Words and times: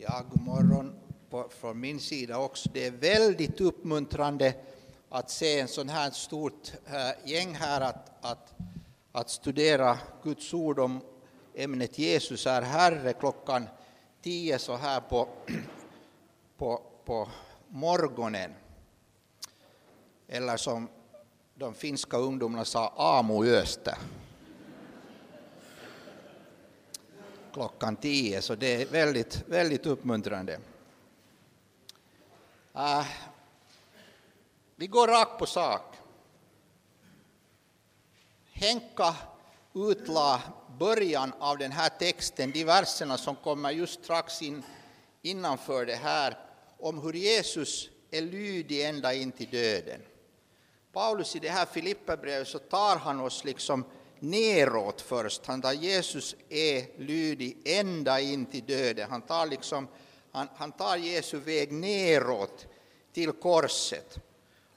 Ja, 0.00 0.22
god 0.30 0.40
morgon 0.40 0.94
på, 1.30 1.48
från 1.60 1.80
min 1.80 2.00
sida 2.00 2.38
också. 2.38 2.68
Det 2.72 2.86
är 2.86 2.90
väldigt 2.90 3.60
uppmuntrande 3.60 4.54
att 5.08 5.30
se 5.30 5.60
en 5.60 5.68
sån 5.68 5.88
här 5.88 6.10
stort 6.10 6.72
äh, 6.86 7.30
gäng 7.30 7.54
här 7.54 7.80
att, 7.80 8.24
att, 8.24 8.54
att 9.12 9.30
studera 9.30 9.98
Guds 10.22 10.54
ord 10.54 10.78
om 10.78 11.00
ämnet 11.54 11.98
Jesus 11.98 12.46
är 12.46 12.62
Herre 12.62 13.12
klockan 13.12 13.68
tio 14.22 14.58
så 14.58 14.76
här 14.76 15.00
på, 15.00 15.28
på, 16.58 16.82
på 17.04 17.28
morgonen. 17.68 18.50
Eller 20.28 20.56
som 20.56 20.88
de 21.54 21.74
finska 21.74 22.16
ungdomarna 22.16 22.64
sa, 22.64 22.88
amuöstä. 22.96 23.98
Klockan 27.52 27.96
tio, 27.96 28.42
så 28.42 28.54
det 28.54 28.82
är 28.82 28.86
väldigt, 28.86 29.42
väldigt 29.46 29.86
uppmuntrande. 29.86 30.60
Uh, 32.76 33.06
vi 34.76 34.86
går 34.86 35.08
rakt 35.08 35.38
på 35.38 35.46
sak. 35.46 35.96
Henka 38.52 39.16
utlade 39.74 40.42
början 40.78 41.32
av 41.38 41.58
den 41.58 41.72
här 41.72 41.88
texten, 41.88 42.50
de 42.50 42.64
verserna 42.64 43.18
som 43.18 43.36
kommer 43.36 43.70
just 43.70 44.04
strax 44.04 44.42
in, 44.42 44.62
innanför 45.22 45.86
det 45.86 45.94
här, 45.94 46.38
om 46.78 47.02
hur 47.02 47.12
Jesus 47.12 47.88
är 48.10 48.22
lydig 48.22 48.84
ända 48.84 49.14
in 49.14 49.32
till 49.32 49.50
döden. 49.50 50.00
Paulus 50.92 51.36
i 51.36 51.38
det 51.38 51.48
här 51.48 51.66
Filipperbrevet 51.66 52.48
så 52.48 52.58
tar 52.58 52.96
han 52.96 53.20
oss 53.20 53.44
liksom 53.44 53.84
neråt 54.22 55.00
först. 55.00 55.46
Han 55.46 55.60
där 55.60 55.72
Jesus 55.72 56.36
är 56.48 56.98
lydig 56.98 57.56
ända 57.64 58.20
in 58.20 58.46
till 58.46 58.64
döden. 58.64 59.10
Han 59.10 59.22
tar, 59.22 59.46
liksom, 59.46 59.88
han, 60.32 60.48
han 60.56 60.72
tar 60.72 60.96
Jesu 60.96 61.38
väg 61.38 61.72
neråt 61.72 62.66
till 63.12 63.32
korset. 63.32 64.18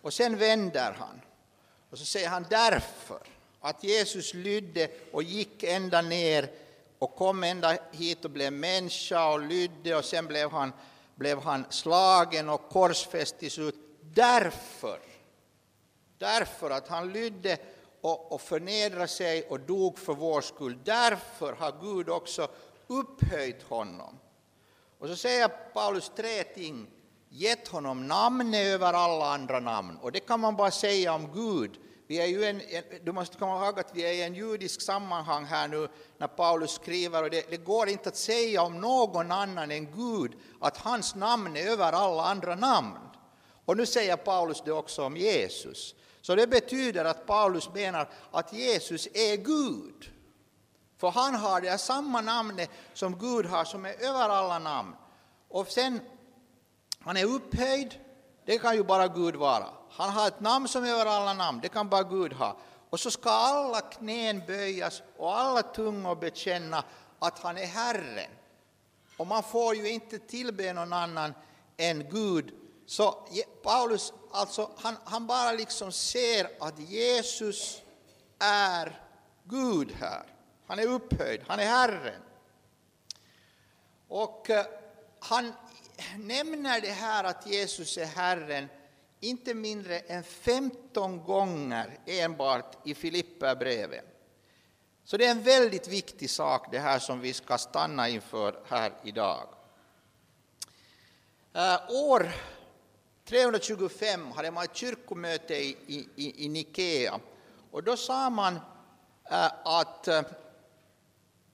Och 0.01 0.13
sen 0.13 0.37
vänder 0.37 0.95
han. 0.99 1.21
Och 1.89 1.97
så 1.97 2.05
säger 2.05 2.29
han 2.29 2.45
därför 2.49 3.19
att 3.59 3.83
Jesus 3.83 4.33
lydde 4.33 4.89
och 5.11 5.23
gick 5.23 5.63
ända 5.63 6.01
ner 6.01 6.51
och 6.99 7.15
kom 7.15 7.43
ända 7.43 7.77
hit 7.91 8.25
och 8.25 8.31
blev 8.31 8.53
människa 8.53 9.31
och 9.33 9.41
lydde 9.41 9.95
och 9.95 10.05
sen 10.05 10.27
blev 10.27 10.51
han, 10.51 10.73
blev 11.15 11.41
han 11.41 11.65
slagen 11.69 12.49
och 12.49 12.69
korsfäst 12.69 13.39
till 13.39 13.51
slut. 13.51 13.75
Därför, 14.01 14.99
därför 16.17 16.69
att 16.69 16.87
han 16.87 17.13
lydde 17.13 17.57
och, 18.01 18.31
och 18.31 18.41
förnedra 18.41 19.07
sig 19.07 19.47
och 19.49 19.59
dog 19.59 19.99
för 19.99 20.13
vår 20.13 20.41
skull. 20.41 20.77
Därför 20.83 21.53
har 21.53 21.73
Gud 21.81 22.09
också 22.09 22.47
upphöjt 22.87 23.63
honom. 23.63 24.19
Och 24.99 25.07
så 25.07 25.15
säger 25.15 25.47
Paulus 25.47 26.11
tre 26.15 26.43
ting. 26.43 26.87
Gett 27.29 27.67
honom 27.67 28.07
namn 28.07 28.53
över 28.53 28.93
alla 28.93 29.33
andra 29.33 29.59
namn. 29.59 29.97
Och 30.01 30.11
det 30.11 30.19
kan 30.19 30.39
man 30.39 30.55
bara 30.55 30.71
säga 30.71 31.13
om 31.13 31.29
Gud. 31.33 31.79
Vi 32.07 32.21
är 32.21 32.25
ju 32.25 32.43
en, 32.43 32.61
du 33.03 33.11
måste 33.11 33.37
komma 33.37 33.65
ihåg 33.65 33.79
att 33.79 33.95
vi 33.95 34.01
är 34.01 34.13
i 34.13 34.21
en 34.21 34.35
judisk 34.35 34.81
sammanhang 34.81 35.45
här 35.45 35.67
nu 35.67 35.87
när 36.17 36.27
Paulus 36.27 36.71
skriver 36.71 37.23
och 37.23 37.29
det, 37.29 37.49
det, 37.49 37.57
går 37.57 37.89
inte 37.89 38.09
att 38.09 38.15
säga 38.15 38.61
om 38.61 38.81
någon 38.81 39.31
annan 39.31 39.71
än 39.71 39.91
Gud 39.91 40.31
att 40.59 40.77
hans 40.77 41.15
namn 41.15 41.57
är 41.57 41.67
över 41.67 41.91
alla 41.91 42.23
andra 42.23 42.55
namn. 42.55 42.99
Och 43.65 43.77
nu 43.77 43.85
säger 43.85 44.15
Paulus 44.15 44.61
det 44.65 44.71
också 44.71 45.03
om 45.03 45.17
Jesus. 45.17 45.95
Så 46.21 46.35
det 46.35 46.47
betyder 46.47 47.05
att 47.05 47.25
Paulus 47.25 47.69
menar 47.73 48.09
att 48.31 48.53
Jesus 48.53 49.07
är 49.13 49.35
Gud. 49.37 50.11
För 50.97 51.11
han 51.11 51.35
har 51.35 51.61
det 51.61 51.77
samma 51.77 52.21
namnet 52.21 52.69
som 52.93 53.19
Gud 53.19 53.45
har, 53.45 53.65
som 53.65 53.85
är 53.85 54.03
över 54.03 54.29
alla 54.29 54.59
namn. 54.59 54.95
Och 55.47 55.67
sen, 55.67 55.99
han 56.99 57.17
är 57.17 57.25
upphöjd, 57.25 57.99
det 58.45 58.57
kan 58.57 58.75
ju 58.75 58.83
bara 58.83 59.07
Gud 59.07 59.35
vara. 59.35 59.65
Han 59.89 60.09
har 60.09 60.27
ett 60.27 60.39
namn 60.39 60.67
som 60.67 60.83
är 60.83 60.89
över 60.89 61.05
alla 61.05 61.33
namn, 61.33 61.59
det 61.61 61.69
kan 61.69 61.89
bara 61.89 62.03
Gud 62.03 62.33
ha. 62.33 62.57
Och 62.89 62.99
så 62.99 63.11
ska 63.11 63.29
alla 63.29 63.81
knän 63.81 64.41
böjas 64.47 65.01
och 65.17 65.39
alla 65.39 65.61
tungor 65.61 66.15
bekänna 66.15 66.83
att 67.19 67.39
han 67.39 67.57
är 67.57 67.65
Herren. 67.65 68.31
Och 69.17 69.27
man 69.27 69.43
får 69.43 69.75
ju 69.75 69.89
inte 69.89 70.19
tillbe 70.19 70.73
någon 70.73 70.93
annan 70.93 71.33
än 71.77 72.09
Gud. 72.09 72.60
Så 72.91 73.27
Paulus 73.63 74.13
alltså, 74.31 74.71
han, 74.77 74.95
han 75.03 75.27
bara 75.27 75.51
liksom 75.51 75.91
ser 75.91 76.49
att 76.59 76.79
Jesus 76.79 77.81
är 78.39 79.01
Gud 79.43 79.91
här. 79.91 80.23
Han 80.67 80.79
är 80.79 80.87
upphöjd, 80.87 81.41
han 81.47 81.59
är 81.59 81.65
Herren. 81.65 82.21
Och 84.07 84.49
eh, 84.49 84.65
han 85.19 85.53
nämner 86.17 86.81
det 86.81 86.91
här 86.91 87.23
att 87.23 87.47
Jesus 87.47 87.97
är 87.97 88.05
Herren 88.05 88.67
inte 89.19 89.53
mindre 89.53 89.99
än 89.99 90.23
15 90.23 91.23
gånger 91.23 91.99
enbart 92.05 92.87
i 92.87 92.95
Filipperbrevet. 92.95 94.05
Så 95.03 95.17
det 95.17 95.25
är 95.25 95.31
en 95.31 95.43
väldigt 95.43 95.87
viktig 95.87 96.29
sak 96.29 96.67
det 96.71 96.79
här 96.79 96.99
som 96.99 97.19
vi 97.19 97.33
ska 97.33 97.57
stanna 97.57 98.09
inför 98.09 98.63
här 98.67 98.93
idag. 99.03 99.47
Eh, 101.53 101.79
år 101.89 102.31
325 103.31 104.31
hade 104.31 104.51
man 104.51 104.63
ett 104.63 104.75
kyrkomöte 104.75 105.55
i, 105.55 105.77
i, 106.15 106.45
i 106.45 106.49
Nikea 106.49 107.19
och 107.71 107.83
då 107.83 107.97
sa 107.97 108.29
man 108.29 108.55
äh, 109.31 109.45
att 109.63 110.07
äh, 110.07 110.21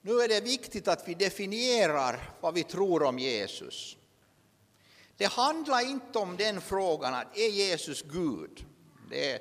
nu 0.02 0.12
är 0.12 0.28
det 0.28 0.42
viktigt 0.42 0.88
att 0.88 1.08
vi 1.08 1.14
definierar 1.14 2.30
vad 2.42 2.54
vi 2.54 2.64
tror 2.64 3.04
om 3.04 3.20
Jesus. 3.20 3.98
Det 5.18 5.26
handlar 5.26 5.90
inte 5.90 6.20
om 6.20 6.38
den 6.38 6.62
frågan 6.62 7.14
att 7.14 7.38
är 7.38 7.50
Jesus 7.50 8.02
Gud? 8.02 8.66
Det 9.10 9.32
är, 9.32 9.40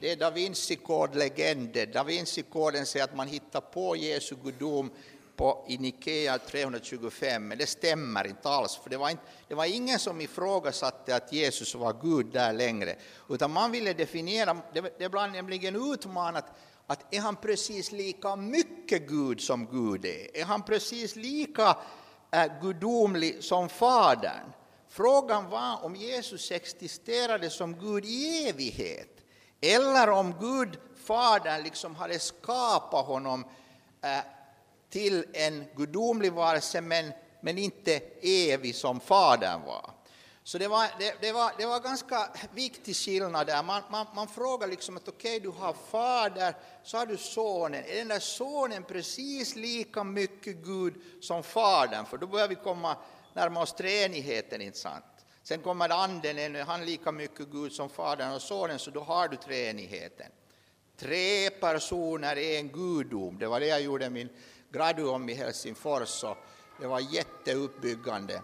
det 0.00 0.10
är 0.10 0.16
Da 0.16 0.30
Vinci-kodlegenden, 0.30 1.92
Da 1.92 2.04
Vinci-koden 2.04 2.86
säger 2.86 3.04
att 3.04 3.16
man 3.16 3.28
hittar 3.28 3.60
på 3.60 3.96
Jesu 3.96 4.36
gudom 4.44 4.90
på, 5.36 5.64
i 5.68 5.78
Nikea 5.78 6.38
325, 6.38 7.48
men 7.48 7.58
det 7.58 7.66
stämmer 7.66 8.26
inte 8.26 8.48
alls, 8.48 8.76
för 8.76 8.90
det 8.90 8.96
var, 8.96 9.10
inte, 9.10 9.22
det 9.48 9.54
var 9.54 9.64
ingen 9.64 9.98
som 9.98 10.20
ifrågasatte 10.20 11.16
att 11.16 11.32
Jesus 11.32 11.74
var 11.74 11.96
Gud 12.02 12.26
där 12.26 12.52
längre, 12.52 12.96
utan 13.28 13.50
man 13.50 13.70
ville 13.72 13.92
definiera, 13.92 14.56
det, 14.74 14.98
det 14.98 15.08
blev 15.08 15.32
nämligen 15.32 15.92
utmanat 15.92 16.44
att 16.86 17.14
är 17.14 17.20
han 17.20 17.36
precis 17.36 17.92
lika 17.92 18.36
mycket 18.36 19.08
Gud 19.08 19.40
som 19.40 19.66
Gud 19.66 20.04
är? 20.04 20.36
Är 20.36 20.44
han 20.44 20.62
precis 20.62 21.16
lika 21.16 21.76
äh, 22.30 22.60
gudomlig 22.62 23.44
som 23.44 23.68
Fadern? 23.68 24.52
Frågan 24.88 25.50
var 25.50 25.84
om 25.84 25.96
Jesus 25.96 26.50
existerade 26.50 27.50
som 27.50 27.78
Gud 27.78 28.04
i 28.04 28.48
evighet, 28.48 29.24
eller 29.60 30.10
om 30.10 30.34
Gud, 30.40 30.78
Fadern, 30.96 31.62
liksom 31.62 31.94
hade 31.94 32.18
skapat 32.18 33.06
honom 33.06 33.44
äh, 34.02 34.35
till 34.90 35.24
en 35.32 35.64
gudomlig 35.76 36.32
varelse 36.32 36.80
men, 36.80 37.12
men 37.40 37.58
inte 37.58 38.00
evig 38.22 38.74
som 38.74 39.00
Fadern 39.00 39.62
var. 39.62 39.90
Så 40.46 40.58
det 40.58 40.68
var, 40.68 40.88
det, 40.98 41.14
det, 41.20 41.32
var, 41.32 41.52
det 41.58 41.66
var 41.66 41.80
ganska 41.80 42.28
viktig 42.54 42.96
skillnad 42.96 43.46
där. 43.46 43.62
Man, 43.62 43.82
man, 43.90 44.06
man 44.14 44.28
frågar 44.28 44.68
liksom 44.68 44.96
att 44.96 45.08
okej, 45.08 45.36
okay, 45.36 45.50
du 45.50 45.58
har 45.58 45.72
Fader, 45.90 46.54
så 46.82 46.98
har 46.98 47.06
du 47.06 47.16
Sonen. 47.16 47.84
Är 47.84 47.96
den 47.96 48.08
där 48.08 48.18
Sonen 48.18 48.82
precis 48.82 49.56
lika 49.56 50.04
mycket 50.04 50.56
Gud 50.56 50.94
som 51.20 51.42
Fadern? 51.42 52.06
För 52.06 52.18
då 52.18 52.26
börjar 52.26 52.48
vi 52.48 52.54
komma 52.54 52.96
närma 53.34 53.62
oss 53.62 53.72
treenigheten, 53.72 54.60
inte 54.60 54.78
sant? 54.78 55.04
Sen 55.42 55.60
kommer 55.60 55.88
Anden, 55.88 56.38
är 56.38 56.64
han 56.64 56.84
lika 56.84 57.12
mycket 57.12 57.48
Gud 57.48 57.72
som 57.72 57.88
Fadern 57.88 58.32
och 58.32 58.42
Sonen, 58.42 58.78
så 58.78 58.90
då 58.90 59.00
har 59.00 59.28
du 59.28 59.36
treenigheten. 59.36 60.26
Tre 60.96 61.50
personer 61.50 62.36
är 62.36 62.58
en 62.58 62.68
gudom, 62.68 63.38
det 63.38 63.46
var 63.46 63.60
det 63.60 63.66
jag 63.66 63.82
gjorde 63.82 64.10
min 64.10 64.28
Graduum 64.72 65.28
i 65.28 65.34
Helsingfors 65.34 66.24
och 66.24 66.36
det 66.80 66.86
var 66.86 67.00
jätteuppbyggande. 67.00 68.42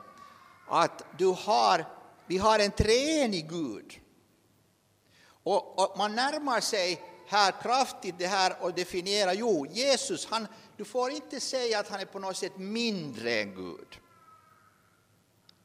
Att 0.69 1.05
du 1.19 1.27
har, 1.27 1.85
vi 2.27 2.39
har 2.39 2.59
en 2.59 2.71
treenig 2.71 3.49
Gud. 3.49 4.01
Och, 5.43 5.79
och, 5.79 5.99
man 5.99 6.15
närmar 6.15 6.61
sig 6.61 7.03
här 7.27 7.53
kraftigt 7.63 8.15
det 8.19 8.27
här 8.27 8.57
och 8.61 8.75
definierar, 8.75 9.33
jo, 9.33 9.67
Jesus, 9.67 10.27
han, 10.27 10.47
du 10.77 10.85
får 10.85 11.11
inte 11.11 11.41
säga 11.41 11.79
att 11.79 11.89
han 11.89 12.01
är 12.01 12.05
på 12.05 12.19
något 12.19 12.37
sätt 12.37 12.57
mindre 12.57 13.41
än 13.41 13.55
Gud. 13.55 13.99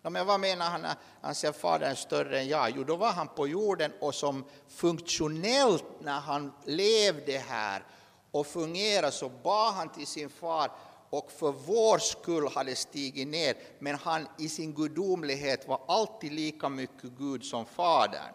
Ja, 0.01 0.09
men 0.09 0.25
vad 0.25 0.39
menar 0.39 0.69
han 0.69 0.81
när 0.81 0.95
han 1.21 1.35
säger 1.35 1.53
Fadern 1.53 1.91
är 1.91 1.95
större 1.95 2.39
än 2.39 2.47
jag? 2.47 2.73
Jo, 2.75 2.83
då 2.83 2.95
var 2.95 3.11
han 3.11 3.27
på 3.27 3.47
jorden 3.47 3.91
och 3.99 4.15
som 4.15 4.45
funktionellt 4.67 5.85
när 6.01 6.19
han 6.19 6.53
levde 6.65 7.37
här 7.37 7.83
och 8.31 8.47
fungerade 8.47 9.11
så 9.11 9.29
bad 9.29 9.73
han 9.73 9.89
till 9.89 10.07
sin 10.07 10.29
far 10.29 10.71
och 11.09 11.31
för 11.31 11.51
vår 11.51 11.97
skull 11.97 12.47
hade 12.47 12.75
stigit 12.75 13.27
ner, 13.27 13.55
men 13.79 13.95
han 13.95 14.27
i 14.37 14.49
sin 14.49 14.73
gudomlighet 14.73 15.67
var 15.67 15.81
alltid 15.87 16.31
lika 16.31 16.69
mycket 16.69 17.11
Gud 17.17 17.45
som 17.45 17.65
Fadern. 17.65 18.33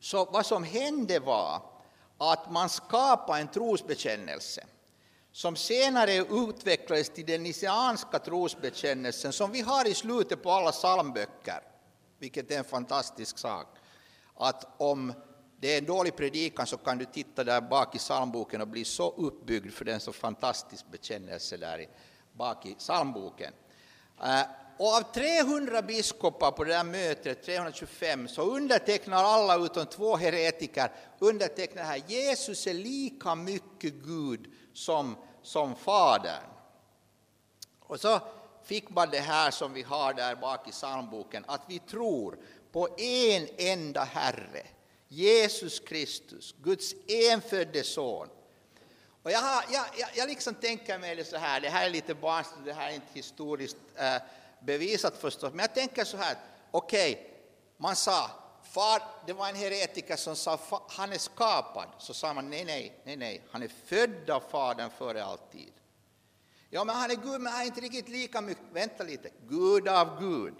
Så 0.00 0.24
vad 0.24 0.46
som 0.46 0.64
hände 0.64 1.18
var 1.18 1.62
att 2.18 2.50
man 2.50 2.68
skapade 2.68 3.40
en 3.40 3.48
trosbekännelse 3.48 4.64
som 5.32 5.56
senare 5.56 6.16
utvecklades 6.16 7.10
till 7.10 7.26
den 7.26 7.42
nisianska 7.42 8.18
trosbekännelsen 8.18 9.32
som 9.32 9.52
vi 9.52 9.60
har 9.60 9.88
i 9.88 9.94
slutet 9.94 10.42
på 10.42 10.50
alla 10.50 10.72
psalmböcker, 10.72 11.60
vilket 12.18 12.50
är 12.50 12.58
en 12.58 12.64
fantastisk 12.64 13.38
sak. 13.38 13.66
Att 14.34 14.80
om 14.80 15.12
det 15.66 15.74
är 15.74 15.78
en 15.78 15.84
dålig 15.84 16.16
predikan 16.16 16.66
så 16.66 16.76
kan 16.76 16.98
du 16.98 17.04
titta 17.04 17.44
där 17.44 17.60
bak 17.60 17.94
i 17.94 17.98
psalmboken 17.98 18.60
och 18.60 18.68
bli 18.68 18.84
så 18.84 19.10
uppbyggd 19.10 19.72
för 19.72 19.84
den 19.84 20.00
så 20.00 20.12
fantastisk 20.12 20.86
bekännelse 20.90 21.56
där 21.56 21.86
bak 22.32 22.66
i 22.66 22.74
psalmboken. 22.74 23.52
Eh, 24.22 24.42
och 24.78 24.94
av 24.94 25.12
300 25.12 25.82
biskopar 25.82 26.50
på 26.50 26.64
det 26.64 26.72
där 26.72 26.84
mötet, 26.84 27.42
325, 27.42 28.28
så 28.28 28.42
undertecknar 28.42 29.24
alla 29.24 29.56
utom 29.56 29.86
två 29.86 30.16
heretiker 30.16 30.92
undertecknar 31.18 31.82
här 31.82 32.02
Jesus 32.06 32.66
är 32.66 32.74
lika 32.74 33.34
mycket 33.34 33.94
Gud 33.94 34.52
som, 34.74 35.16
som 35.42 35.76
Fadern. 35.76 36.44
Och 37.80 38.00
så 38.00 38.20
fick 38.64 38.90
man 38.90 39.10
det 39.10 39.20
här 39.20 39.50
som 39.50 39.72
vi 39.72 39.82
har 39.82 40.14
där 40.14 40.34
bak 40.34 40.68
i 40.68 40.70
psalmboken, 40.70 41.44
att 41.48 41.62
vi 41.68 41.78
tror 41.78 42.38
på 42.72 42.88
en 42.98 43.48
enda 43.56 44.04
Herre, 44.04 44.66
Jesus 45.08 45.80
Kristus, 45.80 46.54
Guds 46.62 46.94
enfödde 47.08 47.84
son. 47.84 48.28
Och 49.22 49.30
jag, 49.30 49.38
har, 49.38 49.64
jag, 49.72 49.86
jag, 49.96 50.08
jag 50.14 50.28
liksom 50.28 50.54
tänker 50.54 50.98
mig 50.98 51.16
det 51.16 51.24
så 51.24 51.36
här, 51.36 51.60
det 51.60 51.68
här 51.68 51.86
är 51.86 51.90
lite 51.90 52.14
barnsligt, 52.14 52.64
det 52.64 52.72
här 52.72 52.90
är 52.90 52.94
inte 52.94 53.12
historiskt 53.12 53.76
äh, 53.94 54.16
bevisat 54.60 55.16
förstås, 55.16 55.52
men 55.52 55.58
jag 55.58 55.74
tänker 55.74 56.04
så 56.04 56.16
här, 56.16 56.36
okej, 56.70 57.12
okay, 57.12 57.24
man 57.76 57.96
sa, 57.96 58.30
far, 58.62 59.02
det 59.26 59.32
var 59.32 59.48
en 59.48 59.54
heretiker 59.54 60.16
som 60.16 60.36
sa 60.36 60.58
han 60.88 61.12
är 61.12 61.18
skapad, 61.18 61.88
så 61.98 62.14
sa 62.14 62.34
man 62.34 62.50
nej, 62.50 62.64
nej, 62.64 63.00
nej, 63.04 63.16
nej, 63.16 63.42
han 63.50 63.62
är 63.62 63.70
född 63.84 64.30
av 64.30 64.40
Fadern 64.40 64.90
före 64.98 65.24
alltid. 65.24 65.72
Ja, 66.70 66.84
men 66.84 66.96
han 66.96 67.10
är 67.10 67.14
Gud, 67.14 67.40
men 67.40 67.52
han 67.52 67.62
är 67.62 67.66
inte 67.66 67.80
riktigt 67.80 68.08
lika 68.08 68.40
mycket, 68.40 68.64
vänta 68.72 69.04
lite, 69.04 69.30
Gud 69.48 69.88
av 69.88 70.20
Gud, 70.20 70.54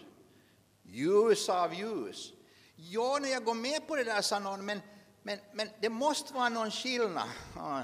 ljus 0.83 1.49
av 1.49 1.75
ljus. 1.75 2.33
Ja, 2.77 3.19
när 3.21 3.29
jag 3.29 3.45
går 3.45 3.55
med 3.55 3.87
på 3.87 3.97
det 3.97 4.05
där, 4.05 4.23
sa 4.23 4.39
någon, 4.39 4.65
men, 4.65 4.81
men, 5.23 5.39
men 5.53 5.69
det 5.81 5.89
måste 5.89 6.35
vara 6.35 6.49
någon 6.49 6.71
skillnad. 6.71 7.29
Ah. 7.57 7.81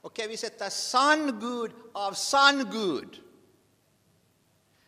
Okej, 0.00 0.24
okay, 0.24 0.28
vi 0.28 0.36
sätter 0.36 0.70
sann 0.70 1.40
Gud 1.40 1.72
av 1.94 2.12
sann 2.12 2.70
Gud. 2.72 3.22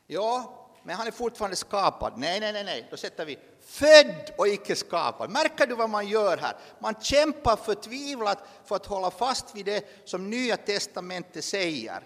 Ja, 0.07 0.57
men 0.83 0.97
han 0.97 1.07
är 1.07 1.11
fortfarande 1.11 1.57
skapad. 1.57 2.13
Nej, 2.17 2.41
nej, 2.41 2.53
nej, 2.53 2.65
nej, 2.65 2.89
då 2.91 2.97
sätter 2.97 3.25
vi 3.25 3.39
född 3.61 4.31
och 4.39 4.49
icke 4.49 4.77
skapad. 4.77 5.31
Märker 5.31 5.67
du 5.67 5.75
vad 5.75 5.91
man 5.91 6.09
gör 6.09 6.37
här? 6.37 6.57
Man 6.79 6.95
kämpar 7.01 7.57
förtvivlat 7.57 8.49
för 8.65 8.77
att 8.77 8.87
hålla 8.87 9.11
fast 9.11 9.55
vid 9.55 9.67
det 9.67 10.09
som 10.09 10.31
Nya 10.31 10.57
testamentet 10.57 11.45
säger. 11.45 12.03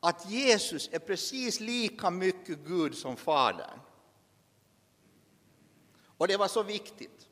Att 0.00 0.30
Jesus 0.30 0.88
är 0.92 0.98
precis 0.98 1.60
lika 1.60 2.10
mycket 2.10 2.58
Gud 2.58 2.94
som 2.94 3.16
Fadern. 3.16 3.80
Och 6.20 6.28
det 6.28 6.36
var 6.36 6.48
så 6.48 6.62
viktigt. 6.62 7.26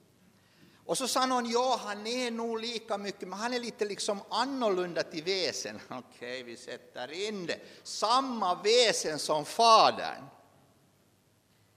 Och 0.86 0.98
så 0.98 1.08
sa 1.08 1.26
någon, 1.26 1.50
ja 1.50 1.80
han 1.84 2.06
är 2.06 2.30
nog 2.30 2.60
lika 2.60 2.98
mycket, 2.98 3.28
men 3.28 3.38
han 3.38 3.52
är 3.52 3.60
lite 3.60 3.84
liksom 3.84 4.20
annorlunda 4.28 5.02
till 5.02 5.24
väsen. 5.24 5.80
Okej, 5.88 6.04
okay, 6.18 6.42
vi 6.42 6.56
sätter 6.56 7.28
in 7.28 7.46
det. 7.46 7.60
Samma 7.82 8.62
väsen 8.62 9.18
som 9.18 9.44
Fadern. 9.44 10.24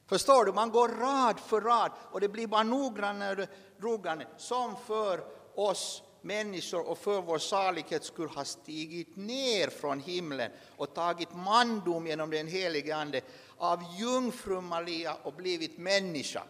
Förstår 0.08 0.46
du? 0.46 0.54
Man 0.54 0.72
går 0.72 0.90
rad 0.90 1.40
för 1.40 1.62
rad 1.62 1.92
och 2.12 2.22
det 2.22 2.30
blir 2.30 2.48
bara 2.48 2.64
noggrannare 2.64 3.48
noggrannare 3.78 4.28
som 4.38 4.76
för 4.88 5.24
oss 5.56 6.04
människor 6.22 6.90
och 6.90 6.98
för 6.98 7.22
vår 7.22 7.38
salighets 7.38 8.08
skull 8.08 8.30
har 8.30 8.44
stigit 8.44 9.16
ner 9.16 9.70
från 9.70 10.00
himlen 10.00 10.52
och 10.78 10.94
tagit 10.94 11.36
mandom 11.36 12.08
genom 12.08 12.30
den 12.30 12.48
helige 12.48 12.96
Ande 12.96 13.22
av 13.58 13.84
jungfru 14.00 14.62
Maria 14.62 15.18
och 15.24 15.34
blivit 15.34 15.78
människa. 15.78 16.44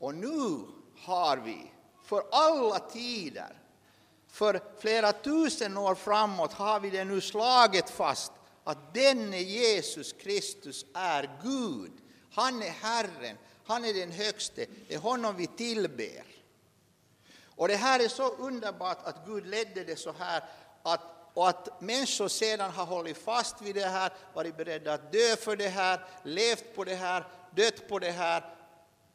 Och 0.00 0.14
nu 0.14 0.66
har 0.98 1.36
vi 1.36 1.72
för 2.04 2.22
alla 2.32 2.78
tider, 2.78 3.56
för 4.28 4.60
flera 4.80 5.12
tusen 5.12 5.76
år 5.76 5.94
framåt 5.94 6.52
har 6.52 6.80
vi 6.80 6.90
det 6.90 7.04
nu 7.04 7.20
slaget 7.20 7.90
fast 7.90 8.32
att 8.64 8.94
denne 8.94 9.38
Jesus 9.38 10.12
Kristus 10.12 10.84
är 10.94 11.30
Gud 11.42 11.92
han 12.32 12.62
är 12.62 12.70
Herren, 12.70 13.38
han 13.66 13.84
är 13.84 13.94
den 13.94 14.12
högste, 14.12 14.66
det 14.88 14.94
är 14.94 14.98
honom 14.98 15.36
vi 15.36 15.46
tillber. 15.46 16.24
Och 17.44 17.68
det 17.68 17.76
här 17.76 18.00
är 18.00 18.08
så 18.08 18.28
underbart 18.28 18.98
att 19.04 19.26
Gud 19.26 19.46
ledde 19.46 19.84
det 19.84 19.96
så 19.96 20.12
här 20.12 20.44
att, 20.82 21.00
och 21.34 21.48
att 21.48 21.80
människor 21.80 22.28
sedan 22.28 22.70
har 22.70 22.86
hållit 22.86 23.18
fast 23.18 23.62
vid 23.62 23.74
det 23.74 23.86
här, 23.86 24.12
varit 24.34 24.56
beredda 24.56 24.92
att 24.92 25.12
dö 25.12 25.36
för 25.36 25.56
det 25.56 25.68
här, 25.68 26.04
levt 26.24 26.74
på 26.74 26.84
det 26.84 26.94
här, 26.94 27.24
dött 27.54 27.88
på 27.88 27.98
det 27.98 28.10
här. 28.10 28.54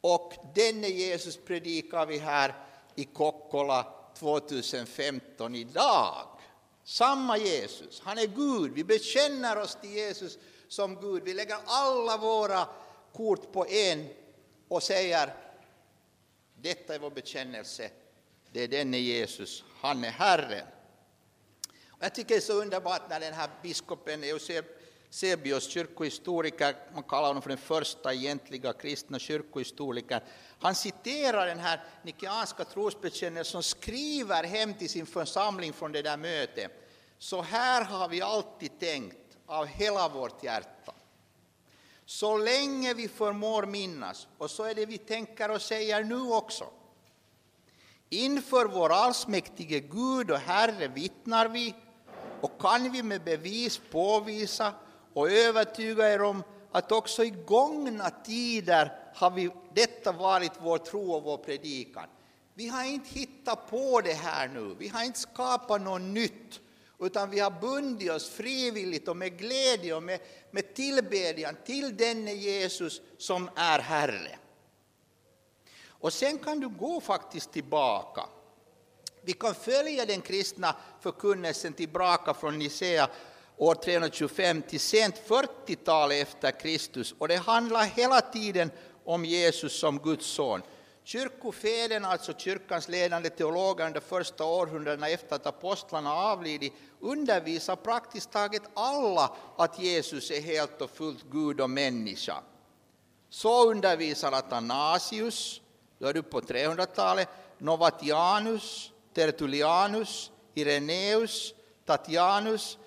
Och 0.08 0.32
denne 0.54 0.88
Jesus 0.88 1.36
predikar 1.36 2.06
vi 2.06 2.18
här 2.18 2.54
i 2.94 3.04
Kokkola 3.04 3.94
2015 4.18 5.54
idag. 5.54 6.28
Samma 6.84 7.38
Jesus, 7.38 8.00
han 8.00 8.18
är 8.18 8.26
Gud. 8.26 8.72
Vi 8.72 8.84
bekänner 8.84 9.58
oss 9.58 9.78
till 9.80 9.90
Jesus 9.90 10.38
som 10.68 11.00
Gud. 11.00 11.22
Vi 11.22 11.34
lägger 11.34 11.58
alla 11.66 12.16
våra 12.16 12.68
kort 13.12 13.52
på 13.52 13.66
en 13.66 14.08
och 14.68 14.82
säger 14.82 15.34
detta 16.54 16.94
är 16.94 16.98
vår 16.98 17.10
bekännelse, 17.10 17.90
det 18.52 18.60
är 18.60 18.68
denne 18.68 18.98
Jesus, 18.98 19.64
han 19.80 20.04
är 20.04 20.10
Herren. 20.10 20.66
Och 21.88 22.04
jag 22.04 22.14
tycker 22.14 22.28
det 22.28 22.38
är 22.38 22.40
så 22.40 22.62
underbart 22.62 23.10
när 23.10 23.20
den 23.20 23.34
här 23.34 23.50
biskopen 23.62 24.24
Sebios 25.10 25.68
kyrkohistoriker, 25.68 26.76
man 26.94 27.02
kallar 27.02 27.28
honom 27.28 27.42
för 27.42 27.48
den 27.48 27.58
första 27.58 28.14
egentliga 28.14 28.72
kristna 28.72 29.18
kyrkohistorikern, 29.18 30.20
han 30.60 30.74
citerar 30.74 31.46
den 31.46 31.58
här 31.58 31.84
nikeanska 32.02 32.64
trosbekännelsen 32.64 33.52
som 33.52 33.62
skriver 33.62 34.44
hem 34.44 34.74
till 34.74 34.88
sin 34.88 35.06
församling 35.06 35.72
från 35.72 35.92
det 35.92 36.02
där 36.02 36.16
mötet. 36.16 36.70
Så 37.18 37.42
här 37.42 37.84
har 37.84 38.08
vi 38.08 38.22
alltid 38.22 38.78
tänkt 38.78 39.38
av 39.46 39.66
hela 39.66 40.08
vårt 40.08 40.44
hjärta. 40.44 40.92
Så 42.06 42.38
länge 42.38 42.94
vi 42.94 43.08
förmår 43.08 43.66
minnas, 43.66 44.28
och 44.38 44.50
så 44.50 44.64
är 44.64 44.74
det 44.74 44.86
vi 44.86 44.98
tänker 44.98 45.50
och 45.50 45.62
säger 45.62 46.04
nu 46.04 46.20
också. 46.20 46.66
Inför 48.08 48.64
vår 48.64 48.92
allsmäktige 48.92 49.80
Gud 49.80 50.30
och 50.30 50.38
Herre 50.38 50.88
vittnar 50.88 51.48
vi 51.48 51.74
och 52.40 52.60
kan 52.60 52.92
vi 52.92 53.02
med 53.02 53.24
bevis 53.24 53.80
påvisa 53.90 54.72
och 55.16 55.30
övertyga 55.30 56.14
er 56.14 56.22
om 56.22 56.42
att 56.72 56.92
också 56.92 57.24
i 57.24 57.30
gångna 57.30 58.10
tider 58.10 58.92
har 59.14 59.30
vi, 59.30 59.50
detta 59.74 60.12
varit 60.12 60.52
vår 60.60 60.78
tro 60.78 61.12
och 61.12 61.22
vår 61.22 61.36
predikan. 61.36 62.08
Vi 62.54 62.68
har 62.68 62.84
inte 62.84 63.18
hittat 63.18 63.70
på 63.70 64.00
det 64.00 64.12
här 64.12 64.48
nu, 64.48 64.76
vi 64.78 64.88
har 64.88 65.04
inte 65.04 65.18
skapat 65.18 65.80
något 65.82 66.00
nytt 66.00 66.60
utan 67.00 67.30
vi 67.30 67.40
har 67.40 67.50
bundit 67.50 68.10
oss 68.10 68.30
frivilligt 68.30 69.08
och 69.08 69.16
med 69.16 69.38
glädje 69.38 69.94
och 69.94 70.02
med, 70.02 70.20
med 70.50 70.74
tillbedjan 70.74 71.56
till 71.64 71.96
denne 71.96 72.32
Jesus 72.32 73.00
som 73.18 73.50
är 73.56 73.78
Herre. 73.78 74.38
Och 75.88 76.12
sen 76.12 76.38
kan 76.38 76.60
du 76.60 76.68
gå 76.68 77.00
faktiskt 77.00 77.52
tillbaka. 77.52 78.22
Vi 79.22 79.32
kan 79.32 79.54
följa 79.54 80.06
den 80.06 80.20
kristna 80.20 80.76
förkunnelsen 81.00 81.72
tillbaka 81.72 82.34
från 82.34 82.58
Nicea 82.58 83.08
år 83.56 83.74
325 83.74 84.62
till 84.62 84.80
sent 84.80 85.22
40-tal 85.26 86.12
efter 86.12 86.50
Kristus 86.50 87.14
och 87.18 87.28
det 87.28 87.36
handlar 87.36 87.84
hela 87.84 88.20
tiden 88.20 88.70
om 89.04 89.24
Jesus 89.24 89.80
som 89.80 89.98
Guds 89.98 90.26
son. 90.26 90.62
Kyrkofäderna, 91.04 92.08
alltså 92.08 92.32
kyrkans 92.38 92.88
ledande 92.88 93.30
teologer 93.30 93.86
under 93.86 94.00
första 94.00 94.44
århundradena 94.44 95.08
efter 95.08 95.36
att 95.36 95.46
apostlarna 95.46 96.14
avlidit, 96.14 96.72
undervisar 97.00 97.76
praktiskt 97.76 98.32
taget 98.32 98.62
alla 98.74 99.36
att 99.56 99.78
Jesus 99.78 100.30
är 100.30 100.40
helt 100.40 100.82
och 100.82 100.90
fullt 100.90 101.24
Gud 101.30 101.60
och 101.60 101.70
människa. 101.70 102.34
Så 103.30 103.70
undervisar 103.70 104.32
Athanasius, 104.32 105.60
då 105.98 106.06
är 106.06 106.12
du 106.12 106.22
på 106.22 106.40
300-talet, 106.40 107.28
Novatianus, 107.58 108.92
Tertullianus, 109.14 110.30
Ireneus, 110.54 111.54
Tatianus, 111.84 112.78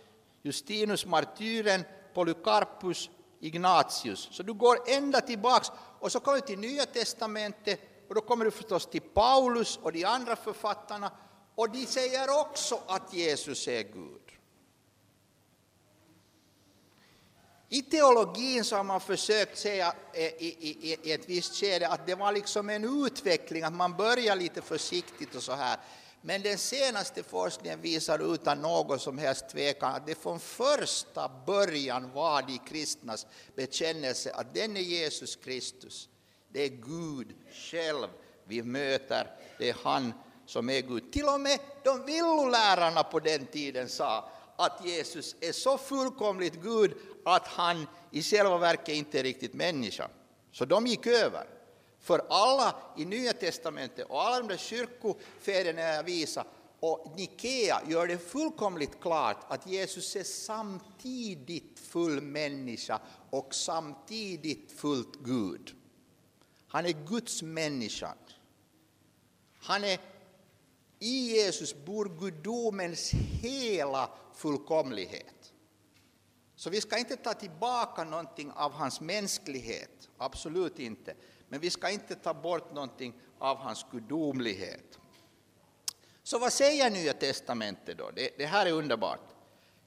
Justinus 0.44 1.06
martyren, 1.06 1.84
Polycarpus, 2.14 3.10
Ignatius. 3.40 4.30
Så 4.32 4.44
du 4.44 4.54
går 4.54 4.78
ända 4.88 5.22
tillbaks 5.22 5.72
och 6.00 6.12
så 6.12 6.20
kommer 6.20 6.38
du 6.38 6.48
till 6.48 6.60
Nya 6.60 6.86
testamentet 6.86 7.80
och 8.10 8.16
då 8.16 8.22
kommer 8.22 8.46
du 8.46 8.52
förstås 8.52 8.86
till 8.86 9.02
Paulus 9.02 9.80
och 9.82 9.92
de 9.92 10.06
andra 10.06 10.36
författarna 10.36 11.12
och 11.56 11.70
de 11.70 11.86
säger 11.86 12.42
också 12.42 12.80
att 12.88 13.14
Jesus 13.14 13.68
är 13.68 13.84
Gud. 13.84 14.22
I 17.72 17.82
teologin 17.82 18.64
så 18.64 18.76
har 18.76 18.84
man 18.84 19.00
försökt 19.00 19.58
säga 19.58 19.94
eh, 20.14 20.24
i, 20.24 20.56
i, 20.60 20.98
i 21.04 21.12
ett 21.12 21.30
visst 21.30 21.56
skede 21.56 21.88
att 21.88 22.06
det 22.06 22.16
var 22.16 22.32
liksom 22.32 22.70
en 22.70 23.06
utveckling, 23.06 23.64
att 23.64 23.74
man 23.74 23.98
börjar 23.98 24.36
lite 24.36 24.62
försiktigt 24.62 25.36
och 25.36 25.44
så 25.44 25.54
här. 25.54 25.78
Men 26.22 26.42
den 26.42 26.58
senaste 26.58 27.24
forskningen 27.24 27.82
visar 27.82 28.34
utan 28.34 28.62
någon 28.62 29.00
som 29.00 29.18
helst 29.18 29.50
tvekan 29.50 29.96
att 29.96 30.08
det 30.08 30.16
från 30.16 30.40
första 30.40 31.32
början 31.46 32.12
var 32.14 32.42
de 32.42 32.58
kristnas 32.58 33.28
bekännelse 33.56 34.32
att 34.34 34.54
den 34.54 34.78
är 34.78 34.82
Jesus 34.82 35.36
Kristus. 35.36 36.10
Det 36.50 36.64
är 36.64 36.70
Gud 36.70 37.36
själv 37.72 38.08
vi 38.44 38.64
möter, 38.64 39.36
det 39.58 39.70
är 39.70 39.76
han 39.84 40.14
som 40.46 40.70
är 40.70 40.82
Gud. 40.82 41.12
Till 41.12 41.26
och 41.26 41.42
med 41.42 41.60
de 41.84 42.06
villolärarna 42.06 43.04
på 43.04 43.20
den 43.20 43.46
tiden 43.46 43.90
sa 43.90 44.30
att 44.56 44.86
Jesus 44.86 45.36
är 45.40 45.52
så 45.52 45.78
fullkomligt 45.78 46.62
Gud 46.62 46.94
att 47.26 47.48
han 47.48 47.88
i 48.12 48.22
själva 48.22 48.58
verket 48.58 48.96
inte 48.96 49.20
är 49.20 49.24
riktigt 49.24 49.54
människa. 49.54 50.10
Så 50.52 50.66
de 50.66 50.88
gick 50.88 51.08
över. 51.08 51.59
För 52.00 52.26
alla 52.30 52.76
i 52.98 53.06
Nya 53.06 53.34
Testamentet 53.34 54.08
och 54.10 54.22
alla 54.22 54.40
de 54.40 54.48
där 54.48 54.58
kyrkofäderna 54.58 55.82
jag 55.82 56.04
visar 56.04 56.46
och 56.80 57.14
Nikea 57.16 57.82
gör 57.88 58.08
det 58.08 58.18
fullkomligt 58.18 59.02
klart 59.02 59.46
att 59.48 59.68
Jesus 59.68 60.16
är 60.16 60.24
samtidigt 60.24 61.80
full 61.80 62.22
människa 62.22 63.00
och 63.30 63.56
samtidigt 63.56 64.72
fullt 64.72 65.16
Gud. 65.24 65.76
Han 66.68 66.86
är 66.86 67.08
Guds 67.08 67.42
människa. 67.42 68.14
Han 69.62 69.84
är, 69.84 70.00
I 71.00 71.32
Jesus 71.36 71.76
bor 71.86 72.20
gudomens 72.20 73.12
hela 73.42 74.10
fullkomlighet. 74.36 75.54
Så 76.56 76.70
vi 76.70 76.82
ska 76.82 76.98
inte 76.98 77.16
ta 77.16 77.34
tillbaka 77.34 78.04
någonting 78.04 78.52
av 78.52 78.72
hans 78.72 79.02
mänsklighet, 79.02 80.10
absolut 80.18 80.80
inte. 80.80 81.16
Men 81.50 81.60
vi 81.60 81.70
ska 81.70 81.90
inte 81.90 82.16
ta 82.16 82.34
bort 82.34 82.74
någonting 82.74 83.14
av 83.40 83.58
hans 83.58 83.86
gudomlighet. 83.92 85.00
Så 86.24 86.40
vad 86.40 86.54
säger 86.54 86.90
Nya 86.90 87.14
Testamentet 87.14 87.98
då? 87.98 88.12
Det, 88.16 88.38
det 88.38 88.46
här 88.46 88.66
är 88.66 88.72
underbart. 88.72 89.30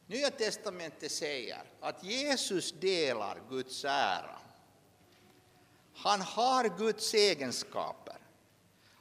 Nya 0.07 0.31
Testamentet 0.31 1.13
säger 1.13 1.63
att 1.81 2.05
Jesus 2.05 2.73
delar 2.73 3.43
Guds 3.49 3.85
ära. 3.85 4.39
Han 5.95 6.21
har 6.21 6.79
Guds 6.79 7.15
egenskaper. 7.15 8.17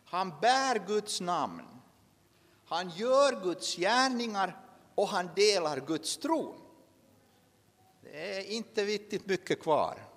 Han 0.05 0.33
bär 0.41 0.87
Guds 0.87 1.21
namn. 1.21 1.67
Han 2.65 2.89
gör 2.89 3.43
Guds 3.43 3.75
gärningar 3.75 4.65
och 4.95 5.07
han 5.07 5.29
delar 5.35 5.79
Guds 5.79 6.17
tron. 6.17 6.61
Det 8.01 8.37
är 8.37 8.51
inte 8.51 8.85
riktigt 8.85 9.25
mycket 9.25 9.61
kvar. 9.61 10.10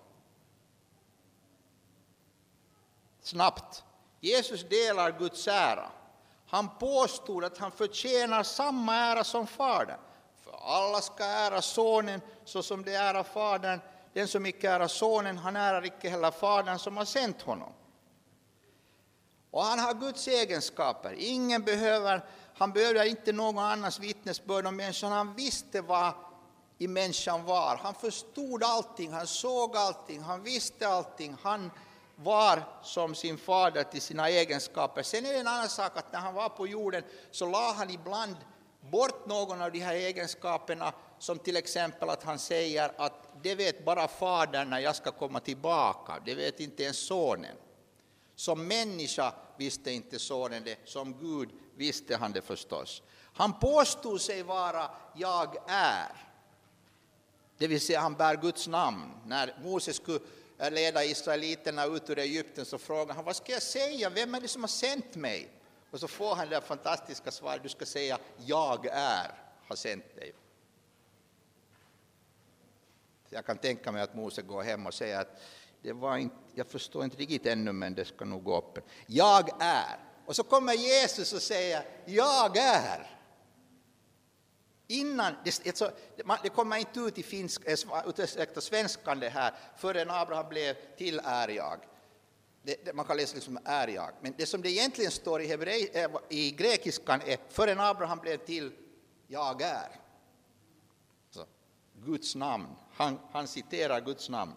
Snabbt. 3.26 3.85
Jesus 4.21 4.69
delar 4.69 5.19
Guds 5.19 5.49
ära. 5.49 5.90
Han 6.47 6.69
påstod 6.78 7.45
att 7.45 7.59
han 7.59 7.73
förtjänar 7.73 8.43
samma 8.43 8.95
ära 8.95 9.25
som 9.25 9.47
Fadern. 9.47 9.99
För 10.45 10.59
alla 10.62 11.00
ska 11.00 11.25
ära 11.25 11.62
Sonen 11.62 12.21
så 12.45 12.62
som 12.62 12.85
de 12.85 12.95
ära 12.95 13.25
Fadern. 13.25 13.81
Den 14.12 14.28
som 14.28 14.47
icke 14.47 14.71
ärar 14.71 14.88
Sonen, 14.88 15.38
han 15.38 15.57
ärar 15.57 15.87
icke 15.87 16.09
heller 16.09 16.31
Fadern 16.31 16.78
som 16.78 16.97
har 16.97 17.04
sänt 17.04 17.43
honom. 17.43 17.73
Och 19.50 19.62
han 19.62 19.78
har 19.78 19.95
Guds 19.95 20.28
egenskaper. 20.28 21.14
Ingen 21.19 21.62
behöver, 21.62 22.25
han 22.57 22.73
behöver 22.73 23.04
inte 23.04 23.33
någon 23.33 23.59
annans 23.59 23.99
vittnesbörd 23.99 24.66
om 24.66 24.76
människan. 24.76 25.12
Han 25.12 25.35
visste 25.35 25.81
vad 25.81 26.12
i 26.78 26.88
människan 26.88 27.45
var. 27.45 27.76
Han 27.76 27.95
förstod 27.95 28.64
allting, 28.64 29.12
han 29.12 29.26
såg 29.26 29.76
allting, 29.76 30.23
han 30.23 30.43
visste 30.43 30.88
allting. 30.88 31.37
Han 31.43 31.71
var 32.16 32.62
som 32.83 33.14
sin 33.14 33.38
fader 33.38 33.85
till 33.85 34.02
sina 34.02 34.28
egenskaper. 34.28 35.02
Sen 35.02 35.26
är 35.26 35.33
det 35.33 35.38
en 35.38 35.47
annan 35.47 35.68
sak 35.68 35.97
att 35.97 36.12
när 36.12 36.21
han 36.21 36.35
var 36.35 36.49
på 36.49 36.66
jorden 36.66 37.02
så 37.30 37.47
la 37.47 37.73
han 37.73 37.90
ibland 37.90 38.37
bort 38.80 39.26
någon 39.26 39.62
av 39.62 39.73
de 39.73 39.78
här 39.78 39.94
egenskaperna, 39.94 40.92
som 41.18 41.38
till 41.38 41.56
exempel 41.56 42.09
att 42.09 42.23
han 42.23 42.38
säger 42.38 42.92
att 42.97 43.42
det 43.42 43.54
vet 43.54 43.85
bara 43.85 44.09
fadern 44.09 44.71
när 44.71 44.78
jag 44.78 44.97
ska 44.97 45.11
komma 45.11 45.40
tillbaka, 45.40 46.12
det 46.25 46.35
vet 46.35 46.61
inte 46.61 46.83
ens 46.83 47.06
sonen. 47.06 47.56
Som 48.37 48.66
människa 48.66 49.35
visste 49.56 49.90
inte 49.90 50.18
sonen 50.18 50.64
det, 50.64 50.78
som 50.85 51.18
Gud 51.21 51.49
visste 51.76 52.16
han 52.16 52.33
det 52.33 52.42
förstås. 52.42 53.02
Han 53.35 53.59
påstod 53.59 54.21
sig 54.21 54.42
vara 54.42 54.90
jag 55.14 55.56
är, 55.68 56.12
det 57.59 57.66
vill 57.66 57.80
säga 57.80 58.00
han 58.00 58.14
bär 58.14 58.37
Guds 58.37 58.68
namn. 58.68 59.11
När 59.25 59.59
Moses 59.62 59.97
skulle 59.97 60.21
leda 60.71 61.04
israeliterna 61.04 61.85
ut 61.85 62.11
ur 62.11 62.18
Egypten 62.18 62.64
så 62.64 62.78
frågar 62.78 63.14
han 63.14 63.25
vad 63.25 63.37
ska 63.37 63.52
jag 63.52 63.62
säga, 63.62 64.11
vem 64.11 64.35
är 64.35 64.40
det 64.40 64.49
som 64.49 64.62
har 64.62 64.68
sänt 64.68 65.14
mig? 65.14 65.49
Och 65.90 66.00
så 66.00 66.09
får 66.09 66.35
han 66.35 66.49
det 66.49 66.61
fantastiska 66.61 67.30
svaret, 67.30 67.62
du 67.62 67.68
ska 67.68 67.87
säga 67.87 68.18
jag 68.37 68.87
är, 68.87 69.30
har 69.68 69.76
sänt 69.76 70.16
dig. 70.16 70.33
Jag 73.28 73.47
kan 73.47 73.59
tänka 73.59 73.92
mig 73.92 74.02
att 74.02 74.14
Mose 74.14 74.42
går 74.42 74.62
hem 74.62 74.87
och 74.87 74.94
säger 74.94 75.21
att 75.21 75.42
det 75.83 75.92
var 75.92 76.16
inte, 76.16 76.37
jag 76.54 76.66
förstår 76.66 77.04
inte 77.04 77.16
riktigt 77.16 77.47
ännu 77.47 77.73
men 77.73 77.94
det 77.94 78.04
ska 78.04 78.25
nog 78.25 78.44
gå 78.44 78.59
upp. 78.59 78.78
Jag 79.06 79.62
är. 79.62 79.99
Och 80.26 80.37
så 80.37 80.42
kommer 80.42 80.73
Jesus 80.73 81.33
och 81.33 81.42
säger 81.42 81.87
jag 82.04 82.56
är. 82.56 83.13
Innan, 84.86 85.34
det, 85.44 85.66
alltså, 85.66 85.90
det 86.42 86.48
kommer 86.48 86.76
inte 86.76 87.00
ut 87.00 87.18
i 87.18 87.22
finsk, 87.22 87.62
eh, 87.66 87.78
ursäkta, 88.06 88.60
eh, 88.60 88.60
svenskan 88.60 89.20
det 89.20 89.28
här 89.28 89.54
förrän 89.76 90.10
Abraham 90.10 90.48
blev 90.48 90.74
till 90.96 91.20
är 91.24 91.48
jag. 91.48 91.78
Det, 92.62 92.84
det, 92.84 92.92
man 92.92 93.04
kan 93.04 93.16
läsa 93.16 93.34
liksom 93.34 93.58
är 93.64 93.88
jag. 93.88 94.10
Men 94.20 94.34
det 94.38 94.46
som 94.46 94.62
det 94.62 94.70
egentligen 94.70 95.10
står 95.10 95.42
i, 95.42 95.46
hebrei, 95.46 95.90
äh, 95.92 96.10
i 96.28 96.50
grekiskan 96.50 97.20
är 97.26 97.38
förrän 97.48 97.80
Abraham 97.80 98.18
blev 98.18 98.36
till 98.36 98.72
jag 99.26 99.62
är. 99.62 100.00
Så, 101.30 101.44
Guds 102.04 102.34
namn. 102.34 102.66
Han, 102.92 103.20
han 103.32 103.48
citerar 103.48 104.00
Guds 104.00 104.28
namn. 104.28 104.52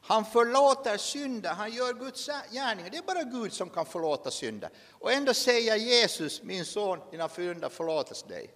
Han 0.00 0.24
förlåter 0.24 0.96
synder, 0.96 1.50
han 1.50 1.72
gör 1.72 1.94
Guds 1.94 2.26
gärningar. 2.26 2.90
Det 2.90 2.96
är 2.96 3.02
bara 3.02 3.22
Gud 3.22 3.52
som 3.52 3.70
kan 3.70 3.86
förlåta 3.86 4.30
synder. 4.30 4.70
Och 4.90 5.12
ändå 5.12 5.34
säger 5.34 5.76
Jesus, 5.76 6.42
min 6.42 6.64
son, 6.64 7.00
dina 7.10 7.28
synder 7.28 7.68
förlåtes 7.68 8.22
dig. 8.22 8.54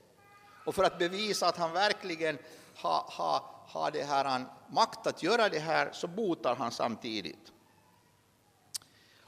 Och 0.64 0.74
för 0.74 0.84
att 0.84 0.98
bevisa 0.98 1.48
att 1.48 1.56
han 1.56 1.72
verkligen 1.72 2.38
har, 2.74 3.00
ha, 3.00 3.64
ha 3.66 3.90
det 3.90 4.02
här, 4.02 4.44
makt 4.68 5.06
att 5.06 5.22
göra 5.22 5.48
det 5.48 5.58
här 5.58 5.90
så 5.92 6.06
botar 6.06 6.56
han 6.56 6.72
samtidigt. 6.72 7.52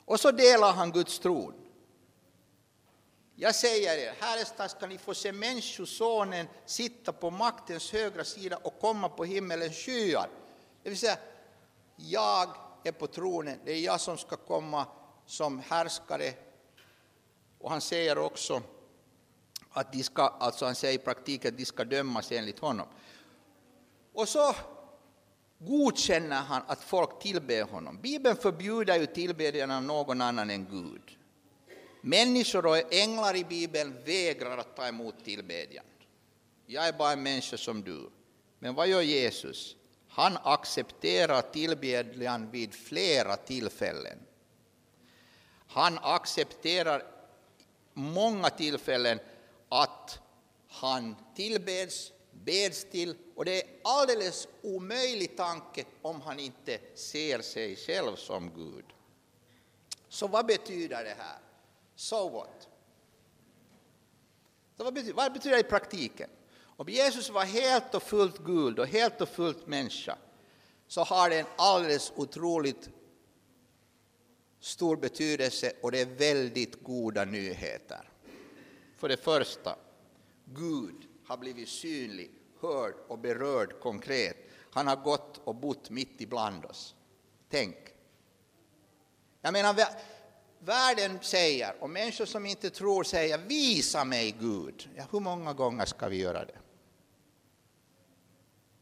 Och 0.04 0.20
så 0.20 0.30
delar 0.30 0.72
han 0.72 0.92
Guds 0.92 1.18
tron. 1.18 1.54
Jag 3.34 3.54
säger 3.54 3.98
er, 3.98 4.14
här 4.20 4.68
ska 4.68 4.86
ni 4.86 4.98
få 4.98 5.14
se 5.14 5.32
Människosonen 5.32 6.46
sitta 6.66 7.12
på 7.12 7.30
maktens 7.30 7.92
högra 7.92 8.24
sida 8.24 8.56
och 8.56 8.80
komma 8.80 9.08
på 9.08 9.24
himmelens 9.24 9.76
skyar. 9.76 10.28
Det 10.82 10.88
vill 10.88 10.98
säga, 10.98 11.18
jag 11.96 12.48
är 12.84 12.92
på 12.92 13.06
tronen, 13.06 13.58
det 13.64 13.72
är 13.72 13.80
jag 13.80 14.00
som 14.00 14.18
ska 14.18 14.36
komma 14.36 14.86
som 15.26 15.58
härskare. 15.60 16.32
Och 17.58 17.70
han 17.70 17.80
säger 17.80 18.18
också 18.18 18.62
att 19.70 19.92
de 19.92 20.02
ska, 20.02 20.22
alltså 20.22 20.64
han 20.64 20.74
säger 20.74 20.94
i 20.94 20.98
praktiken 20.98 21.52
att 21.52 21.58
de 21.58 21.64
ska 21.64 21.84
dömas 21.84 22.32
enligt 22.32 22.58
honom. 22.58 22.86
Och 24.12 24.28
så 24.28 24.54
godkänner 25.58 26.36
han 26.36 26.62
att 26.66 26.82
folk 26.82 27.22
tillber 27.22 27.62
honom. 27.62 27.98
Bibeln 28.00 28.36
förbjuder 28.36 28.98
ju 28.98 29.06
tillbedjan 29.06 29.70
av 29.70 29.82
någon 29.82 30.20
annan 30.20 30.50
än 30.50 30.64
Gud. 30.64 31.18
Människor 32.00 32.66
och 32.66 32.94
änglar 32.94 33.36
i 33.36 33.44
Bibeln 33.44 34.04
vägrar 34.04 34.58
att 34.58 34.76
ta 34.76 34.86
emot 34.86 35.24
tillbedjan. 35.24 35.84
Jag 36.66 36.88
är 36.88 36.92
bara 36.92 37.12
en 37.12 37.22
människa 37.22 37.56
som 37.56 37.82
du. 37.82 38.10
Men 38.58 38.74
vad 38.74 38.88
gör 38.88 39.00
Jesus? 39.00 39.76
Han 40.08 40.38
accepterar 40.42 41.42
tillbedjan 41.42 42.50
vid 42.50 42.74
flera 42.74 43.36
tillfällen. 43.36 44.18
Han 45.66 45.98
accepterar 46.02 47.02
många 47.92 48.50
tillfällen 48.50 49.18
att 49.70 50.20
han 50.68 51.16
tillbeds, 51.34 52.12
beds 52.32 52.84
till, 52.84 53.16
och 53.34 53.44
det 53.44 53.62
är 53.62 53.68
alldeles 53.84 54.48
omöjlig 54.62 55.36
tanke 55.36 55.84
om 56.02 56.20
han 56.20 56.38
inte 56.38 56.78
ser 56.94 57.40
sig 57.40 57.76
själv 57.76 58.16
som 58.16 58.50
Gud. 58.54 58.84
Så 60.08 60.26
vad 60.26 60.46
betyder 60.46 61.04
det 61.04 61.16
här? 61.18 61.38
So 61.94 62.28
what? 62.28 62.68
Så 64.76 64.84
vad, 64.84 64.94
betyder, 64.94 65.14
vad 65.14 65.32
betyder 65.32 65.56
det 65.56 65.60
i 65.60 65.70
praktiken? 65.70 66.30
Om 66.60 66.88
Jesus 66.88 67.30
var 67.30 67.44
helt 67.44 67.94
och 67.94 68.02
fullt 68.02 68.38
Gud 68.38 68.78
och 68.78 68.86
helt 68.86 69.20
och 69.20 69.28
fullt 69.28 69.66
människa 69.66 70.18
så 70.88 71.02
har 71.02 71.30
det 71.30 71.38
en 71.38 71.46
alldeles 71.56 72.12
otroligt 72.16 72.90
stor 74.60 74.96
betydelse 74.96 75.72
och 75.82 75.92
det 75.92 76.00
är 76.00 76.06
väldigt 76.06 76.82
goda 76.82 77.24
nyheter. 77.24 78.10
För 79.00 79.08
det 79.08 79.16
första, 79.16 79.76
Gud 80.44 81.08
har 81.26 81.36
blivit 81.36 81.68
synlig, 81.68 82.30
hörd 82.60 82.94
och 83.08 83.18
berörd 83.18 83.80
konkret. 83.80 84.36
Han 84.72 84.86
har 84.86 84.96
gått 84.96 85.40
och 85.44 85.54
bott 85.54 85.90
mitt 85.90 86.20
ibland 86.20 86.64
oss. 86.64 86.94
Tänk. 87.48 87.76
Jag 89.40 89.52
menar, 89.52 89.76
världen 90.58 91.18
säger, 91.22 91.82
och 91.82 91.90
människor 91.90 92.24
som 92.24 92.46
inte 92.46 92.70
tror 92.70 93.04
säger 93.04 93.38
visa 93.38 94.04
mig 94.04 94.36
Gud. 94.40 94.90
Ja, 94.96 95.04
hur 95.10 95.20
många 95.20 95.52
gånger 95.52 95.84
ska 95.84 96.08
vi 96.08 96.16
göra 96.16 96.44
det? 96.44 96.58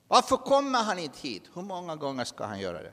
Varför 0.08 0.36
kommer 0.36 0.78
han 0.78 0.98
inte 0.98 1.18
hit? 1.18 1.42
Hur 1.54 1.62
många 1.62 1.96
gånger 1.96 2.24
ska 2.24 2.44
han 2.44 2.60
göra 2.60 2.82
det? 2.82 2.92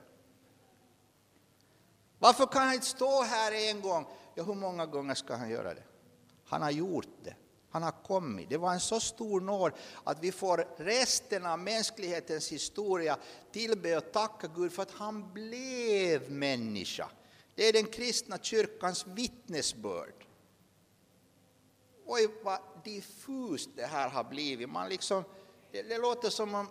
Varför 2.20 2.46
kan 2.46 2.62
han 2.62 2.74
inte 2.74 2.86
stå 2.86 3.24
här 3.24 3.51
en 3.51 3.82
gång? 3.82 4.05
Ja, 4.36 4.44
hur 4.44 4.55
många 4.55 4.86
gånger 4.86 5.15
ska 5.15 5.36
han 5.36 5.50
göra 5.50 5.74
det? 5.74 5.84
Han 6.46 6.62
har 6.62 6.72
gjort 6.72 7.24
det. 7.24 7.36
Han 7.70 7.84
har 7.84 8.04
kommit. 8.04 8.50
Det 8.50 8.58
var 8.58 8.74
en 8.74 8.80
så 8.80 9.00
stor 9.00 9.42
nåd 9.42 9.72
att 10.04 10.24
vi 10.24 10.32
får 10.32 10.68
resten 10.78 11.46
av 11.46 11.60
mänsklighetens 11.60 12.52
historia 12.52 13.18
tillbe 13.52 13.98
och 13.98 14.12
tacka 14.12 14.48
Gud 14.56 14.72
för 14.72 14.82
att 14.82 14.92
han 14.92 15.34
blev 15.34 16.32
människa. 16.32 17.10
Det 17.56 17.68
är 17.68 17.74
den 17.74 17.86
kristna 17.86 18.38
kyrkans 18.38 19.08
vittnesbörd. 19.08 20.25
Oj, 22.06 22.30
vad 22.44 22.60
diffust 22.84 23.70
det 23.75 23.86
här 23.86 24.10
har 24.10 24.24
blivit. 24.24 24.70
Man 24.70 24.90
liksom, 24.90 25.24
det, 25.72 25.82
det 25.82 25.98
låter 25.98 26.30
som 26.30 26.56
om 26.56 26.68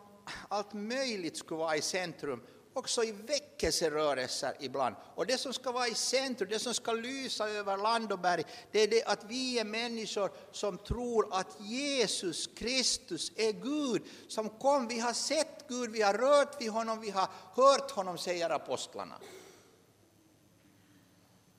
allt 0.48 0.72
möjligt 0.72 1.36
skulle 1.36 1.58
vara 1.58 1.76
i 1.76 1.82
centrum 1.82 2.42
också 2.74 3.04
i 3.04 3.12
väckelserörelser 3.12 4.56
ibland. 4.60 4.96
Och 5.14 5.26
det 5.26 5.38
som 5.38 5.52
ska 5.52 5.72
vara 5.72 5.88
i 5.88 5.94
centrum, 5.94 6.48
det 6.50 6.58
som 6.58 6.74
ska 6.74 6.92
lysa 6.92 7.48
över 7.48 7.76
land 7.76 8.12
och 8.12 8.18
berg, 8.18 8.44
det 8.70 8.80
är 8.80 8.88
det 8.88 9.04
att 9.04 9.24
vi 9.24 9.58
är 9.58 9.64
människor 9.64 10.30
som 10.52 10.78
tror 10.78 11.28
att 11.34 11.60
Jesus 11.60 12.46
Kristus 12.46 13.32
är 13.36 13.52
Gud 13.52 14.02
som 14.28 14.48
kom. 14.48 14.88
Vi 14.88 14.98
har 14.98 15.12
sett 15.12 15.68
Gud, 15.68 15.90
vi 15.90 16.02
har 16.02 16.14
rört 16.14 16.60
vid 16.60 16.70
honom, 16.70 17.00
vi 17.00 17.10
har 17.10 17.28
hört 17.54 17.90
honom, 17.90 18.18
säger 18.18 18.50
apostlarna. 18.50 19.14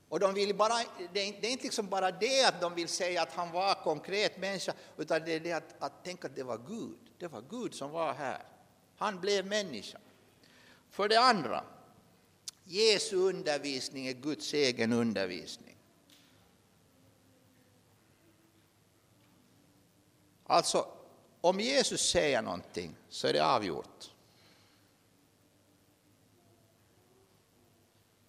Och 0.09 0.19
de 0.19 0.33
vill 0.33 0.55
bara, 0.55 0.75
det 1.13 1.19
är 1.19 1.51
inte 1.51 1.63
liksom 1.63 1.87
bara 1.87 2.11
det 2.11 2.45
att 2.45 2.61
de 2.61 2.75
vill 2.75 2.87
säga 2.87 3.21
att 3.21 3.33
han 3.33 3.51
var 3.51 3.73
konkret 3.83 4.37
människa, 4.37 4.73
utan 4.97 5.21
det 5.25 5.31
är 5.31 5.39
det 5.39 5.53
att, 5.53 5.75
att 5.79 6.03
tänka 6.03 6.27
att 6.27 6.35
det 6.35 6.43
var 6.43 6.57
Gud. 6.67 6.97
Det 7.17 7.27
var 7.27 7.43
Gud 7.49 7.73
som 7.73 7.91
var 7.91 8.13
här. 8.13 8.43
Han 8.97 9.19
blev 9.19 9.45
människa. 9.45 9.97
För 10.95 11.09
det 11.09 11.19
andra, 11.19 11.63
Jesu 12.63 13.15
undervisning 13.15 14.07
är 14.07 14.13
Guds 14.13 14.53
egen 14.53 14.93
undervisning. 14.93 15.77
Alltså, 20.43 20.87
om 21.41 21.59
Jesus 21.59 22.01
säger 22.01 22.41
någonting 22.41 22.95
så 23.09 23.27
är 23.27 23.33
det 23.33 23.45
avgjort. 23.45 24.13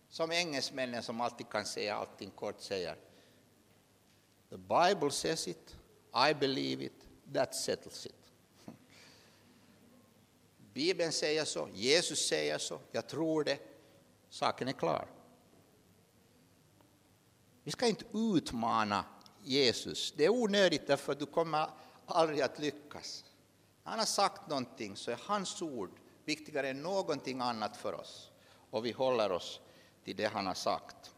Som 0.09 0.33
engelsmännen 0.33 1.03
som 1.03 1.21
alltid 1.21 1.49
kan 1.49 1.65
säga 1.65 1.97
allting 1.97 2.31
kort 2.31 2.61
säger. 2.61 2.97
The 4.51 4.57
Bible 4.57 5.11
says 5.11 5.49
it, 5.49 5.77
I 6.31 6.35
believe 6.35 6.85
it, 6.85 7.07
that 7.35 7.55
settles 7.55 8.07
it. 8.07 8.16
Bibeln 10.77 11.13
säger 11.13 11.45
så, 11.45 11.69
Jesus 11.75 12.29
säger 12.29 12.59
så, 12.59 12.81
jag 12.93 13.07
tror 13.07 13.45
det. 13.45 13.59
Saken 14.31 14.69
är 14.69 14.73
klar. 14.73 15.09
Vi 17.63 17.71
ska 17.71 17.87
inte 17.87 18.05
utmana 18.15 19.05
Jesus. 19.43 20.15
Det 20.17 20.25
är 20.25 20.29
onödigt 20.29 20.87
därför 20.87 21.13
att 21.13 21.19
du 21.19 21.27
kommer 21.27 21.71
aldrig 22.07 22.41
att 22.41 22.59
lyckas. 22.59 23.25
När 23.85 23.91
han 23.91 23.99
har 23.99 24.07
sagt 24.07 24.49
någonting 24.49 24.97
så 24.97 25.11
är 25.11 25.21
hans 25.23 25.63
ord 25.63 25.91
viktigare 26.25 26.69
än 26.69 26.83
någonting 26.83 27.41
annat 27.41 27.77
för 27.77 27.93
oss. 27.93 28.31
Och 28.71 28.87
vi 28.87 28.93
håller 28.93 29.33
oss 29.33 29.61
till 30.05 30.17
det 30.17 30.27
han 30.27 30.47
har 30.47 30.55
sagt. 30.55 31.15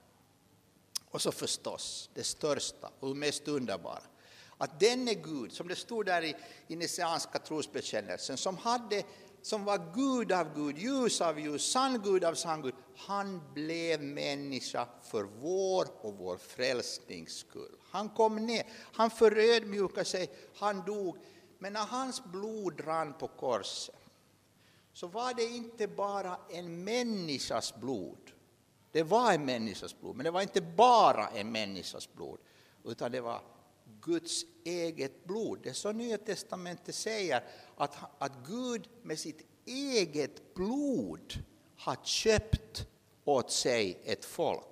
Och 1.10 1.22
så 1.22 1.32
förstås, 1.32 2.10
det 2.14 2.24
största 2.24 2.90
och 3.00 3.16
mest 3.16 3.48
underbara, 3.48 4.02
att 4.58 4.80
denne 4.80 5.14
Gud, 5.14 5.52
som 5.52 5.68
det 5.68 5.76
stod 5.76 6.06
där 6.06 6.22
i, 6.22 6.36
i 6.66 6.76
Niceanska 6.76 7.38
trosbekännelsen, 7.38 8.36
som 8.36 8.56
hade 8.56 9.04
som 9.42 9.64
var 9.64 9.92
Gud 9.94 10.32
av 10.32 10.54
Gud, 10.54 10.78
ljus 10.78 11.20
av 11.20 11.40
ljus, 11.40 11.70
sann 11.70 12.02
Gud 12.02 12.24
av 12.24 12.34
sann 12.34 12.62
Gud, 12.62 12.74
han 12.96 13.42
blev 13.54 14.02
människa 14.02 14.88
för 15.02 15.24
vår 15.24 15.88
och 16.00 16.14
vår 16.14 16.36
frälsnings 16.36 17.32
skull. 17.32 17.76
Han 17.90 18.08
kom 18.08 18.46
ner, 18.46 18.66
han 18.92 19.10
förödmjukade 19.10 20.04
sig, 20.04 20.30
han 20.54 20.84
dog. 20.84 21.16
Men 21.58 21.72
när 21.72 21.86
hans 21.86 22.24
blod 22.24 22.80
rann 22.86 23.14
på 23.18 23.28
korset 23.28 23.94
så 24.92 25.06
var 25.06 25.34
det 25.34 25.44
inte 25.44 25.88
bara 25.88 26.38
en 26.50 26.84
människas 26.84 27.74
blod. 27.80 28.32
Det 28.92 29.02
var 29.02 29.32
en 29.32 29.44
människas 29.44 30.00
blod, 30.00 30.16
men 30.16 30.24
det 30.24 30.30
var 30.30 30.42
inte 30.42 30.60
bara 30.60 31.28
en 31.28 31.52
människas 31.52 32.12
blod, 32.12 32.38
utan 32.84 33.12
det 33.12 33.20
var 33.20 33.40
Guds 34.02 34.44
eget 34.64 35.24
blod. 35.24 35.60
Det 35.62 35.68
är 35.68 35.74
så 35.74 35.92
Nya 35.92 36.18
Testamentet 36.18 36.94
säger, 36.94 37.44
att, 37.76 37.96
att 38.18 38.32
Gud 38.46 38.88
med 39.02 39.18
sitt 39.18 39.40
eget 39.66 40.54
blod 40.54 41.44
har 41.76 41.96
köpt 42.04 42.86
åt 43.24 43.50
sig 43.50 44.00
ett 44.04 44.24
folk. 44.24 44.64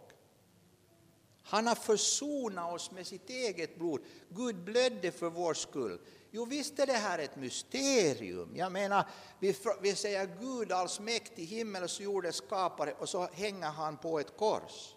Han 1.42 1.66
har 1.66 1.74
försonat 1.74 2.74
oss 2.74 2.90
med 2.90 3.06
sitt 3.06 3.30
eget 3.30 3.78
blod. 3.78 4.00
Gud 4.28 4.56
blödde 4.56 5.12
för 5.12 5.30
vår 5.30 5.54
skull. 5.54 6.00
Jo, 6.30 6.44
visst 6.44 6.78
är 6.78 6.86
det 6.86 6.92
här 6.92 7.18
ett 7.18 7.36
mysterium. 7.36 8.56
Jag 8.56 8.72
menar, 8.72 9.08
vi, 9.40 9.56
vi 9.82 9.94
säger 9.94 10.36
Gud 10.40 10.72
allsmäktig, 10.72 11.46
himmels 11.46 11.98
och 11.98 12.04
jordens 12.04 12.36
skapare, 12.36 12.92
och 12.92 13.08
så 13.08 13.28
hänger 13.32 13.66
han 13.66 13.96
på 13.96 14.20
ett 14.20 14.36
kors. 14.36 14.95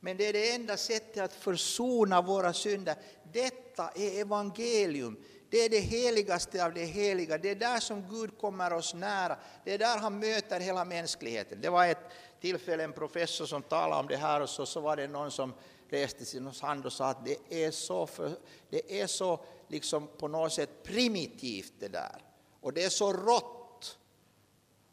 Men 0.00 0.16
det 0.16 0.26
är 0.26 0.32
det 0.32 0.50
enda 0.50 0.76
sättet 0.76 1.24
att 1.24 1.34
försona 1.34 2.22
våra 2.22 2.52
synder. 2.52 2.94
Detta 3.32 3.88
är 3.94 4.20
evangelium. 4.20 5.16
Det 5.50 5.64
är 5.64 5.68
det 5.68 5.80
heligaste 5.80 6.64
av 6.64 6.74
det 6.74 6.84
heliga. 6.84 7.38
Det 7.38 7.50
är 7.50 7.54
där 7.54 7.80
som 7.80 8.04
Gud 8.10 8.38
kommer 8.38 8.72
oss 8.72 8.94
nära. 8.94 9.38
Det 9.64 9.74
är 9.74 9.78
där 9.78 9.98
han 9.98 10.18
möter 10.18 10.60
hela 10.60 10.84
mänskligheten. 10.84 11.60
Det 11.60 11.68
var 11.68 11.86
ett 11.86 12.10
tillfälle 12.40 12.84
en 12.84 12.92
professor 12.92 13.46
som 13.46 13.62
talade 13.62 14.00
om 14.00 14.06
det 14.08 14.16
här 14.16 14.40
och 14.40 14.48
så, 14.48 14.66
så 14.66 14.80
var 14.80 14.96
det 14.96 15.08
någon 15.08 15.30
som 15.30 15.54
reste 15.88 16.24
sin 16.24 16.46
hand 16.46 16.86
och 16.86 16.92
sa 16.92 17.06
att 17.06 17.24
det 17.24 17.64
är 17.64 17.70
så, 17.70 18.06
för, 18.06 18.32
det 18.70 19.00
är 19.00 19.06
så 19.06 19.40
liksom 19.68 20.08
på 20.18 20.28
något 20.28 20.52
sätt 20.52 20.82
primitivt 20.82 21.72
det 21.78 21.88
där. 21.88 22.24
Och 22.60 22.72
det 22.72 22.84
är 22.84 22.88
så 22.88 23.12
rått. 23.12 23.98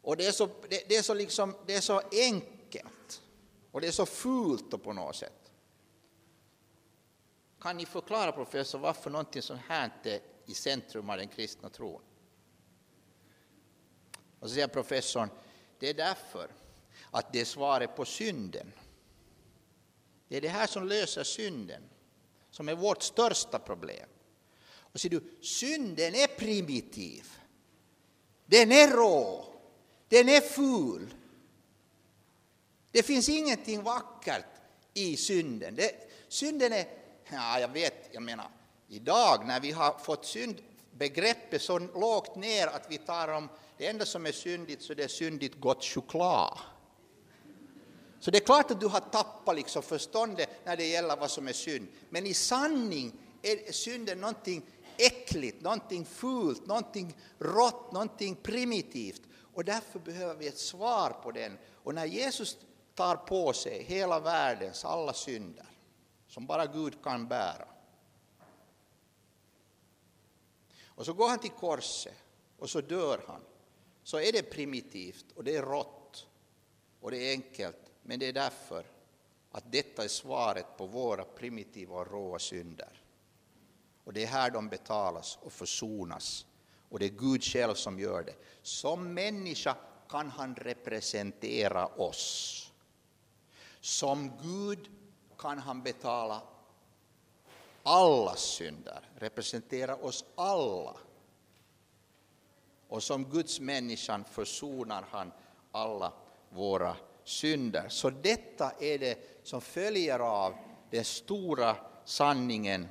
Och 0.02 0.16
det 0.16 0.26
är 0.26 0.32
så, 0.32 0.46
det, 0.46 0.88
det 0.88 0.96
är 0.96 1.02
så, 1.02 1.14
liksom, 1.14 1.54
det 1.66 1.74
är 1.74 1.80
så 1.80 2.02
enkelt. 2.12 2.55
Och 3.76 3.82
det 3.82 3.88
är 3.88 3.92
så 3.92 4.06
fult 4.06 4.82
på 4.82 4.92
något 4.92 5.16
sätt. 5.16 5.52
Kan 7.60 7.76
ni 7.76 7.86
förklara 7.86 8.32
professor 8.32 8.78
varför 8.78 9.10
någonting 9.10 9.42
sånt 9.42 9.60
här 9.68 9.90
är 10.02 10.20
i 10.46 10.54
centrum 10.54 11.10
av 11.10 11.16
den 11.16 11.28
kristna 11.28 11.70
tron? 11.70 12.02
Och 14.40 14.48
så 14.48 14.54
säger 14.54 14.68
professorn, 14.68 15.30
det 15.78 15.88
är 15.90 15.94
därför 15.94 16.50
att 17.10 17.32
det 17.32 17.40
är 17.40 17.44
svaret 17.44 17.96
på 17.96 18.04
synden. 18.04 18.72
Det 20.28 20.36
är 20.36 20.40
det 20.40 20.48
här 20.48 20.66
som 20.66 20.86
löser 20.86 21.24
synden, 21.24 21.82
som 22.50 22.68
är 22.68 22.74
vårt 22.74 23.02
största 23.02 23.58
problem. 23.58 24.08
Och 24.74 25.00
ser 25.00 25.08
du, 25.08 25.38
synden 25.42 26.14
är 26.14 26.26
primitiv. 26.26 27.26
Den 28.46 28.72
är 28.72 28.88
rå. 28.88 29.44
Den 30.08 30.28
är 30.28 30.40
ful. 30.40 31.14
Det 32.96 33.02
finns 33.02 33.28
ingenting 33.28 33.82
vackert 33.82 34.44
i 34.94 35.16
synden. 35.16 35.74
Det, 35.74 35.90
synden 36.28 36.72
är, 36.72 36.86
ja 37.30 37.60
jag 37.60 37.68
vet, 37.68 38.08
jag 38.12 38.22
menar, 38.22 38.48
idag 38.88 39.46
när 39.46 39.60
vi 39.60 39.70
har 39.70 39.98
fått 39.98 40.26
syndbegreppet 40.26 41.62
så 41.62 41.78
lågt 41.78 42.36
ner 42.36 42.66
att 42.66 42.86
vi 42.90 42.98
tar 42.98 43.28
om 43.28 43.48
det 43.78 43.86
enda 43.86 44.04
som 44.04 44.26
är 44.26 44.32
syndigt 44.32 44.82
så 44.82 44.94
det 44.94 45.04
är 45.04 45.08
syndigt 45.08 45.60
gott 45.60 45.84
choklad. 45.84 46.58
Så 48.20 48.30
det 48.30 48.38
är 48.38 48.44
klart 48.44 48.70
att 48.70 48.80
du 48.80 48.86
har 48.86 49.00
tappat 49.00 49.56
liksom 49.56 49.82
förståndet 49.82 50.48
när 50.64 50.76
det 50.76 50.86
gäller 50.86 51.16
vad 51.16 51.30
som 51.30 51.48
är 51.48 51.52
synd. 51.52 51.88
Men 52.10 52.26
i 52.26 52.34
sanning 52.34 53.12
är 53.42 53.72
synden 53.72 54.20
någonting 54.20 54.62
äckligt, 54.96 55.62
någonting 55.62 56.04
fult, 56.04 56.66
någonting 56.66 57.16
rått, 57.38 57.92
någonting 57.92 58.36
primitivt. 58.36 59.22
Och 59.54 59.64
därför 59.64 59.98
behöver 59.98 60.34
vi 60.34 60.46
ett 60.46 60.58
svar 60.58 61.10
på 61.22 61.30
den. 61.30 61.58
Och 61.82 61.94
när 61.94 62.04
Jesus 62.04 62.56
tar 62.96 63.16
på 63.16 63.52
sig 63.52 63.82
hela 63.82 64.20
världens 64.20 64.84
alla 64.84 65.12
synder, 65.12 65.66
som 66.28 66.46
bara 66.46 66.66
Gud 66.66 67.02
kan 67.02 67.28
bära, 67.28 67.68
och 70.84 71.06
så 71.06 71.12
går 71.12 71.28
han 71.28 71.38
till 71.38 71.50
korset 71.50 72.14
och 72.58 72.70
så 72.70 72.80
dör 72.80 73.20
han, 73.26 73.40
så 74.02 74.20
är 74.20 74.32
det 74.32 74.42
primitivt 74.42 75.26
och 75.34 75.44
det 75.44 75.56
är 75.56 75.62
rått 75.62 76.26
och 77.00 77.10
det 77.10 77.18
är 77.18 77.32
enkelt, 77.32 77.92
men 78.02 78.18
det 78.18 78.26
är 78.26 78.32
därför 78.32 78.86
att 79.50 79.72
detta 79.72 80.04
är 80.04 80.08
svaret 80.08 80.66
på 80.76 80.86
våra 80.86 81.24
primitiva 81.24 81.96
och 81.96 82.10
råa 82.10 82.38
synder. 82.38 83.02
Och 84.04 84.12
det 84.12 84.22
är 84.22 84.26
här 84.26 84.50
de 84.50 84.68
betalas 84.68 85.38
och 85.42 85.52
försonas. 85.52 86.46
Och 86.88 86.98
det 86.98 87.04
är 87.04 87.10
Gud 87.10 87.44
själv 87.44 87.74
som 87.74 87.98
gör 87.98 88.22
det. 88.22 88.34
Som 88.62 89.14
människa 89.14 89.76
kan 90.08 90.30
han 90.30 90.54
representera 90.54 91.86
oss. 91.86 92.65
Som 93.86 94.32
Gud 94.42 94.88
kan 95.38 95.58
han 95.58 95.82
betala 95.82 96.42
alla 97.82 98.34
synder, 98.34 99.00
representera 99.18 99.96
oss 99.96 100.24
alla. 100.34 100.96
Och 102.88 103.02
som 103.02 103.24
Guds 103.24 103.60
människan 103.60 104.24
försonar 104.24 105.04
han 105.10 105.32
alla 105.72 106.12
våra 106.50 106.96
synder. 107.24 107.88
Så 107.88 108.10
detta 108.10 108.72
är 108.80 108.98
det 108.98 109.18
som 109.42 109.60
följer 109.60 110.18
av 110.18 110.54
den 110.90 111.04
stora 111.04 111.76
sanningen. 112.04 112.88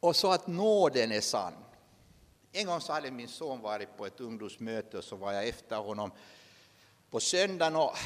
Och 0.00 0.16
så 0.16 0.32
att 0.32 0.46
nåden 0.46 1.12
är 1.12 1.20
sann. 1.20 1.54
En 2.52 2.66
gång 2.66 2.80
så 2.80 2.92
hade 2.92 3.10
min 3.10 3.28
son 3.28 3.60
varit 3.60 3.96
på 3.96 4.06
ett 4.06 4.20
ungdomsmöte 4.20 4.98
och 4.98 5.04
så 5.04 5.16
var 5.16 5.32
jag 5.32 5.48
efter 5.48 5.76
honom 5.76 6.10
på 7.10 7.20
söndagen 7.20 7.76
och 7.76 7.96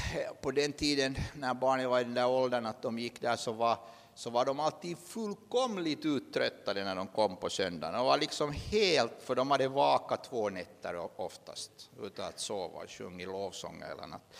på 0.41 0.51
den 0.51 0.73
tiden 0.73 1.17
när 1.35 1.55
barnen 1.55 1.91
var 1.91 2.01
i 2.01 2.05
den 2.05 2.15
där 2.15 2.29
åldern 2.29 2.67
att 2.67 2.83
de 2.83 2.99
gick 2.99 3.21
där 3.21 3.37
så 3.37 3.53
var, 3.53 3.79
så 4.15 4.31
var 4.31 4.45
de 4.45 4.61
alltid 4.61 4.99
fullkomligt 4.99 6.05
uttröttade 6.05 6.85
när 6.85 6.97
de 6.97 7.07
kom 7.07 7.37
på 7.37 7.51
söndagen. 7.51 7.95
De 7.95 8.07
var 8.07 8.19
liksom 8.19 8.53
helt, 8.53 9.13
för 9.23 9.35
de 9.35 9.51
hade 9.51 9.69
vakat 9.69 10.25
två 10.25 10.51
nätter 10.51 11.21
oftast 11.21 11.91
utan 12.03 12.29
att 12.29 12.41
sova 12.41 12.83
och 12.83 12.91
sjungit 12.91 13.29
lovsånger 13.29 13.87
eller 13.87 14.07
något. 14.07 14.35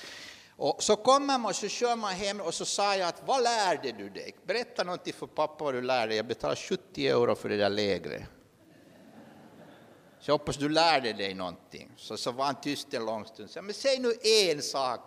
Och 0.57 0.83
så 0.83 0.97
kommer 0.97 1.39
man 1.39 1.47
och 1.47 1.57
så 1.57 1.69
kör 1.69 1.97
man 1.97 2.13
hem 2.13 2.41
och 2.41 2.55
så 2.55 2.65
sa 2.65 2.97
jag 2.97 3.09
att 3.09 3.23
vad 3.27 3.43
lärde 3.43 3.93
du 3.93 4.09
dig? 4.09 4.37
Berätta 4.47 4.85
någonting 4.85 5.13
för 5.13 5.27
pappa 5.27 5.65
vad 5.65 5.75
du 5.75 5.83
lärde 5.83 6.07
dig. 6.07 6.17
Jag 6.17 6.27
betalar 6.27 6.55
70 6.55 7.09
euro 7.09 7.35
för 7.35 7.49
det 7.49 7.57
där 7.57 7.71
lägret. 7.71 8.23
Så 10.21 10.31
jag 10.31 10.39
hoppas 10.39 10.57
du 10.57 10.69
lärde 10.69 11.13
dig 11.13 11.35
någonting. 11.35 11.93
Så, 11.97 12.17
så 12.17 12.33
var 12.33 12.45
han 12.45 12.61
tyst 12.61 12.95
en 12.95 13.05
lång 13.05 13.27
stund. 13.27 13.51
Så, 13.51 13.63
men 13.63 13.75
säg 13.75 13.99
nu 13.99 14.13
en 14.23 14.63
sak. 14.63 15.01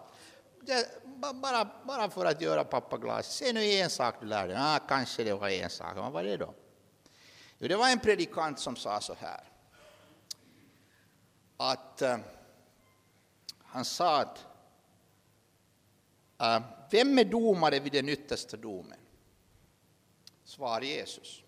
Bara, 1.33 1.69
bara 1.85 2.09
för 2.09 2.25
att 2.25 2.41
göra 2.41 2.63
pappa 2.63 2.97
glad. 2.97 3.25
Säg 3.25 3.53
nu 3.53 3.63
en 3.63 3.89
sak 3.89 4.15
du 4.19 4.25
lärde 4.25 4.53
dig. 4.53 4.61
Ah, 4.61 4.79
kanske 4.79 5.23
det 5.23 5.33
var 5.33 5.49
en 5.49 5.69
sak. 5.69 5.95
Vad 5.95 6.11
var 6.11 6.23
det 6.23 6.37
då? 6.37 6.53
Jo, 7.57 7.67
det 7.67 7.75
var 7.75 7.89
en 7.89 7.99
predikant 7.99 8.59
som 8.59 8.75
sa 8.75 9.01
så 9.01 9.13
här. 9.13 9.43
Att 11.57 12.01
uh, 12.01 12.17
han 13.59 13.85
sa 13.85 14.21
att 14.21 14.45
uh, 16.41 16.67
vem 16.91 17.19
är 17.19 17.25
domare 17.25 17.79
vid 17.79 17.91
den 17.91 18.09
yttersta 18.09 18.57
domen? 18.57 18.99
Svar 20.43 20.81
Jesus. 20.81 21.42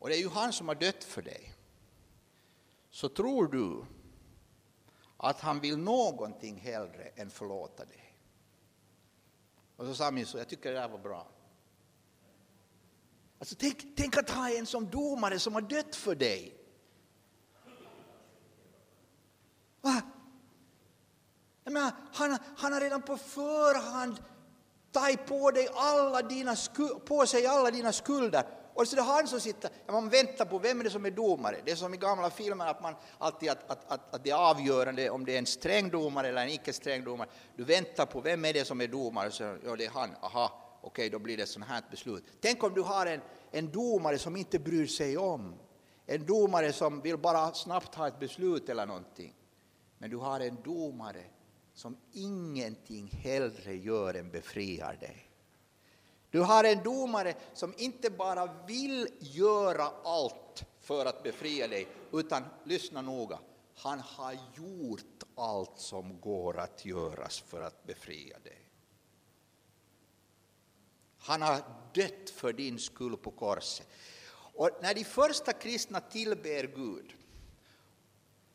Och 0.00 0.08
det 0.08 0.16
är 0.16 0.20
ju 0.20 0.28
han 0.28 0.52
som 0.52 0.68
har 0.68 0.74
dött 0.74 1.04
för 1.04 1.22
dig. 1.22 1.54
Så 2.90 3.08
tror 3.08 3.46
du 3.46 3.84
att 5.16 5.40
han 5.40 5.60
vill 5.60 5.78
någonting 5.78 6.56
hellre 6.56 7.04
än 7.04 7.30
förlåta 7.30 7.84
dig. 7.84 8.16
Och 9.76 9.86
så 9.86 9.94
sa 9.94 10.10
min 10.10 10.26
son, 10.26 10.38
jag 10.38 10.48
tycker 10.48 10.72
det 10.72 10.80
där 10.80 10.88
var 10.88 10.98
bra. 10.98 11.26
Alltså, 13.38 13.54
tänk, 13.58 13.96
tänk 13.96 14.16
att 14.16 14.30
ha 14.30 14.50
en 14.50 14.66
som 14.66 14.90
domare 14.90 15.38
som 15.38 15.54
har 15.54 15.60
dött 15.60 15.96
för 15.96 16.14
dig. 16.14 16.56
Va? 19.80 20.02
Jag 21.64 21.72
menar, 21.72 21.92
han, 22.12 22.38
han 22.56 22.72
har 22.72 22.80
redan 22.80 23.02
på 23.02 23.16
förhand 23.16 24.22
tagit 24.92 25.26
på, 25.26 25.50
dig 25.50 25.68
alla 25.74 26.22
dina, 26.22 26.56
på 27.04 27.26
sig 27.26 27.46
alla 27.46 27.70
dina 27.70 27.92
skulder 27.92 28.59
och 28.80 28.88
så 28.88 28.96
det 28.96 29.02
är 29.02 29.06
han 29.06 29.28
som 29.28 29.40
sitter, 29.40 29.70
ja, 29.86 29.92
man 29.92 30.08
väntar 30.08 30.44
på 30.44 30.58
vem 30.58 30.80
är 30.80 30.84
det 30.84 30.90
som 30.90 31.06
är 31.06 31.10
domare. 31.10 31.56
Det 31.64 31.70
är 31.70 31.76
som 31.76 31.94
i 31.94 31.96
gamla 31.96 32.30
filmer 32.30 32.66
att 32.66 32.82
man 32.82 32.94
alltid 33.18 33.50
att, 33.50 33.70
att, 33.70 33.92
att, 33.92 34.14
att 34.14 34.24
det 34.24 34.30
är 34.30 34.50
avgörande 34.50 35.10
om 35.10 35.24
det 35.24 35.34
är 35.34 35.38
en 35.38 35.46
sträng 35.46 35.90
domare 35.90 36.28
eller 36.28 36.42
en 36.42 36.48
icke 36.48 36.72
sträng 36.72 37.04
domare. 37.04 37.28
Du 37.56 37.64
väntar 37.64 38.06
på 38.06 38.20
vem 38.20 38.44
är 38.44 38.52
det 38.52 38.64
som 38.64 38.80
är 38.80 38.86
domare, 38.86 39.30
så 39.30 39.56
ja, 39.64 39.76
det 39.76 39.84
är 39.84 39.90
han, 39.90 40.10
aha, 40.20 40.78
okej 40.82 40.88
okay, 40.88 41.08
då 41.08 41.18
blir 41.18 41.36
det 41.36 41.42
ett 41.42 41.48
sånt 41.48 41.66
här 41.66 41.82
beslut. 41.90 42.24
Tänk 42.40 42.62
om 42.62 42.74
du 42.74 42.82
har 42.82 43.06
en, 43.06 43.20
en 43.50 43.70
domare 43.70 44.18
som 44.18 44.36
inte 44.36 44.58
bryr 44.58 44.86
sig 44.86 45.18
om, 45.18 45.54
en 46.06 46.26
domare 46.26 46.72
som 46.72 47.00
vill 47.00 47.18
bara 47.18 47.52
snabbt 47.52 47.94
ha 47.94 48.08
ett 48.08 48.20
beslut 48.20 48.68
eller 48.68 48.86
någonting. 48.86 49.34
Men 49.98 50.10
du 50.10 50.16
har 50.16 50.40
en 50.40 50.62
domare 50.62 51.24
som 51.74 51.96
ingenting 52.12 53.06
hellre 53.06 53.74
gör 53.74 54.14
än 54.14 54.30
befriar 54.30 54.96
dig. 55.00 55.29
Du 56.30 56.40
har 56.40 56.64
en 56.64 56.82
domare 56.82 57.34
som 57.54 57.74
inte 57.76 58.10
bara 58.10 58.64
vill 58.66 59.08
göra 59.18 59.90
allt 60.04 60.64
för 60.80 61.06
att 61.06 61.22
befria 61.22 61.68
dig, 61.68 61.88
utan 62.12 62.44
lyssna 62.64 63.02
noga, 63.02 63.38
han 63.76 64.00
har 64.00 64.36
gjort 64.54 65.22
allt 65.34 65.78
som 65.78 66.20
går 66.20 66.58
att 66.58 66.84
göras 66.84 67.40
för 67.40 67.62
att 67.62 67.86
befria 67.86 68.38
dig. 68.38 68.66
Han 71.18 71.42
har 71.42 71.62
dött 71.94 72.30
för 72.30 72.52
din 72.52 72.78
skull 72.78 73.16
på 73.16 73.30
korset. 73.30 73.88
Och 74.32 74.70
när 74.82 74.94
de 74.94 75.04
första 75.04 75.52
kristna 75.52 76.00
tillber 76.00 76.64
Gud, 76.74 77.14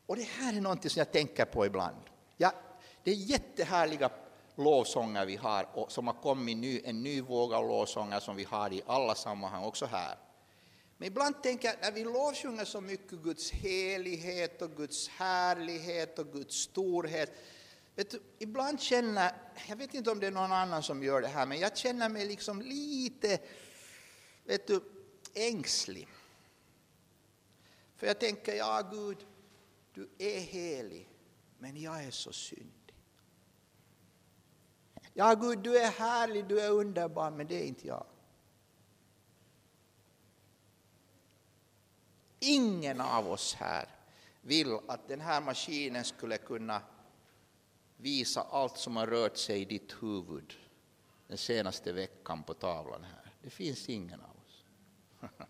och 0.05 0.15
det 0.15 0.23
här 0.23 0.57
är 0.57 0.61
något 0.61 0.91
som 0.91 0.99
jag 0.99 1.11
tänker 1.11 1.45
på 1.45 1.65
ibland, 1.65 2.01
ja, 2.37 2.53
det 3.03 3.11
är 3.11 3.15
jättehärliga 3.15 4.09
lovsånger 4.55 5.25
vi 5.25 5.35
har 5.35 5.67
och 5.73 5.91
som 5.91 6.07
har 6.07 6.13
kommit 6.13 6.57
nu, 6.57 6.81
en 6.83 7.03
ny 7.03 7.21
våg 7.21 7.53
av 7.53 7.67
lovsånger 7.67 8.19
som 8.19 8.35
vi 8.35 8.43
har 8.43 8.73
i 8.73 8.81
alla 8.85 9.15
sammanhang, 9.15 9.63
också 9.63 9.85
här. 9.85 10.17
Men 10.97 11.07
ibland 11.07 11.43
tänker 11.43 11.67
jag, 11.67 11.77
när 11.81 11.91
vi 11.91 12.03
lovsjunger 12.03 12.65
så 12.65 12.81
mycket 12.81 13.19
Guds 13.19 13.51
helighet 13.51 14.61
och 14.61 14.75
Guds 14.75 15.07
härlighet 15.07 16.19
och 16.19 16.31
Guds 16.33 16.55
storhet, 16.55 17.31
vet 17.95 18.11
du, 18.11 18.21
ibland 18.39 18.81
känner, 18.81 19.31
jag 19.67 19.75
vet 19.75 19.93
inte 19.93 20.11
om 20.11 20.19
det 20.19 20.27
är 20.27 20.31
någon 20.31 20.51
annan 20.51 20.83
som 20.83 21.03
gör 21.03 21.21
det 21.21 21.27
här, 21.27 21.45
men 21.45 21.59
jag 21.59 21.77
känner 21.77 22.09
mig 22.09 22.25
liksom 22.25 22.61
lite, 22.61 23.39
vet 24.43 24.67
du, 24.67 24.81
ängslig. 25.33 26.07
För 27.97 28.07
jag 28.07 28.19
tänker, 28.19 28.53
ja 28.55 28.89
Gud, 28.91 29.17
du 29.93 30.09
är 30.17 30.39
helig, 30.39 31.09
men 31.59 31.81
jag 31.81 32.03
är 32.03 32.11
så 32.11 32.33
synd. 32.33 32.74
Ja, 35.17 35.35
Gud, 35.35 35.59
du 35.59 35.77
är 35.77 35.91
härlig, 35.91 36.45
du 36.45 36.59
är 36.59 36.69
underbar, 36.69 37.31
men 37.31 37.47
det 37.47 37.55
är 37.55 37.67
inte 37.67 37.87
jag. 37.87 38.05
Ingen 42.39 43.01
av 43.01 43.31
oss 43.31 43.53
här 43.53 43.89
vill 44.41 44.79
att 44.87 45.07
den 45.07 45.21
här 45.21 45.41
maskinen 45.41 46.03
skulle 46.03 46.37
kunna 46.37 46.81
visa 47.97 48.41
allt 48.41 48.77
som 48.77 48.95
har 48.95 49.07
rört 49.07 49.37
sig 49.37 49.61
i 49.61 49.65
ditt 49.65 50.03
huvud 50.03 50.53
den 51.27 51.37
senaste 51.37 51.93
veckan 51.93 52.43
på 52.43 52.53
tavlan 52.53 53.03
här. 53.03 53.33
Det 53.41 53.49
finns 53.49 53.89
ingen 53.89 54.21
av 54.21 54.35
oss. 54.45 54.63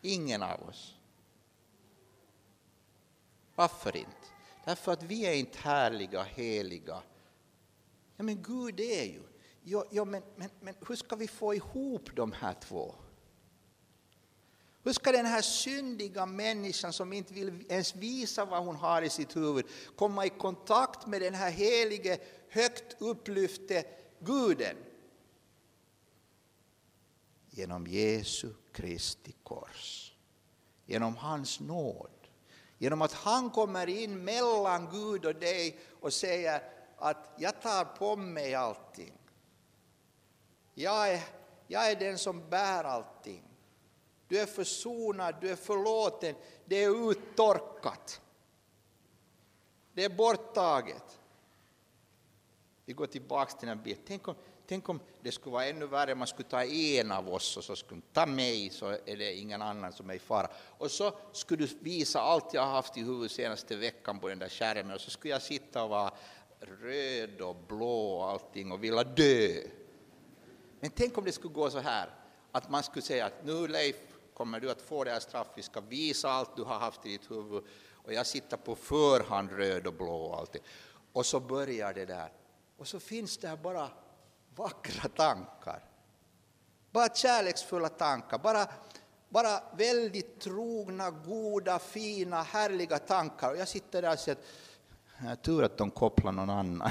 ingen 0.00 0.42
av 0.42 0.68
oss. 0.68 0.94
Varför 3.54 3.96
inte? 3.96 4.26
Därför 4.64 4.92
att 4.92 5.02
vi 5.02 5.26
är 5.26 5.34
inte 5.34 5.58
härliga, 5.58 6.22
heliga, 6.22 7.02
Ja, 8.16 8.24
men 8.24 8.42
Gud 8.42 8.80
är 8.80 9.04
ju. 9.04 9.22
Ja, 9.62 9.84
ja 9.90 10.04
men, 10.04 10.22
men, 10.36 10.50
men 10.60 10.74
hur 10.88 10.96
ska 10.96 11.16
vi 11.16 11.28
få 11.28 11.54
ihop 11.54 12.16
de 12.16 12.32
här 12.32 12.54
två? 12.60 12.94
Hur 14.82 14.92
ska 14.92 15.12
den 15.12 15.26
här 15.26 15.42
syndiga 15.42 16.26
människan 16.26 16.92
som 16.92 17.12
inte 17.12 17.34
vill 17.34 17.64
ens 17.68 17.94
visa 17.94 18.44
vad 18.44 18.64
hon 18.64 18.76
har 18.76 19.02
i 19.02 19.10
sitt 19.10 19.36
huvud 19.36 19.66
komma 19.96 20.26
i 20.26 20.30
kontakt 20.30 21.06
med 21.06 21.22
den 21.22 21.34
här 21.34 21.50
helige, 21.50 22.18
högt 22.48 22.96
upplyfte 22.98 23.84
Guden? 24.20 24.76
Genom 27.50 27.86
Jesu 27.86 28.48
Kristi 28.72 29.34
kors. 29.42 30.12
Genom 30.86 31.16
hans 31.16 31.60
nåd. 31.60 32.10
Genom 32.78 33.02
att 33.02 33.12
han 33.12 33.50
kommer 33.50 33.86
in 33.86 34.24
mellan 34.24 34.88
Gud 34.90 35.24
och 35.24 35.34
dig 35.34 35.78
och 36.00 36.12
säger 36.12 36.75
att 36.96 37.34
jag 37.38 37.62
tar 37.62 37.84
på 37.84 38.16
mig 38.16 38.54
allting. 38.54 39.12
Jag 40.74 41.12
är, 41.12 41.22
jag 41.66 41.90
är 41.90 41.96
den 41.96 42.18
som 42.18 42.50
bär 42.50 42.84
allting. 42.84 43.42
Du 44.28 44.38
är 44.38 44.46
försonad, 44.46 45.34
du 45.40 45.50
är 45.50 45.56
förlåten, 45.56 46.34
det 46.64 46.84
är 46.84 47.10
uttorkat. 47.10 48.20
Det 49.92 50.04
är 50.04 50.08
borttaget. 50.08 51.18
Vi 52.84 52.92
går 52.92 53.06
tillbaka 53.06 53.50
till 53.52 53.68
den 53.68 53.78
här 53.78 53.84
bilden. 53.84 54.04
Tänk 54.06 54.28
om, 54.28 54.34
tänk 54.66 54.88
om 54.88 55.00
det 55.22 55.32
skulle 55.32 55.52
vara 55.52 55.66
ännu 55.66 55.86
värre, 55.86 56.14
man 56.14 56.26
skulle 56.26 56.48
ta 56.48 56.64
en 56.64 57.12
av 57.12 57.28
oss 57.28 57.56
och 57.56 57.64
så 57.64 57.76
skulle 57.76 58.00
ta 58.12 58.26
mig 58.26 58.70
så 58.70 58.86
är 58.86 59.16
det 59.16 59.34
ingen 59.34 59.62
annan 59.62 59.92
som 59.92 60.10
är 60.10 60.14
i 60.14 60.18
fara. 60.18 60.50
Och 60.56 60.90
så 60.90 61.18
skulle 61.32 61.66
du 61.66 61.74
visa 61.80 62.20
allt 62.20 62.54
jag 62.54 62.62
har 62.62 62.70
haft 62.70 62.96
i 62.96 63.02
huvudet 63.02 63.32
senaste 63.32 63.76
veckan 63.76 64.18
på 64.18 64.28
den 64.28 64.38
där 64.38 64.48
skärmen 64.48 64.94
och 64.94 65.00
så 65.00 65.10
skulle 65.10 65.34
jag 65.34 65.42
sitta 65.42 65.82
och 65.82 65.90
vara 65.90 66.12
röd 66.66 67.40
och 67.40 67.56
blå 67.68 68.16
och 68.16 68.30
allting 68.30 68.72
och 68.72 68.84
vilja 68.84 69.04
dö. 69.04 69.62
Men 70.80 70.90
tänk 70.90 71.18
om 71.18 71.24
det 71.24 71.32
skulle 71.32 71.54
gå 71.54 71.70
så 71.70 71.78
här 71.78 72.10
att 72.52 72.70
man 72.70 72.82
skulle 72.82 73.02
säga 73.02 73.26
att 73.26 73.44
nu 73.44 73.68
Leif 73.68 73.96
kommer 74.34 74.60
du 74.60 74.70
att 74.70 74.82
få 74.82 75.04
det 75.04 75.10
här 75.10 75.20
straffet, 75.20 75.52
vi 75.56 75.62
ska 75.62 75.80
visa 75.80 76.30
allt 76.30 76.56
du 76.56 76.62
har 76.62 76.78
haft 76.78 77.06
i 77.06 77.08
ditt 77.08 77.30
huvud 77.30 77.64
och 77.92 78.12
jag 78.12 78.26
sitter 78.26 78.56
på 78.56 78.76
förhand 78.76 79.50
röd 79.52 79.86
och 79.86 79.94
blå 79.94 80.16
och 80.16 80.38
allting. 80.38 80.62
Och 81.12 81.26
så 81.26 81.40
börjar 81.40 81.94
det 81.94 82.04
där. 82.04 82.32
Och 82.76 82.88
så 82.88 83.00
finns 83.00 83.38
det 83.38 83.58
bara 83.62 83.90
vackra 84.54 85.08
tankar. 85.08 85.84
Bara 86.90 87.14
kärleksfulla 87.14 87.88
tankar, 87.88 88.38
bara, 88.38 88.68
bara 89.28 89.62
väldigt 89.76 90.40
trogna, 90.40 91.10
goda, 91.10 91.78
fina, 91.78 92.42
härliga 92.42 92.98
tankar. 92.98 93.50
Och 93.50 93.56
jag 93.56 93.68
sitter 93.68 94.02
där 94.02 94.12
och 94.12 94.18
säger 94.18 94.38
att 94.38 94.44
tur 95.42 95.62
att 95.62 95.78
de 95.78 95.90
kopplar 95.90 96.32
någon 96.32 96.50
annan. 96.50 96.90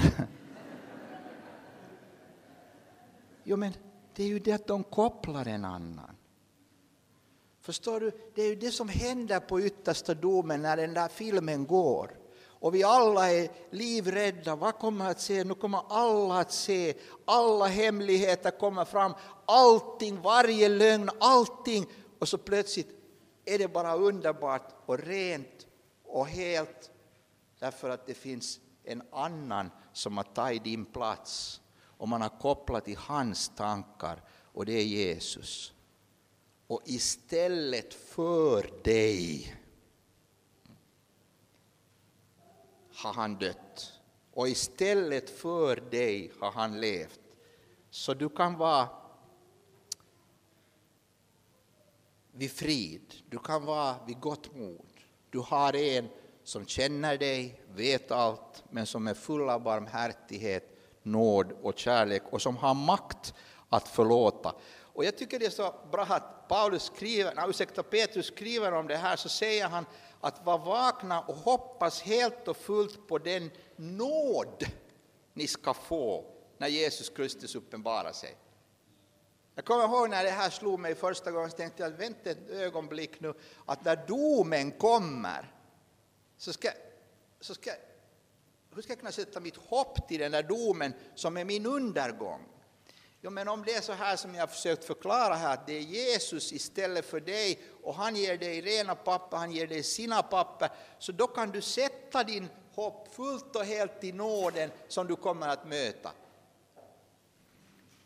jo, 3.44 3.56
men 3.56 3.72
det 4.14 4.22
är 4.22 4.28
ju 4.28 4.38
det 4.38 4.52
att 4.52 4.66
de 4.66 4.84
kopplar 4.84 5.48
en 5.48 5.64
annan. 5.64 6.16
Förstår 7.60 8.00
du? 8.00 8.10
Det 8.34 8.42
är 8.42 8.48
ju 8.48 8.56
det 8.56 8.70
som 8.70 8.88
händer 8.88 9.40
på 9.40 9.60
yttersta 9.60 10.14
domen 10.14 10.62
när 10.62 10.76
den 10.76 10.94
där 10.94 11.08
filmen 11.08 11.66
går. 11.66 12.10
Och 12.58 12.74
vi 12.74 12.84
alla 12.84 13.32
är 13.32 13.48
livrädda. 13.70 14.56
Vad 14.56 14.78
kommer 14.78 15.10
att 15.10 15.20
se? 15.20 15.44
Nu 15.44 15.54
kommer 15.54 15.80
alla 15.88 16.38
att 16.38 16.52
se. 16.52 16.94
Alla 17.24 17.66
hemligheter 17.66 18.50
kommer 18.50 18.84
fram. 18.84 19.14
Allting, 19.44 20.20
varje 20.20 20.68
lögn, 20.68 21.10
allting. 21.20 21.86
Och 22.18 22.28
så 22.28 22.38
plötsligt 22.38 22.88
är 23.44 23.58
det 23.58 23.68
bara 23.68 23.96
underbart 23.96 24.74
och 24.86 24.98
rent 24.98 25.66
och 26.04 26.26
helt 26.26 26.90
därför 27.58 27.90
att 27.90 28.06
det 28.06 28.14
finns 28.14 28.60
en 28.84 29.02
annan 29.12 29.70
som 29.92 30.16
har 30.16 30.24
tagit 30.24 30.64
din 30.64 30.84
plats 30.84 31.60
och 31.78 32.08
man 32.08 32.22
har 32.22 32.40
kopplat 32.40 32.84
till 32.84 32.96
hans 32.96 33.48
tankar 33.48 34.22
och 34.28 34.66
det 34.66 34.72
är 34.72 34.84
Jesus. 34.84 35.72
Och 36.66 36.82
istället 36.84 37.94
för 37.94 38.82
dig 38.84 39.54
har 42.94 43.12
han 43.12 43.38
dött 43.38 43.92
och 44.32 44.48
istället 44.48 45.30
för 45.30 45.76
dig 45.76 46.32
har 46.40 46.52
han 46.52 46.80
levt. 46.80 47.20
Så 47.90 48.14
du 48.14 48.28
kan 48.28 48.56
vara 48.58 48.88
vid 52.32 52.50
frid, 52.50 53.14
du 53.28 53.38
kan 53.38 53.64
vara 53.64 53.96
vid 54.06 54.20
gott 54.20 54.54
mod. 54.54 54.86
Du 55.30 55.38
har 55.38 55.76
en 55.76 56.08
som 56.46 56.66
känner 56.66 57.18
dig, 57.18 57.62
vet 57.74 58.10
allt, 58.10 58.64
men 58.70 58.86
som 58.86 59.06
är 59.06 59.14
full 59.14 59.48
av 59.48 59.62
barmhärtighet, 59.62 60.78
nåd 61.02 61.52
och 61.62 61.78
kärlek 61.78 62.22
och 62.30 62.42
som 62.42 62.56
har 62.56 62.74
makt 62.74 63.34
att 63.68 63.88
förlåta. 63.88 64.54
Och 64.78 65.04
jag 65.04 65.16
tycker 65.16 65.38
det 65.38 65.46
är 65.46 65.50
så 65.50 65.74
bra 65.92 66.02
att 66.02 66.48
Paulus 66.48 66.82
skriver, 66.82 67.34
nej, 67.34 67.44
ursäkta, 67.48 67.82
Petrus 67.82 68.26
skriver 68.26 68.72
om 68.72 68.86
det 68.86 68.96
här, 68.96 69.16
så 69.16 69.28
säger 69.28 69.68
han 69.68 69.86
att 70.20 70.44
var 70.44 70.58
vakna 70.58 71.20
och 71.20 71.34
hoppas 71.34 72.02
helt 72.02 72.48
och 72.48 72.56
fullt 72.56 73.08
på 73.08 73.18
den 73.18 73.50
nåd 73.76 74.64
ni 75.34 75.46
ska 75.46 75.74
få 75.74 76.24
när 76.58 76.68
Jesus 76.68 77.08
Kristus 77.08 77.54
uppenbarar 77.54 78.12
sig. 78.12 78.36
Jag 79.54 79.64
kommer 79.64 79.84
ihåg 79.84 80.10
när 80.10 80.24
det 80.24 80.30
här 80.30 80.50
slog 80.50 80.80
mig 80.80 80.94
första 80.94 81.30
gången, 81.30 81.50
så 81.50 81.56
tänkte 81.56 81.82
jag, 81.82 81.90
vänta 81.90 82.30
ett 82.30 82.50
ögonblick 82.50 83.20
nu, 83.20 83.34
att 83.64 83.84
när 83.84 83.96
domen 84.06 84.70
kommer, 84.70 85.52
så 86.36 86.52
ska, 86.52 86.70
så 87.40 87.54
ska, 87.54 87.70
hur 88.74 88.82
ska 88.82 88.92
jag 88.92 88.98
kunna 88.98 89.12
sätta 89.12 89.40
mitt 89.40 89.56
hopp 89.56 90.08
till 90.08 90.20
den 90.20 90.32
där 90.32 90.42
domen 90.42 90.94
som 91.14 91.36
är 91.36 91.44
min 91.44 91.66
undergång? 91.66 92.40
Jo, 93.20 93.30
men 93.30 93.48
om 93.48 93.64
det 93.64 93.74
är 93.74 93.80
så 93.80 93.92
här 93.92 94.16
som 94.16 94.34
jag 94.34 94.42
har 94.42 94.46
försökt 94.46 94.84
förklara 94.84 95.34
här, 95.34 95.54
att 95.54 95.66
det 95.66 95.72
är 95.72 95.80
Jesus 95.80 96.52
istället 96.52 97.04
för 97.04 97.20
dig 97.20 97.60
och 97.82 97.94
han 97.94 98.16
ger 98.16 98.38
dig 98.38 98.60
rena 98.60 98.94
papper, 98.94 99.36
han 99.36 99.52
ger 99.52 99.66
dig 99.66 99.82
sina 99.82 100.22
papper, 100.22 100.68
så 100.98 101.12
då 101.12 101.26
kan 101.26 101.50
du 101.50 101.60
sätta 101.60 102.24
din 102.24 102.48
hopp 102.74 103.14
fullt 103.14 103.56
och 103.56 103.64
helt 103.64 104.04
i 104.04 104.12
nåden 104.12 104.70
som 104.88 105.06
du 105.06 105.16
kommer 105.16 105.48
att 105.48 105.66
möta. 105.66 106.12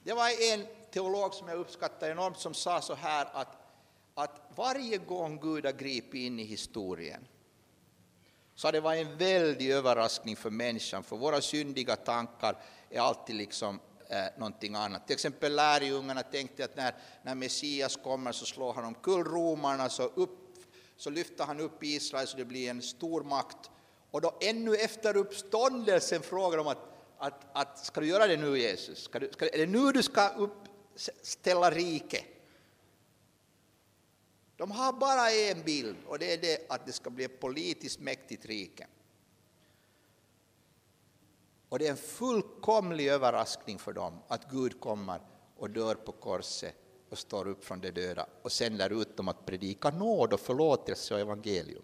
Det 0.03 0.13
var 0.13 0.53
en 0.53 0.67
teolog 0.91 1.35
som 1.35 1.49
jag 1.49 1.59
uppskattar 1.59 2.11
enormt 2.11 2.39
som 2.39 2.55
sa 2.55 2.81
så 2.81 2.95
här 2.95 3.29
att, 3.33 3.57
att 4.15 4.41
varje 4.57 4.99
gång 4.99 5.41
Gud 5.41 5.65
har 5.65 5.73
gripit 5.73 6.15
in 6.15 6.41
i 6.41 6.45
historien 6.45 7.27
så 8.61 8.71
det 8.71 8.81
var 8.81 8.95
en 8.95 9.17
väldig 9.17 9.71
överraskning 9.71 10.37
för 10.37 10.51
människan, 10.51 11.03
för 11.03 11.17
våra 11.17 11.41
syndiga 11.41 11.97
tankar 11.97 12.57
är 12.91 13.01
alltid 13.01 13.37
liksom 13.37 13.81
eh, 14.09 14.25
någonting 14.39 14.75
annat. 14.75 15.07
Till 15.07 15.15
exempel 15.15 15.55
lärjungarna 15.55 16.23
tänkte 16.23 16.65
att 16.65 16.77
när, 16.77 16.95
när 17.23 17.35
Messias 17.35 17.97
kommer 17.97 18.33
så 18.33 18.47
slår 18.47 18.73
han 18.73 18.85
omkull 18.85 19.25
romarna, 19.25 19.89
så, 19.89 20.03
upp, 20.03 20.39
så 20.97 21.11
lyfter 21.11 21.45
han 21.45 21.61
upp 21.61 21.85
Israel 21.85 22.27
så 22.27 22.37
det 22.37 22.45
blir 22.45 22.71
en 22.71 22.83
stor 22.83 23.23
makt. 23.23 23.71
Och 24.11 24.21
då 24.21 24.39
ännu 24.41 24.75
efter 24.75 25.17
uppståndelsen 25.17 26.23
frågar 26.23 26.59
de 26.59 26.67
att, 26.67 26.89
att, 27.19 27.47
att 27.53 27.79
ska 27.79 28.01
du 28.01 28.07
göra 28.07 28.27
det 28.27 28.37
nu 28.37 28.59
Jesus? 28.59 28.99
Ska 29.03 29.19
du, 29.19 29.31
ska, 29.33 29.49
är 29.49 29.59
det 29.59 29.67
nu 29.67 29.93
du 29.93 30.03
ska 30.03 30.29
uppställa 30.29 31.71
riket? 31.71 32.25
De 34.61 34.71
har 34.71 34.93
bara 34.93 35.31
en 35.31 35.63
bild 35.63 35.97
och 36.07 36.19
det 36.19 36.33
är 36.33 36.39
det 36.39 36.67
att 36.69 36.87
det 36.87 36.93
ska 36.93 37.11
bli 37.11 37.25
ett 37.25 37.41
politiskt 37.41 38.01
mäktigt 38.01 38.47
rike. 38.47 38.87
Och 41.69 41.79
det 41.79 41.87
är 41.87 41.91
en 41.91 41.97
fullkomlig 41.97 43.07
överraskning 43.09 43.79
för 43.79 43.93
dem 43.93 44.19
att 44.29 44.51
Gud 44.51 44.81
kommer 44.81 45.21
och 45.57 45.71
dör 45.71 45.95
på 45.95 46.13
korset 46.13 46.75
och 47.11 47.19
står 47.19 47.49
upp 47.49 47.65
från 47.65 47.81
de 47.81 47.91
döda 47.91 48.27
och 48.43 48.53
sänder 48.53 49.01
ut 49.03 49.17
dem 49.17 49.29
att 49.29 49.47
predika 49.47 49.91
nåd 49.91 50.33
och 50.33 50.41
förlåtelse 50.41 51.15
och 51.15 51.21
evangelium. 51.21 51.83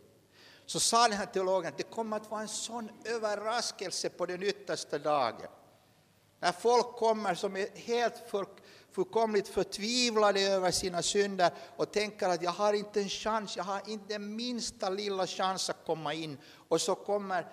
Så 0.66 0.80
sa 0.80 1.08
den 1.08 1.18
här 1.18 1.26
teologen 1.26 1.68
att 1.68 1.78
det 1.78 1.90
kommer 1.90 2.16
att 2.16 2.30
vara 2.30 2.42
en 2.42 2.48
sån 2.48 2.90
överraskelse 3.04 4.08
på 4.08 4.26
den 4.26 4.42
yttersta 4.42 4.98
dagen. 4.98 5.50
När 6.40 6.52
folk 6.52 6.86
kommer 6.86 7.34
som 7.34 7.56
är 7.56 7.68
helt 7.74 8.18
för, 8.26 8.46
fullkomligt 8.90 9.48
förtvivlade 9.48 10.40
över 10.40 10.70
sina 10.70 11.02
synder 11.02 11.50
och 11.76 11.92
tänker 11.92 12.28
att 12.28 12.42
jag 12.42 12.50
har 12.50 12.72
inte 12.72 13.00
en 13.00 13.08
chans, 13.08 13.56
jag 13.56 13.64
har 13.64 13.82
inte 13.86 14.14
den 14.14 14.36
minsta 14.36 14.90
lilla 14.90 15.26
chans 15.26 15.70
att 15.70 15.86
komma 15.86 16.14
in. 16.14 16.38
Och 16.68 16.80
så 16.80 16.94
kommer 16.94 17.46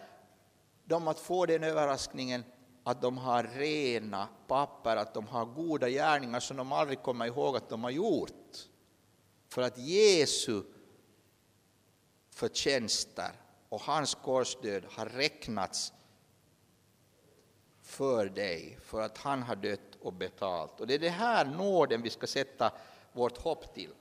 de 0.86 1.08
att 1.08 1.20
få 1.20 1.46
den 1.46 1.64
överraskningen 1.64 2.44
att 2.84 3.02
de 3.02 3.18
har 3.18 3.44
rena 3.44 4.28
papper, 4.48 4.96
att 4.96 5.14
de 5.14 5.28
har 5.28 5.46
goda 5.46 5.90
gärningar 5.90 6.40
som 6.40 6.58
de 6.58 6.72
aldrig 6.72 7.02
kommer 7.02 7.26
ihåg 7.26 7.56
att 7.56 7.70
de 7.70 7.84
har 7.84 7.92
gjort. 7.92 8.58
För 9.50 9.62
att 9.62 9.78
Jesu 9.78 10.64
förtjänster 12.32 13.32
och 13.70 13.82
hans 13.82 14.16
korsdöd 14.16 14.86
har 14.90 15.06
räknats 15.06 15.94
för 17.94 18.26
dig, 18.26 18.78
för 18.84 19.02
att 19.02 19.18
han 19.18 19.44
har 19.44 19.56
dött 19.56 19.96
och 20.02 20.14
betalt. 20.14 20.80
Och 20.80 20.88
det 20.88 20.94
är 20.94 21.00
det 21.00 21.10
här 21.10 21.46
nåden 21.46 22.02
vi 22.02 22.10
ska 22.10 22.28
sätta 22.28 22.72
vårt 23.12 23.38
hopp 23.38 23.74
till. 23.74 23.94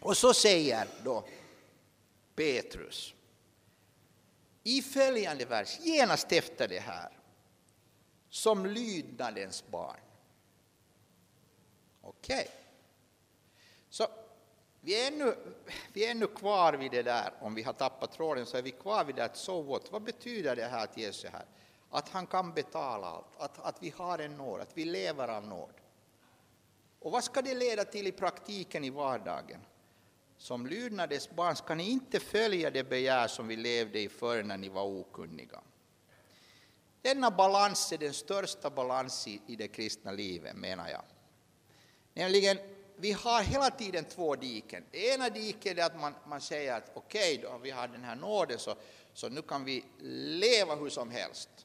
Och 0.00 0.16
så 0.16 0.34
säger 0.34 0.88
då 1.04 1.24
Petrus, 2.34 3.14
i 4.62 4.82
följande 4.82 5.44
vers, 5.44 5.78
genast 5.80 6.32
efter 6.32 6.68
det 6.68 6.80
här, 6.80 7.18
som 8.28 8.66
lydnadens 8.66 9.64
barn. 9.66 10.00
Okej. 12.00 12.40
Okay. 12.40 12.48
Så 13.88 14.06
vi 14.80 15.02
är, 15.02 15.12
ännu, 15.12 15.36
vi 15.92 16.06
är 16.06 16.10
ännu 16.10 16.26
kvar 16.26 16.72
vid 16.72 16.90
det 16.90 17.02
där, 17.02 17.32
om 17.40 17.54
vi 17.54 17.62
har 17.62 17.72
tappat 17.72 18.12
tråden 18.12 18.46
så 18.46 18.56
är 18.56 18.62
vi 18.62 18.70
kvar 18.70 19.04
vid 19.04 19.14
det 19.14 19.24
att 19.24 19.36
so 19.36 19.62
what, 19.62 19.92
vad 19.92 20.02
betyder 20.02 20.56
det 20.56 20.64
här 20.64 20.84
att 20.84 20.96
Jesus 20.98 21.24
är 21.24 21.30
här? 21.30 21.46
Att 21.94 22.08
han 22.08 22.26
kan 22.26 22.54
betala 22.54 23.06
allt, 23.06 23.36
att, 23.36 23.58
att 23.58 23.82
vi 23.82 23.90
har 23.96 24.18
en 24.18 24.36
nåd, 24.36 24.60
att 24.60 24.70
vi 24.78 24.84
lever 24.84 25.28
av 25.28 25.46
nåd. 25.46 25.74
Och 26.98 27.12
vad 27.12 27.24
ska 27.24 27.42
det 27.42 27.54
leda 27.54 27.84
till 27.84 28.06
i 28.06 28.12
praktiken 28.12 28.84
i 28.84 28.90
vardagen? 28.90 29.60
Som 30.36 30.66
lydnadens 30.66 31.30
barn 31.30 31.56
ska 31.56 31.74
ni 31.74 31.90
inte 31.90 32.20
följa 32.20 32.70
det 32.70 32.84
begär 32.84 33.28
som 33.28 33.48
vi 33.48 33.56
levde 33.56 34.00
i 34.00 34.08
förr 34.08 34.42
när 34.42 34.56
ni 34.56 34.68
var 34.68 34.84
okunniga. 34.84 35.60
Denna 37.02 37.30
balans 37.30 37.92
är 37.92 37.98
den 37.98 38.14
största 38.14 38.70
balansen 38.70 39.40
i 39.46 39.56
det 39.56 39.68
kristna 39.68 40.12
livet, 40.12 40.56
menar 40.56 40.88
jag. 40.88 41.02
Nämligen, 42.14 42.58
vi 42.96 43.12
har 43.12 43.42
hela 43.42 43.70
tiden 43.70 44.04
två 44.04 44.36
diken. 44.36 44.84
Det 44.90 45.14
ena 45.14 45.28
diket 45.28 45.78
är 45.78 45.86
att 45.86 46.00
man, 46.00 46.14
man 46.26 46.40
säger 46.40 46.74
att 46.74 46.90
okej, 46.94 47.38
okay, 47.38 47.50
då 47.50 47.58
vi 47.58 47.70
har 47.70 47.88
den 47.88 48.04
här 48.04 48.16
nåden 48.16 48.58
så, 48.58 48.74
så 49.12 49.28
nu 49.28 49.42
kan 49.42 49.64
vi 49.64 49.84
leva 50.40 50.74
hur 50.74 50.90
som 50.90 51.10
helst. 51.10 51.63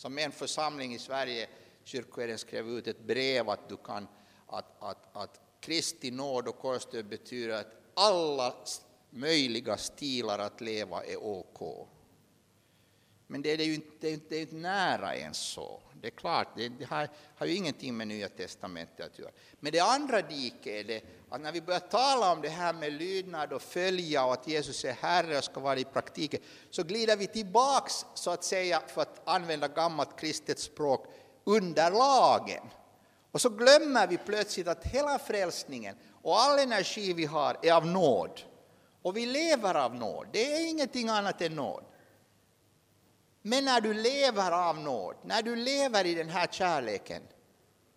Som 0.00 0.18
en 0.18 0.32
församling 0.32 0.94
i 0.94 0.98
Sverige, 0.98 1.48
kyrkoherden 1.84 2.38
skrev 2.38 2.68
ut 2.68 2.86
ett 2.86 3.00
brev 3.00 3.50
att 3.50 3.68
du 3.68 3.76
kan 3.76 4.08
att, 4.46 4.82
att, 4.82 5.16
att 5.16 5.40
Kristi 5.60 6.10
nåd 6.10 6.48
och 6.48 6.58
korsdöd 6.58 7.06
betyder 7.06 7.60
att 7.60 7.66
alla 7.94 8.54
möjliga 9.10 9.76
stilar 9.76 10.38
att 10.38 10.60
leva 10.60 11.04
är 11.04 11.16
OK. 11.16 11.88
Men 13.26 13.42
det 13.42 13.52
är 13.52 13.64
ju 13.64 13.74
inte, 13.74 13.90
det 14.00 14.08
är 14.08 14.12
inte, 14.12 14.36
inte 14.36 14.54
nära 14.54 15.16
ens 15.16 15.38
så. 15.38 15.80
Det 16.00 16.06
är 16.06 16.10
klart, 16.10 16.48
det, 16.56 16.68
det 16.68 16.84
har, 16.84 17.08
har, 17.36 17.46
ju 17.46 17.54
ingenting 17.54 17.96
med 17.96 18.08
Nya 18.08 18.28
Testamentet 18.28 19.06
att 19.06 19.18
göra. 19.18 19.30
Men 19.60 19.72
det 19.72 19.80
andra 19.80 20.22
diket 20.22 20.66
är 20.66 20.84
det 20.84 21.02
att 21.30 21.40
när 21.40 21.52
vi 21.52 21.60
börjar 21.60 21.80
tala 21.80 22.32
om 22.32 22.40
det 22.42 22.48
här 22.48 22.72
med 22.72 22.92
lydnad 22.92 23.52
och 23.52 23.62
följa 23.62 24.24
och 24.24 24.32
att 24.32 24.48
Jesus 24.48 24.84
är 24.84 24.92
Herre 24.92 25.38
och 25.38 25.44
ska 25.44 25.60
vara 25.60 25.78
i 25.78 25.84
praktiken, 25.84 26.40
så 26.70 26.82
glider 26.82 27.16
vi 27.16 27.26
tillbaks, 27.26 28.06
så 28.14 28.30
att 28.30 28.44
säga, 28.44 28.82
för 28.86 29.02
att 29.02 29.28
använda 29.28 29.68
gammalt 29.68 30.20
kristet 30.20 30.58
språk, 30.58 31.06
under 31.44 31.90
lagen. 31.90 32.62
Och 33.32 33.40
så 33.40 33.48
glömmer 33.48 34.06
vi 34.06 34.18
plötsligt 34.18 34.68
att 34.68 34.84
hela 34.84 35.18
frälsningen 35.18 35.96
och 36.22 36.40
all 36.40 36.58
energi 36.58 37.12
vi 37.12 37.24
har 37.24 37.56
är 37.62 37.72
av 37.72 37.86
nåd. 37.86 38.40
Och 39.02 39.16
vi 39.16 39.26
lever 39.26 39.74
av 39.74 39.94
nåd, 39.94 40.26
det 40.32 40.52
är 40.54 40.70
ingenting 40.70 41.08
annat 41.08 41.42
än 41.42 41.56
nåd. 41.56 41.84
Men 43.42 43.64
när 43.64 43.80
du 43.80 43.94
lever 43.94 44.52
av 44.52 44.78
nåd, 44.78 45.16
när 45.24 45.42
du 45.42 45.56
lever 45.56 46.06
i 46.06 46.14
den 46.14 46.28
här 46.28 46.46
kärleken, 46.46 47.22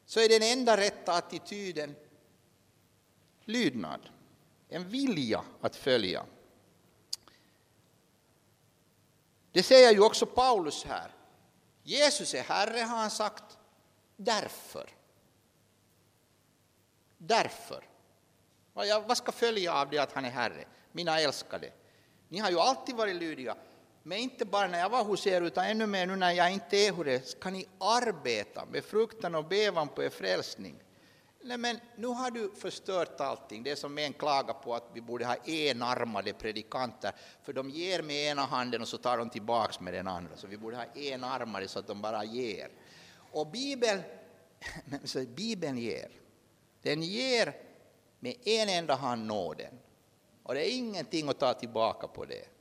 så 0.06 0.20
är 0.20 0.30
den 0.30 0.44
enda 0.44 0.78
rätta 0.78 1.14
attityden 1.14 1.96
lydnad, 3.46 4.10
en 4.70 4.90
vilja 4.90 5.44
att 5.62 5.76
följa. 5.76 6.26
Det 9.52 9.64
säger 9.64 9.92
ju 9.92 10.00
också 10.00 10.26
Paulus 10.26 10.84
här. 10.84 11.12
Jesus 11.84 12.34
är 12.34 12.44
Herre, 12.44 12.80
har 12.80 12.98
han 12.98 13.12
sagt, 13.12 13.58
därför. 14.16 14.90
Därför. 17.18 17.90
Vad 18.74 19.18
ska 19.18 19.32
följa 19.32 19.74
av 19.74 19.90
det 19.90 19.98
att 19.98 20.12
han 20.12 20.26
är 20.26 20.30
Herre? 20.30 20.66
Mina 20.92 21.20
älskade, 21.20 21.72
ni 22.30 22.40
har 22.40 22.50
ju 22.50 22.60
alltid 22.60 22.96
varit 22.96 23.16
lydiga, 23.16 23.56
men 24.04 24.18
inte 24.18 24.46
bara 24.46 24.68
när 24.68 24.80
jag 24.80 24.90
var 24.90 25.04
hos 25.04 25.28
er, 25.28 25.42
utan 25.42 25.66
ännu 25.66 25.88
mer 25.88 26.08
nu 26.08 26.16
när 26.16 26.32
jag 26.32 26.52
inte 26.52 26.78
är 26.78 26.92
hos 26.92 27.08
er, 27.08 27.20
ska 27.20 27.50
ni 27.50 27.66
arbeta 27.80 28.66
med 28.66 28.84
fruktan 28.84 29.36
och 29.36 29.46
bevan 29.46 29.88
på 29.88 30.04
er 30.04 30.10
frälsning. 30.10 30.76
Nej, 31.46 31.58
men 31.58 31.80
nu 31.96 32.08
har 32.08 32.32
du 32.32 32.52
förstört 32.56 33.22
allting. 33.22 33.64
Det 33.64 33.72
är 33.72 33.76
som 33.76 33.98
en 33.98 34.14
klagar 34.14 34.54
på 34.54 34.76
att 34.76 34.90
vi 34.94 35.02
borde 35.02 35.26
ha 35.26 35.36
enarmade 35.36 36.34
predikanter, 36.34 37.12
för 37.44 37.54
de 37.54 37.70
ger 37.70 38.02
med 38.02 38.16
ena 38.16 38.42
handen 38.42 38.82
och 38.82 38.88
så 38.88 38.98
tar 38.98 39.18
de 39.18 39.30
tillbaks 39.30 39.80
med 39.80 39.94
den 39.94 40.08
andra. 40.08 40.38
Så 40.38 40.48
vi 40.48 40.58
borde 40.58 40.76
ha 40.76 40.86
enarmade 40.96 41.68
så 41.68 41.80
att 41.80 41.88
de 41.88 42.02
bara 42.02 42.24
ger. 42.24 42.70
Och 43.16 43.48
Bibeln, 43.48 44.02
så 45.04 45.22
Bibeln 45.22 45.78
ger. 45.78 46.10
Den 46.82 47.02
ger 47.02 47.56
med 48.20 48.36
en 48.44 48.70
enda 48.70 48.96
hand 48.96 49.26
nåden. 49.26 49.80
Och 50.44 50.54
det 50.54 50.72
är 50.72 50.78
ingenting 50.78 51.30
att 51.30 51.40
ta 51.40 51.54
tillbaka 51.54 52.08
på 52.08 52.26
det. 52.26 52.53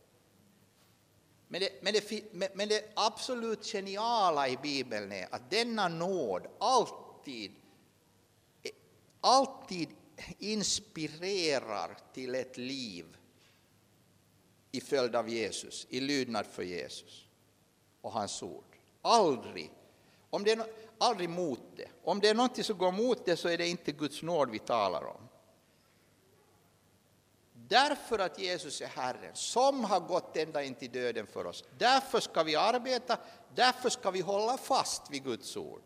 Men 1.52 1.60
det, 1.60 1.82
men 1.82 1.92
det, 1.92 2.54
men 2.54 2.68
det 2.68 2.92
absolut 2.94 3.64
geniala 3.64 4.48
i 4.48 4.56
Bibeln 4.56 5.12
är 5.12 5.28
att 5.30 5.50
denna 5.50 5.88
nåd 5.88 6.46
alltid, 6.58 7.52
alltid 9.20 9.88
inspirerar 10.38 11.98
till 12.14 12.34
ett 12.34 12.56
liv 12.56 13.16
i 14.70 14.80
följd 14.80 15.16
av 15.16 15.28
Jesus, 15.28 15.86
i 15.90 16.00
lydnad 16.00 16.46
för 16.46 16.62
Jesus 16.62 17.26
och 18.00 18.12
hans 18.12 18.42
ord. 18.42 18.76
Aldrig, 19.02 19.70
om 20.30 20.44
det 20.44 20.52
är, 20.52 20.66
aldrig 20.98 21.28
mot 21.28 21.60
det. 21.76 21.88
Om 22.02 22.20
det 22.20 22.28
är 22.28 22.34
något 22.34 22.66
som 22.66 22.78
går 22.78 22.92
mot 22.92 23.24
det 23.24 23.36
så 23.36 23.48
är 23.48 23.58
det 23.58 23.68
inte 23.68 23.92
Guds 23.92 24.22
nåd 24.22 24.50
vi 24.50 24.58
talar 24.58 25.04
om. 25.04 25.28
Därför 27.72 28.18
att 28.18 28.38
Jesus 28.38 28.80
är 28.80 28.86
Herren, 28.86 29.34
som 29.34 29.84
har 29.84 30.00
gått 30.00 30.36
ända 30.36 30.62
in 30.62 30.74
till 30.74 30.92
döden 30.92 31.26
för 31.26 31.46
oss. 31.46 31.64
Därför 31.78 32.20
ska 32.20 32.42
vi 32.42 32.56
arbeta, 32.56 33.18
därför 33.54 33.90
ska 33.90 34.10
vi 34.10 34.20
hålla 34.20 34.56
fast 34.56 35.10
vid 35.10 35.24
Guds 35.24 35.56
ord. 35.56 35.82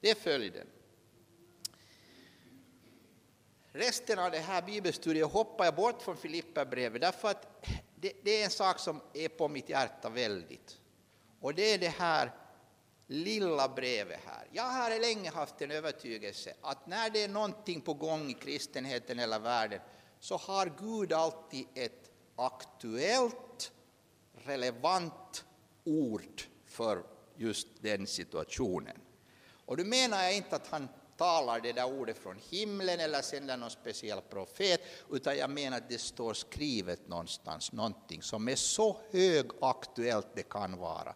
Det 0.00 0.10
är 0.10 0.14
följden. 0.14 0.66
Resten 3.72 4.18
av 4.18 4.30
det 4.30 4.38
här 4.38 4.62
bibelstudiet 4.62 5.32
hoppar 5.32 5.64
jag 5.64 5.74
bort 5.74 6.02
från 6.02 6.16
Filipperbrevet 6.16 7.00
därför 7.00 7.28
att 7.28 7.66
det, 7.94 8.12
det, 8.22 8.40
är 8.40 8.44
en 8.44 8.50
sak 8.50 8.78
som 8.78 9.00
är 9.14 9.28
på 9.28 9.48
mitt 9.48 9.68
hjärta 9.68 10.08
väldigt. 10.08 10.78
Och 11.40 11.54
det 11.54 11.74
är 11.74 11.78
det 11.78 11.88
här 11.88 12.32
lilla 13.06 13.68
brevet 13.68 14.20
här. 14.26 14.48
Jag 14.52 14.62
har 14.62 15.00
länge 15.00 15.30
haft 15.30 15.62
en 15.62 15.70
övertygelse 15.70 16.54
att 16.60 16.86
när 16.86 17.10
det 17.10 17.22
är 17.22 17.28
någonting 17.28 17.80
på 17.80 17.94
gång 17.94 18.30
i 18.30 18.34
kristenheten 18.34 19.18
eller 19.18 19.38
världen 19.38 19.80
så 20.20 20.36
har 20.36 20.72
Gud 20.78 21.12
alltid 21.12 21.66
ett 21.74 22.10
aktuellt, 22.36 23.72
relevant 24.32 25.44
ord 25.84 26.42
för 26.66 27.02
just 27.36 27.68
den 27.80 28.06
situationen. 28.06 28.96
Och 29.64 29.76
då 29.76 29.84
menar 29.84 30.22
jag 30.22 30.36
inte 30.36 30.56
att 30.56 30.66
han 30.66 30.88
talar 31.16 31.60
det 31.60 31.72
där 31.72 32.00
ordet 32.00 32.18
från 32.18 32.38
himlen 32.50 33.00
eller 33.00 33.22
sänder 33.22 33.56
någon 33.56 33.70
speciell 33.70 34.20
profet, 34.20 34.80
utan 35.10 35.36
jag 35.36 35.50
menar 35.50 35.76
att 35.76 35.88
det 35.88 36.00
står 36.00 36.34
skrivet 36.34 37.08
någonstans, 37.08 37.72
någonting 37.72 38.22
som 38.22 38.48
är 38.48 38.56
så 38.56 39.00
högaktuellt 39.10 40.28
det 40.34 40.42
kan 40.42 40.78
vara. 40.78 41.14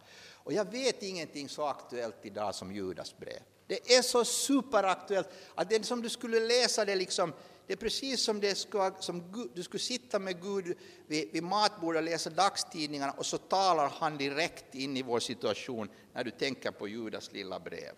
Och 0.51 0.55
jag 0.55 0.71
vet 0.71 1.03
ingenting 1.03 1.49
så 1.49 1.67
aktuellt 1.67 2.17
idag 2.23 2.55
som 2.55 2.73
Judas 2.73 3.19
brev. 3.19 3.43
Det 3.67 3.95
är 3.95 4.03
så 4.03 4.25
superaktuellt 4.25 5.29
att 5.55 5.69
det 5.69 5.77
är 5.77 5.83
som 5.83 6.03
du 6.03 6.09
skulle 6.09 6.41
läsa 6.41 6.85
det 6.85 6.97
liksom, 6.97 7.33
det 7.67 7.73
är 7.73 7.77
precis 7.77 8.25
som, 8.25 8.41
det 8.41 8.55
ska, 8.55 8.93
som 9.01 9.49
du 9.55 9.63
skulle 9.63 9.81
sitta 9.81 10.19
med 10.19 10.43
Gud 10.43 10.77
vid, 11.07 11.33
vid 11.33 11.43
matbordet 11.43 12.01
och 12.01 12.05
läsa 12.05 12.31
dagstidningarna 12.31 13.13
och 13.13 13.27
så 13.27 13.39
talar 13.39 13.89
han 13.89 14.19
direkt 14.19 14.75
in 14.75 14.97
i 14.97 15.03
vår 15.03 15.21
situation 15.21 15.89
när 16.13 16.25
du 16.25 16.31
tänker 16.31 16.71
på 16.71 16.89
Judas 16.89 17.33
lilla 17.33 17.61
brev. 17.61 17.95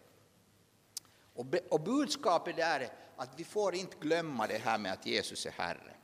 Och, 1.35 1.47
be, 1.47 1.61
och 1.71 1.81
budskapet 1.81 2.57
där 2.57 2.81
är 2.81 2.93
att 3.17 3.31
vi 3.37 3.45
får 3.45 3.75
inte 3.75 3.97
glömma 4.01 4.47
det 4.47 4.59
här 4.59 4.79
med 4.79 4.93
att 4.93 5.07
Jesus 5.07 5.47
är 5.47 5.51
Herre. 5.51 5.97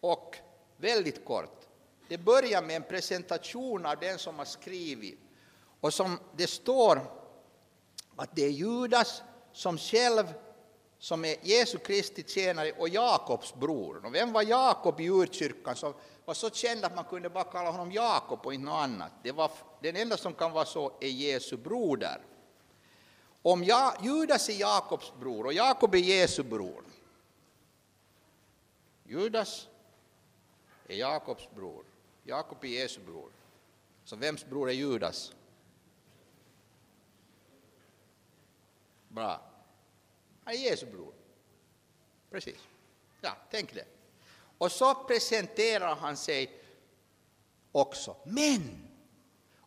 Och 0.00 0.36
väldigt 0.76 1.24
kort, 1.24 1.65
det 2.08 2.18
börjar 2.18 2.62
med 2.62 2.76
en 2.76 2.82
presentation 2.82 3.86
av 3.86 3.96
den 4.00 4.18
som 4.18 4.38
har 4.38 4.44
skrivit. 4.44 5.18
Och 5.80 5.94
som 5.94 6.18
det 6.36 6.46
står 6.46 7.00
att 8.16 8.36
det 8.36 8.44
är 8.44 8.50
Judas 8.50 9.22
som 9.52 9.78
själv 9.78 10.34
som 10.98 11.24
är 11.24 11.36
Jesu 11.42 11.78
Kristi 11.78 12.24
tjänare 12.26 12.72
och 12.72 12.88
Jakobs 12.88 13.54
bror. 13.54 14.06
Och 14.06 14.14
vem 14.14 14.32
var 14.32 14.42
Jakob 14.42 15.00
i 15.00 15.08
urkyrkan 15.08 15.76
som 15.76 15.94
var 16.24 16.34
så 16.34 16.50
känd 16.50 16.84
att 16.84 16.94
man 16.94 17.04
kunde 17.04 17.30
bara 17.30 17.44
kalla 17.44 17.70
honom 17.70 17.92
Jakob 17.92 18.46
och 18.46 18.54
inte 18.54 18.66
något 18.66 18.82
annat? 18.82 19.12
Det 19.22 19.32
var, 19.32 19.50
den 19.80 19.96
enda 19.96 20.16
som 20.16 20.34
kan 20.34 20.52
vara 20.52 20.64
så 20.64 20.92
är 21.00 21.08
Jesu 21.08 21.56
broder. 21.56 22.20
Om 23.42 23.64
ja, 23.64 23.94
Judas 24.02 24.48
är 24.48 24.60
Jakobs 24.60 25.12
bror 25.20 25.46
och 25.46 25.52
Jakob 25.52 25.94
är 25.94 25.98
Jesu 25.98 26.42
bror. 26.42 26.84
Judas 29.04 29.68
är 30.88 30.96
Jakobs 30.96 31.48
bror. 31.54 31.84
Jakob 32.26 32.64
är 32.64 32.68
Jesu 32.68 33.00
bror. 33.00 33.30
Så 34.04 34.16
vems 34.16 34.46
bror 34.46 34.68
är 34.68 34.74
Judas? 34.74 35.32
Bra. 39.08 39.40
Han 40.44 40.54
är 40.54 40.58
Jesu 40.58 40.86
bror. 40.86 41.14
Precis. 42.30 42.68
Ja, 43.20 43.36
tänk 43.50 43.74
det. 43.74 43.84
Och 44.58 44.72
så 44.72 44.94
presenterar 44.94 45.96
han 45.96 46.16
sig 46.16 46.62
också. 47.72 48.16
Men, 48.24 48.88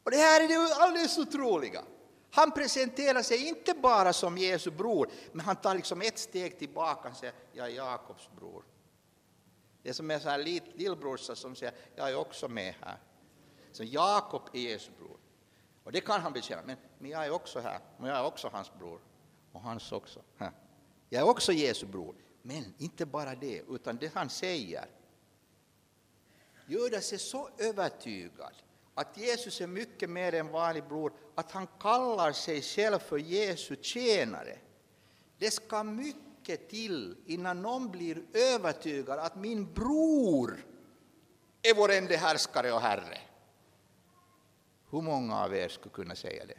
och 0.03 0.11
det 0.11 0.17
här 0.17 0.43
är 0.43 0.47
det 0.47 0.75
alldeles 0.75 1.17
otroliga. 1.17 1.83
Han 2.31 2.51
presenterar 2.51 3.21
sig 3.21 3.47
inte 3.47 3.73
bara 3.73 4.13
som 4.13 4.37
Jesu 4.37 4.71
bror, 4.71 5.09
men 5.31 5.45
han 5.45 5.55
tar 5.55 5.75
liksom 5.75 6.01
ett 6.01 6.19
steg 6.19 6.59
tillbaka 6.59 7.09
och 7.09 7.15
säger 7.15 7.33
jag 7.53 7.67
är 7.67 7.71
Jakobs 7.71 8.29
bror. 8.35 8.63
Det 9.83 9.89
är 9.89 9.93
som 9.93 10.11
en 10.11 10.19
sån 10.19 10.31
här 10.31 10.63
lillbrorsa 10.75 11.35
som 11.35 11.55
säger 11.55 11.73
jag 11.95 12.09
är 12.09 12.15
också 12.15 12.47
med 12.47 12.73
här. 12.81 12.97
Så 13.71 13.83
Jakob 13.83 14.41
är 14.53 14.59
Jesu 14.59 14.91
bror. 14.97 15.17
Och 15.83 15.91
det 15.91 16.01
kan 16.01 16.21
han 16.21 16.33
bekänna, 16.33 16.61
men, 16.65 16.77
men 16.97 17.11
jag 17.11 17.25
är 17.25 17.31
också 17.31 17.59
här, 17.59 17.79
och 17.97 18.07
jag 18.07 18.17
är 18.17 18.25
också 18.25 18.49
hans 18.53 18.73
bror. 18.73 18.99
Och 19.51 19.61
hans 19.61 19.91
också. 19.91 20.21
Jag 21.09 21.21
är 21.21 21.29
också 21.29 21.51
Jesu 21.51 21.85
bror. 21.85 22.15
Men 22.41 22.73
inte 22.77 23.05
bara 23.05 23.35
det, 23.35 23.61
utan 23.69 23.97
det 23.97 24.13
han 24.13 24.29
säger. 24.29 24.85
Judas 26.67 27.13
är 27.13 27.17
så 27.17 27.49
övertygad 27.57 28.53
att 28.93 29.17
Jesus 29.17 29.61
är 29.61 29.67
mycket 29.67 30.09
mer 30.09 30.33
än 30.33 30.47
vanlig 30.47 30.83
bror, 30.87 31.13
att 31.35 31.51
han 31.51 31.67
kallar 31.79 32.31
sig 32.31 32.61
själv 32.61 32.99
för 32.99 33.17
Jesu 33.17 33.75
tjänare. 33.81 34.59
Det 35.37 35.51
ska 35.51 35.83
mycket 35.83 36.28
mycket 36.49 36.69
till 36.69 37.15
innan 37.25 37.61
någon 37.61 37.91
blir 37.91 38.23
övertygad 38.33 39.19
att 39.19 39.35
min 39.35 39.73
bror 39.73 40.65
är 41.61 41.75
vår 41.75 41.91
enda 41.91 42.15
härskare 42.15 42.71
och 42.71 42.81
herre. 42.81 43.17
Hur 44.91 45.01
många 45.01 45.43
av 45.43 45.55
er 45.55 45.69
skulle 45.69 45.93
kunna 45.93 46.15
säga 46.15 46.45
det? 46.45 46.57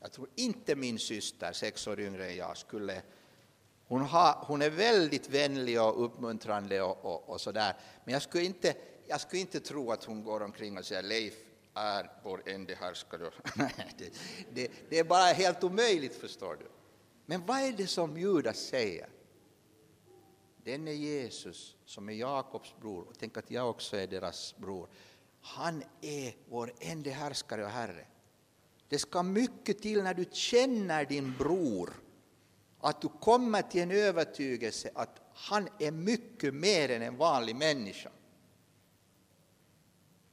Jag 0.00 0.12
tror 0.12 0.28
inte 0.34 0.76
min 0.76 0.98
syster, 0.98 1.52
sex 1.52 1.86
år 1.86 2.00
yngre 2.00 2.26
än 2.26 2.36
jag, 2.36 2.56
skulle... 2.56 3.02
Hon, 3.86 4.00
ha, 4.02 4.44
hon 4.46 4.62
är 4.62 4.70
väldigt 4.70 5.28
vänlig 5.28 5.82
och 5.82 6.04
uppmuntrande 6.04 6.82
och, 6.82 7.04
och, 7.04 7.28
och 7.28 7.40
sådär, 7.40 7.76
men 8.04 8.12
jag 8.12 8.22
skulle, 8.22 8.44
inte, 8.44 8.74
jag 9.06 9.20
skulle 9.20 9.40
inte 9.40 9.60
tro 9.60 9.92
att 9.92 10.04
hon 10.04 10.24
går 10.24 10.42
omkring 10.42 10.78
och 10.78 10.84
säger 10.84 11.02
Leif 11.02 11.34
är 11.74 12.10
vår 12.22 12.42
enda 12.46 12.74
härskare. 12.74 13.30
det, 13.98 14.10
det, 14.52 14.70
det 14.88 14.98
är 14.98 15.04
bara 15.04 15.24
helt 15.24 15.64
omöjligt, 15.64 16.14
förstår 16.14 16.56
du. 16.60 16.81
Men 17.26 17.46
vad 17.46 17.60
är 17.60 17.72
det 17.72 17.86
som 17.86 18.18
Judas 18.18 18.58
säger? 18.58 19.08
Den 20.64 20.88
är 20.88 20.92
Jesus 20.92 21.76
som 21.84 22.08
är 22.08 22.12
Jakobs 22.12 22.74
bror, 22.80 23.08
och 23.08 23.18
tänk 23.18 23.36
att 23.36 23.50
jag 23.50 23.70
också 23.70 23.96
är 23.96 24.06
deras 24.06 24.54
bror. 24.56 24.88
han 25.40 25.84
är 26.00 26.34
vår 26.48 26.74
enda 26.80 27.10
härskare 27.10 27.64
och 27.64 27.70
Herre. 27.70 28.06
Det 28.88 28.98
ska 28.98 29.22
mycket 29.22 29.82
till 29.82 30.02
när 30.02 30.14
du 30.14 30.24
känner 30.32 31.04
din 31.04 31.34
bror, 31.38 31.92
att 32.80 33.00
du 33.00 33.08
kommer 33.08 33.62
till 33.62 33.82
en 33.82 33.90
övertygelse 33.90 34.90
att 34.94 35.20
han 35.34 35.68
är 35.78 35.90
mycket 35.90 36.54
mer 36.54 36.88
än 36.88 37.02
en 37.02 37.16
vanlig 37.16 37.56
människa. 37.56 38.10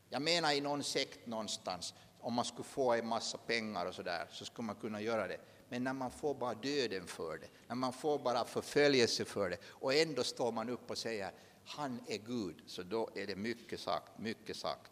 Jag 0.10 0.22
menar 0.22 0.52
i 0.52 0.62
någon 0.62 0.84
sekt 0.84 1.26
någonstans, 1.26 1.94
om 2.20 2.34
man 2.34 2.46
skulle 2.46 2.64
få 2.64 2.94
en 2.94 3.08
massa 3.08 3.38
pengar 3.38 3.86
och 3.86 3.96
sådär, 3.96 4.28
så 4.32 4.46
skulle 4.46 4.66
man 4.66 4.76
kunna 4.76 5.02
göra 5.02 5.28
det. 5.28 5.40
Men 5.70 5.84
när 5.84 5.94
man 5.94 6.12
får 6.12 6.34
bara 6.34 6.54
döden 6.54 7.08
för 7.08 7.38
det, 7.38 7.48
när 7.68 7.76
man 7.76 7.94
får 7.94 8.20
bara 8.20 8.46
förföljelse 8.46 9.26
för 9.26 9.50
det, 9.50 9.58
och 9.66 9.94
ändå 9.94 10.24
står 10.24 10.52
man 10.52 10.70
upp 10.70 10.92
och 10.92 10.98
säger 10.98 11.32
han 11.66 12.00
är 12.08 12.18
Gud, 12.18 12.62
så 12.66 12.84
då 12.84 13.10
är 13.16 13.28
det 13.28 13.36
mycket 13.36 13.80
sagt, 13.80 14.20
mycket 14.20 14.58
sagt. 14.58 14.92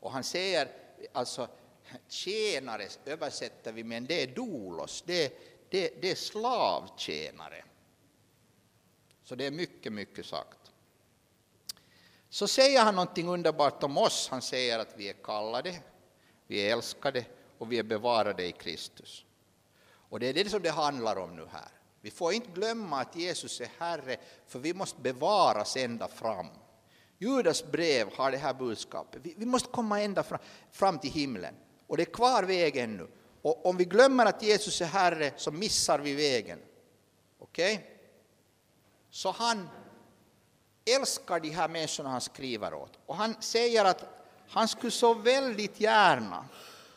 Och 0.00 0.12
han 0.12 0.24
säger, 0.24 0.68
alltså 1.12 1.48
tjänare 2.08 2.88
översätter 3.04 3.72
vi, 3.72 3.84
men 3.84 4.06
det 4.06 4.22
är 4.22 4.26
dolos, 4.26 5.02
det, 5.06 5.32
det, 5.68 6.02
det 6.02 6.10
är 6.10 6.14
slavtjänare. 6.14 7.64
Så 9.24 9.34
det 9.34 9.46
är 9.46 9.50
mycket, 9.50 9.92
mycket 9.92 10.26
sagt. 10.26 10.58
Så 12.28 12.48
säger 12.48 12.82
han 12.82 12.94
någonting 12.94 13.28
underbart 13.28 13.82
om 13.82 13.98
oss. 13.98 14.28
Han 14.28 14.42
säger 14.42 14.78
att 14.78 14.94
vi 14.96 15.08
är 15.08 15.12
kallade, 15.24 15.82
vi 16.46 16.58
är 16.58 16.72
älskade 16.72 17.24
och 17.58 17.72
vi 17.72 17.78
är 17.78 17.82
bevarade 17.82 18.46
i 18.46 18.52
Kristus. 18.52 19.24
Och 20.12 20.20
det 20.20 20.26
är 20.26 20.34
det 20.34 20.50
som 20.50 20.62
det 20.62 20.70
handlar 20.70 21.16
om 21.16 21.36
nu 21.36 21.46
här. 21.52 21.68
Vi 22.00 22.10
får 22.10 22.32
inte 22.32 22.50
glömma 22.50 23.00
att 23.00 23.16
Jesus 23.16 23.60
är 23.60 23.68
Herre, 23.78 24.16
för 24.46 24.58
vi 24.58 24.74
måste 24.74 25.00
bevaras 25.00 25.76
ända 25.76 26.08
fram. 26.08 26.46
Judas 27.18 27.64
brev 27.64 28.12
har 28.16 28.30
det 28.30 28.36
här 28.36 28.54
budskapet. 28.54 29.20
Vi, 29.24 29.34
vi 29.36 29.46
måste 29.46 29.68
komma 29.68 30.00
ända 30.00 30.22
fram, 30.22 30.38
fram 30.70 30.98
till 30.98 31.10
himlen. 31.10 31.54
Och 31.86 31.96
det 31.96 32.02
är 32.02 32.12
kvar 32.12 32.42
vägen 32.42 32.96
nu. 32.96 33.08
Och 33.42 33.66
om 33.66 33.76
vi 33.76 33.84
glömmer 33.84 34.26
att 34.26 34.42
Jesus 34.42 34.80
är 34.80 34.86
Herre 34.86 35.32
så 35.36 35.50
missar 35.50 35.98
vi 35.98 36.14
vägen. 36.14 36.58
Okej? 37.38 37.74
Okay? 37.74 37.86
Så 39.10 39.30
han 39.30 39.68
älskar 40.96 41.40
de 41.40 41.50
här 41.50 41.68
människorna 41.68 42.08
han 42.08 42.20
skriver 42.20 42.74
åt. 42.74 42.98
Och 43.06 43.16
han 43.16 43.34
säger 43.40 43.84
att 43.84 44.04
han 44.48 44.68
skulle 44.68 44.90
så 44.90 45.14
väldigt 45.14 45.80
gärna 45.80 46.48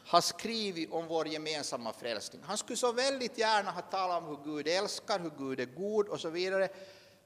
har 0.05 0.21
skrivit 0.21 0.91
om 0.91 1.07
vår 1.07 1.27
gemensamma 1.27 1.93
frälsning. 1.93 2.41
Han 2.45 2.57
skulle 2.57 2.77
så 2.77 2.91
väldigt 2.91 3.37
gärna 3.37 3.71
ha 3.71 3.81
talat 3.81 4.23
om 4.23 4.27
hur 4.29 4.55
Gud 4.55 4.67
älskar, 4.67 5.19
hur 5.19 5.31
Gud 5.37 5.59
är 5.59 5.65
god 5.65 6.07
och 6.07 6.19
så 6.19 6.29
vidare. 6.29 6.69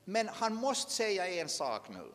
Men 0.03 0.27
han 0.27 0.53
måste 0.53 0.91
säga 0.91 1.27
en 1.27 1.49
sak 1.49 1.89
nu. 1.89 2.13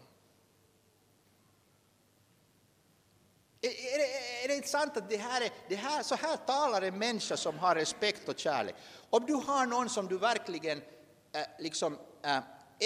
Är, 3.61 3.99
det, 3.99 4.45
är 4.45 4.49
det 4.49 4.55
inte 4.55 4.69
sant 4.69 4.97
att 4.97 5.11
det 5.11 5.17
här 5.17 5.41
är, 5.41 5.51
det 5.69 5.75
här, 5.75 6.03
så 6.03 6.15
här 6.15 6.37
talar 6.37 6.83
en 6.83 6.99
människa 6.99 7.37
som 7.37 7.59
har 7.59 7.75
respekt 7.75 8.29
och 8.29 8.39
kärlek? 8.39 8.75
Om 9.11 9.27
du 9.27 9.35
har 9.35 9.67
någon 9.67 9.89
som 9.89 10.07
du 10.07 10.19
verkligen 10.19 10.83
äh, 11.33 11.41
liksom, 11.59 11.99
äh, 12.23 12.39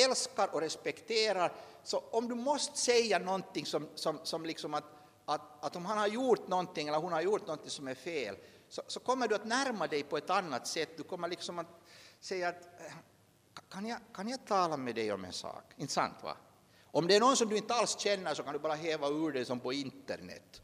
älskar 0.05 0.55
och 0.55 0.61
respekterar, 0.61 1.53
så 1.85 2.05
om 2.11 2.29
du 2.29 2.35
måste 2.35 2.79
säga 2.79 3.19
någonting 3.19 3.67
som, 3.67 3.89
som, 3.95 4.21
som 4.23 4.47
liksom 4.47 4.75
att, 4.75 4.85
att, 5.29 5.65
att 5.65 5.77
om 5.77 5.87
han 5.87 5.99
har 5.99 6.07
gjort 6.07 6.49
någonting 6.49 6.89
eller 6.89 6.99
hon 6.99 7.13
har 7.13 7.21
gjort 7.21 7.47
någonting 7.47 7.71
som 7.71 7.89
är 7.89 7.95
fel, 7.95 8.37
så, 8.69 8.83
så 8.87 9.01
kommer 9.01 9.29
du 9.29 9.35
att 9.35 9.45
närma 9.45 9.87
dig 9.87 10.03
på 10.03 10.17
ett 10.17 10.31
annat 10.31 10.67
sätt. 10.67 10.97
Du 10.97 11.03
kommer 11.03 11.29
liksom 11.29 11.59
att 11.59 11.67
säga 12.21 12.49
att 12.49 12.69
kan 13.69 13.87
jag, 13.87 13.99
kan 14.15 14.29
jag 14.29 14.47
tala 14.47 14.77
med 14.77 14.95
dig 14.95 15.13
om 15.13 15.25
en 15.25 15.33
sak? 15.33 15.65
Inte 15.77 15.93
sant 15.93 16.15
va? 16.23 16.37
Om 16.91 17.07
det 17.07 17.17
är 17.17 17.21
någon 17.21 17.37
som 17.37 17.49
du 17.49 17.57
inte 17.57 17.75
alls 17.75 17.99
känner 17.99 18.35
så 18.35 18.43
kan 18.43 18.53
du 18.53 18.59
bara 18.59 18.75
häva 18.75 19.09
ur 19.09 19.33
dig 19.33 19.45
som 19.45 19.61
på 19.61 19.73
internet. 19.73 20.63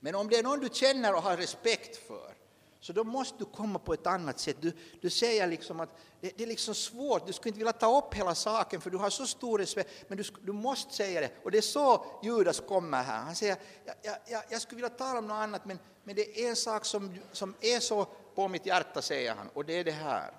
Men 0.00 0.14
om 0.14 0.28
det 0.28 0.36
är 0.36 0.42
någon 0.42 0.60
du 0.60 0.68
känner 0.72 1.14
och 1.14 1.22
har 1.22 1.36
respekt 1.36 1.96
för, 1.96 2.34
så 2.80 2.92
då 2.92 3.04
måste 3.04 3.38
du 3.38 3.44
komma 3.44 3.78
på 3.78 3.94
ett 3.94 4.06
annat 4.06 4.40
sätt. 4.40 4.56
Du, 4.60 4.72
du 5.00 5.10
säger 5.10 5.46
liksom 5.46 5.80
att 5.80 5.98
det, 6.20 6.32
det, 6.36 6.42
är 6.44 6.48
liksom 6.48 6.74
svårt, 6.74 7.26
du 7.26 7.32
skulle 7.32 7.50
inte 7.50 7.58
vilja 7.58 7.72
ta 7.72 7.98
upp 7.98 8.14
hela 8.14 8.34
saken 8.34 8.80
för 8.80 8.90
du 8.90 8.96
har 8.96 9.10
så 9.10 9.26
stor 9.26 9.58
respekt, 9.58 9.90
men 10.08 10.18
du, 10.18 10.24
du 10.42 10.52
måste 10.52 10.94
säga 10.94 11.20
det. 11.20 11.30
Och 11.44 11.50
det 11.50 11.58
är 11.58 11.62
så 11.62 12.04
Judas 12.22 12.60
kommer 12.60 13.02
här. 13.02 13.18
Han 13.18 13.34
säger, 13.34 13.56
jag, 13.84 14.16
jag, 14.26 14.42
jag 14.50 14.62
skulle 14.62 14.76
vilja 14.76 14.96
tala 14.96 15.18
om 15.18 15.26
något 15.26 15.34
annat, 15.34 15.64
men, 15.64 15.78
men 16.04 16.16
det 16.16 16.44
är 16.44 16.48
en 16.48 16.56
sak 16.56 16.84
som, 16.84 17.18
som 17.32 17.54
är 17.60 17.80
så 17.80 18.06
på 18.34 18.48
mitt 18.48 18.66
hjärta, 18.66 19.02
säger 19.02 19.34
han, 19.34 19.48
och 19.48 19.64
det 19.64 19.72
är 19.72 19.84
det 19.84 19.90
här. 19.90 20.30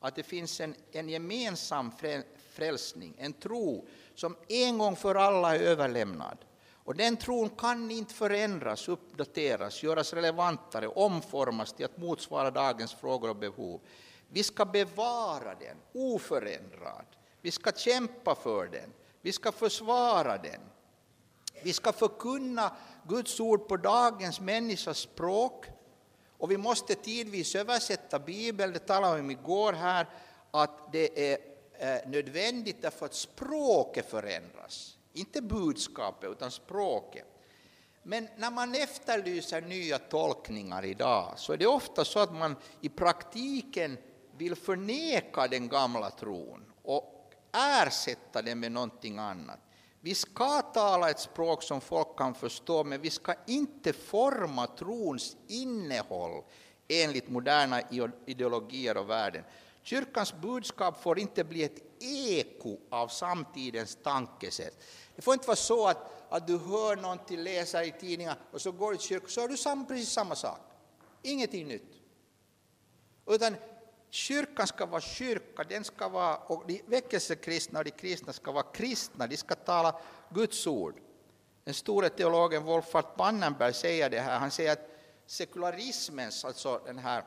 Att 0.00 0.14
det 0.14 0.22
finns 0.22 0.60
en, 0.60 0.74
en 0.92 1.08
gemensam 1.08 1.92
frälsning, 2.52 3.14
en 3.18 3.32
tro 3.32 3.86
som 4.14 4.36
en 4.48 4.78
gång 4.78 4.96
för 4.96 5.14
alla 5.14 5.56
är 5.56 5.60
överlämnad. 5.60 6.38
Och 6.86 6.94
den 6.94 7.16
tron 7.16 7.50
kan 7.50 7.90
inte 7.90 8.14
förändras, 8.14 8.88
uppdateras, 8.88 9.82
göras 9.82 10.12
relevantare, 10.12 10.88
omformas 10.88 11.72
till 11.72 11.84
att 11.84 11.98
motsvara 11.98 12.50
dagens 12.50 12.94
frågor 12.94 13.30
och 13.30 13.36
behov. 13.36 13.80
Vi 14.28 14.42
ska 14.42 14.64
bevara 14.64 15.54
den 15.54 15.76
oförändrad. 15.92 17.06
Vi 17.40 17.50
ska 17.50 17.72
kämpa 17.72 18.34
för 18.34 18.66
den. 18.66 18.92
Vi 19.20 19.32
ska 19.32 19.52
försvara 19.52 20.38
den. 20.38 20.60
Vi 21.62 21.72
ska 21.72 21.92
förkunna 21.92 22.76
Guds 23.08 23.40
ord 23.40 23.68
på 23.68 23.76
dagens 23.76 24.40
människas 24.40 24.98
språk. 24.98 25.66
Och 26.38 26.50
vi 26.50 26.56
måste 26.56 26.94
tidvis 26.94 27.54
översätta 27.54 28.18
Bibeln, 28.18 28.72
det 28.72 28.78
talade 28.78 29.14
vi 29.14 29.20
om 29.20 29.30
igår 29.30 29.72
här, 29.72 30.06
att 30.50 30.92
det 30.92 31.32
är 31.32 31.38
eh, 31.78 32.08
nödvändigt 32.08 32.82
därför 32.82 33.06
att 33.06 33.14
språket 33.14 34.10
förändras. 34.10 34.95
Inte 35.16 35.42
budskapet, 35.42 36.30
utan 36.30 36.50
språket. 36.50 37.26
Men 38.02 38.28
när 38.36 38.50
man 38.50 38.74
efterlyser 38.74 39.60
nya 39.60 39.98
tolkningar 39.98 40.84
idag 40.84 41.32
så 41.36 41.52
är 41.52 41.56
det 41.56 41.66
ofta 41.66 42.04
så 42.04 42.18
att 42.18 42.34
man 42.34 42.56
i 42.80 42.88
praktiken 42.88 43.98
vill 44.36 44.56
förneka 44.56 45.48
den 45.48 45.68
gamla 45.68 46.10
tron 46.10 46.64
och 46.82 47.32
ersätta 47.52 48.42
den 48.42 48.60
med 48.60 48.72
någonting 48.72 49.18
annat. 49.18 49.58
Vi 50.00 50.14
ska 50.14 50.62
tala 50.62 51.10
ett 51.10 51.20
språk 51.20 51.62
som 51.62 51.80
folk 51.80 52.18
kan 52.18 52.34
förstå, 52.34 52.84
men 52.84 53.00
vi 53.00 53.10
ska 53.10 53.34
inte 53.46 53.92
forma 53.92 54.66
trons 54.66 55.36
innehåll 55.48 56.42
enligt 56.88 57.28
moderna 57.28 57.80
ideologier 58.26 58.96
och 58.96 59.10
värden. 59.10 59.44
Kyrkans 59.86 60.34
budskap 60.34 61.02
får 61.02 61.18
inte 61.18 61.44
bli 61.44 61.64
ett 61.64 61.78
eko 62.00 62.78
av 62.90 63.08
samtidens 63.08 63.98
tankesätt. 64.02 64.84
Det 65.16 65.22
får 65.22 65.34
inte 65.34 65.46
vara 65.46 65.56
så 65.56 65.86
att, 65.86 66.26
att 66.28 66.46
du 66.46 66.58
hör 66.58 66.96
någonting, 66.96 67.38
läser 67.38 67.82
i 67.82 67.92
tidningar 67.92 68.38
och 68.52 68.60
så 68.60 68.72
går 68.72 68.90
du 68.90 68.96
till 68.96 69.06
kyrkan 69.06 69.28
så 69.28 69.40
har 69.40 69.48
du 69.48 69.56
sam, 69.56 69.86
precis 69.86 70.08
samma 70.08 70.34
sak. 70.34 70.58
Ingenting 71.22 71.68
nytt. 71.68 71.92
Utan 73.26 73.56
kyrkan 74.10 74.66
ska 74.66 74.86
vara 74.86 75.00
kyrka, 75.00 75.64
den 75.64 75.84
ska 75.84 76.08
vara, 76.08 76.36
och 76.36 76.64
de 76.66 76.82
väckelsekristna 76.86 77.78
och 77.78 77.84
de 77.84 77.90
kristna 77.90 78.32
ska 78.32 78.52
vara 78.52 78.66
kristna, 78.72 79.26
de 79.26 79.36
ska 79.36 79.54
tala 79.54 80.00
Guds 80.30 80.66
ord. 80.66 81.00
Den 81.64 81.74
store 81.74 82.08
teologen 82.08 82.64
Wolfhard 82.64 83.16
Pannenberg 83.16 83.74
säger 83.74 84.10
det 84.10 84.20
här, 84.20 84.38
han 84.38 84.50
säger 84.50 84.72
att 84.72 84.88
sekularismens, 85.26 86.44
alltså 86.44 86.80
den 86.86 86.98
här 86.98 87.24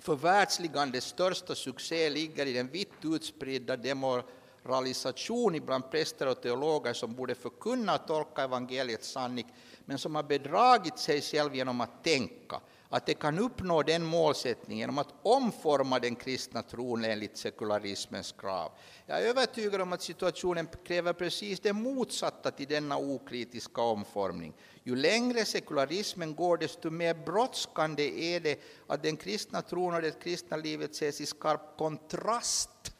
förvärldsligandets 0.00 1.06
största 1.06 1.54
succé 1.54 2.10
ligger 2.10 2.46
i 2.46 2.52
den 2.52 2.68
vitt 2.68 3.04
utspridda 3.04 3.76
demoralisation 3.76 5.60
bland 5.66 5.90
präster 5.90 6.28
och 6.28 6.42
teologer 6.42 6.92
som 6.92 7.14
borde 7.14 7.34
förkunna 7.34 7.94
och 7.94 8.06
tolka 8.06 8.42
evangeliets 8.42 9.10
sanning, 9.10 9.52
men 9.84 9.98
som 9.98 10.14
har 10.14 10.22
bedragit 10.22 10.98
sig 10.98 11.20
själv 11.20 11.54
genom 11.54 11.80
att 11.80 12.04
tänka 12.04 12.60
att 12.92 13.06
det 13.06 13.14
kan 13.14 13.38
uppnå 13.38 13.82
den 13.82 14.04
målsättningen 14.04 14.78
genom 14.78 14.98
att 14.98 15.14
omforma 15.22 15.98
den 15.98 16.16
kristna 16.16 16.62
tron 16.62 17.04
enligt 17.04 17.36
sekularismens 17.36 18.32
krav. 18.32 18.72
Jag 19.06 19.22
är 19.22 19.26
övertygad 19.26 19.80
om 19.80 19.92
att 19.92 20.02
situationen 20.02 20.68
kräver 20.84 21.12
precis 21.12 21.60
det 21.60 21.72
motsatta 21.72 22.50
till 22.50 22.66
denna 22.66 22.96
okritiska 22.98 23.82
omformning. 23.82 24.52
Ju 24.84 24.96
längre 24.96 25.44
sekularismen 25.44 26.34
går, 26.34 26.56
desto 26.56 26.90
mer 26.90 27.14
brådskande 27.14 28.34
är 28.34 28.40
det 28.40 28.60
att 28.86 29.02
den 29.02 29.16
kristna 29.16 29.62
tron 29.62 29.94
och 29.94 30.02
det 30.02 30.22
kristna 30.22 30.56
livet 30.56 30.90
ses 30.90 31.20
i 31.20 31.26
skarp 31.26 31.78
kontrast 31.78 32.94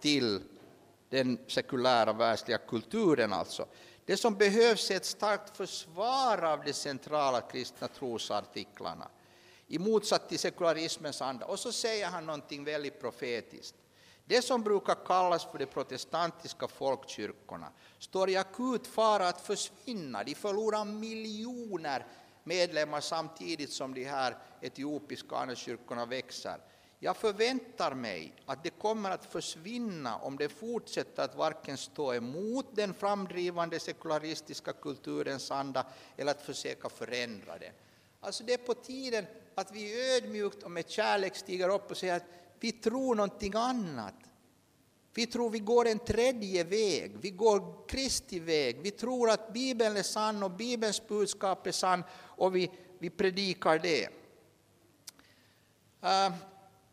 till 0.00 0.40
den 1.10 1.38
sekulära 1.46 2.12
världsliga 2.12 2.58
kulturen. 2.58 3.32
Alltså. 3.32 3.66
Det 4.06 4.16
som 4.16 4.34
behövs 4.34 4.90
är 4.90 4.96
ett 4.96 5.04
starkt 5.04 5.56
försvar 5.56 6.42
av 6.42 6.64
de 6.64 6.72
centrala 6.72 7.40
kristna 7.40 7.88
trosartiklarna 7.88 9.08
i 9.66 9.78
motsats 9.78 10.28
till 10.28 10.38
sekularismens 10.38 11.22
anda. 11.22 11.46
Och 11.46 11.58
så 11.58 11.72
säger 11.72 12.06
han 12.06 12.26
någonting 12.26 12.64
väldigt 12.64 13.00
profetiskt. 13.00 13.74
Det 14.24 14.42
som 14.42 14.62
brukar 14.62 15.06
kallas 15.06 15.44
för 15.44 15.58
de 15.58 15.66
protestantiska 15.66 16.68
folkkyrkorna 16.68 17.72
står 17.98 18.30
i 18.30 18.36
akut 18.36 18.86
fara 18.86 19.28
att 19.28 19.40
försvinna. 19.40 20.24
De 20.24 20.34
förlorar 20.34 20.84
miljoner 20.84 22.06
medlemmar 22.44 23.00
samtidigt 23.00 23.72
som 23.72 23.94
de 23.94 24.04
här 24.04 24.36
etiopiska 24.60 25.36
andra 25.36 25.54
kyrkorna 25.54 26.06
växer. 26.06 26.60
Jag 27.04 27.16
förväntar 27.16 27.94
mig 27.94 28.32
att 28.46 28.64
det 28.64 28.70
kommer 28.70 29.10
att 29.10 29.32
försvinna 29.32 30.16
om 30.16 30.36
det 30.36 30.48
fortsätter 30.48 31.22
att 31.22 31.36
varken 31.36 31.76
stå 31.76 32.14
emot 32.14 32.66
den 32.72 32.94
framdrivande 32.94 33.80
sekularistiska 33.80 34.72
kulturens 34.72 35.50
anda 35.50 35.86
eller 36.16 36.30
att 36.30 36.42
försöka 36.42 36.88
förändra 36.88 37.58
den. 37.58 37.72
Alltså 38.20 38.44
det 38.44 38.52
är 38.52 38.58
på 38.58 38.74
tiden 38.74 39.26
att 39.54 39.72
vi 39.72 40.14
ödmjukt 40.16 40.62
och 40.62 40.70
med 40.70 40.90
kärlek 40.90 41.36
stiger 41.36 41.68
upp 41.68 41.90
och 41.90 41.96
säger 41.96 42.16
att 42.16 42.26
vi 42.60 42.72
tror 42.72 43.14
någonting 43.14 43.52
annat. 43.54 44.14
Vi 45.14 45.26
tror 45.26 45.50
vi 45.50 45.58
går 45.58 45.88
en 45.88 45.98
tredje 45.98 46.64
väg, 46.64 47.16
vi 47.20 47.30
går 47.30 47.88
Kristi 47.88 48.38
väg. 48.38 48.80
Vi 48.82 48.90
tror 48.90 49.30
att 49.30 49.52
Bibeln 49.52 49.96
är 49.96 50.02
sann 50.02 50.42
och 50.42 50.50
Bibelns 50.50 51.08
budskap 51.08 51.66
är 51.66 51.72
sann 51.72 52.04
och 52.20 52.56
vi, 52.56 52.70
vi 52.98 53.10
predikar 53.10 53.78
det. 53.78 54.08
Uh, 56.02 56.34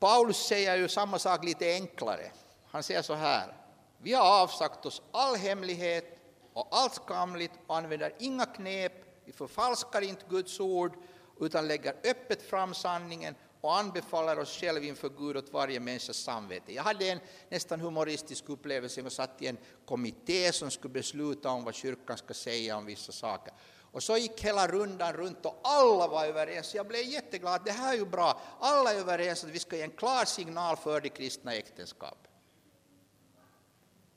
Paulus 0.01 0.37
säger 0.37 0.77
ju 0.77 0.87
samma 0.87 1.19
sak 1.19 1.43
lite 1.43 1.73
enklare. 1.73 2.31
Han 2.71 2.83
säger 2.83 3.01
så 3.01 3.13
här. 3.13 3.57
Vi 3.97 4.13
har 4.13 4.43
avsagt 4.43 4.85
oss 4.85 5.01
all 5.11 5.35
hemlighet 5.35 6.17
och 6.53 6.67
allt 6.71 6.93
skamligt 6.93 7.51
och 7.67 7.77
använder 7.77 8.13
inga 8.19 8.45
knep. 8.45 8.93
Vi 9.25 9.31
förfalskar 9.31 10.01
inte 10.01 10.25
Guds 10.29 10.59
ord 10.59 10.93
utan 11.39 11.67
lägger 11.67 11.95
öppet 12.03 12.41
fram 12.41 12.73
sanningen 12.73 13.35
och 13.61 13.77
anbefaller 13.77 14.39
oss 14.39 14.57
själva 14.59 14.85
inför 14.85 15.09
Gud 15.09 15.37
åt 15.37 15.53
varje 15.53 15.79
människas 15.79 16.17
samvete. 16.17 16.73
Jag 16.73 16.83
hade 16.83 17.09
en 17.09 17.19
nästan 17.49 17.81
humoristisk 17.81 18.49
upplevelse. 18.49 19.01
Jag 19.01 19.11
satt 19.11 19.41
i 19.41 19.47
en 19.47 19.57
kommitté 19.85 20.51
som 20.51 20.71
skulle 20.71 20.93
besluta 20.93 21.49
om 21.49 21.63
vad 21.63 21.75
kyrkan 21.75 22.17
ska 22.17 22.33
säga 22.33 22.77
om 22.77 22.85
vissa 22.85 23.11
saker. 23.11 23.53
Och 23.91 24.03
så 24.03 24.17
gick 24.17 24.43
hela 24.43 24.67
rundan 24.67 25.13
runt 25.13 25.45
och 25.45 25.59
alla 25.63 26.07
var 26.07 26.25
överens. 26.25 26.75
Jag 26.75 26.87
blev 26.87 27.03
jätteglad, 27.03 27.61
det 27.65 27.71
här 27.71 27.93
är 27.93 27.97
ju 27.97 28.05
bra. 28.05 28.41
Alla 28.59 28.93
är 28.93 28.99
överens 28.99 29.43
att 29.43 29.49
vi 29.49 29.59
ska 29.59 29.75
ge 29.75 29.81
en 29.81 29.91
klar 29.91 30.25
signal 30.25 30.77
för 30.77 31.01
det 31.01 31.09
kristna 31.09 31.53
äktenskapet. 31.53 32.31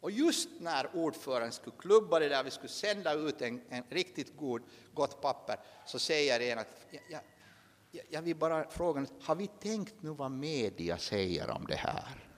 Och 0.00 0.10
just 0.10 0.48
när 0.60 0.96
ordföranden 0.96 1.52
skulle 1.52 1.76
klubba 1.78 2.18
det 2.18 2.28
där, 2.28 2.44
vi 2.44 2.50
skulle 2.50 2.68
sända 2.68 3.12
ut 3.12 3.42
en, 3.42 3.60
en 3.68 3.84
riktigt 3.88 4.36
god, 4.36 4.62
gott 4.94 5.20
papper, 5.20 5.56
så 5.86 5.98
säger 5.98 6.40
en 6.40 6.58
att 6.58 6.68
jag, 6.90 7.20
jag, 7.90 8.04
jag 8.08 8.22
vill 8.22 8.36
bara 8.36 8.70
fråga, 8.70 9.06
har 9.22 9.34
vi 9.34 9.46
tänkt 9.46 9.94
nu 10.00 10.10
vad 10.10 10.30
media 10.30 10.98
säger 10.98 11.50
om 11.50 11.66
det 11.66 11.76
här? 11.76 12.28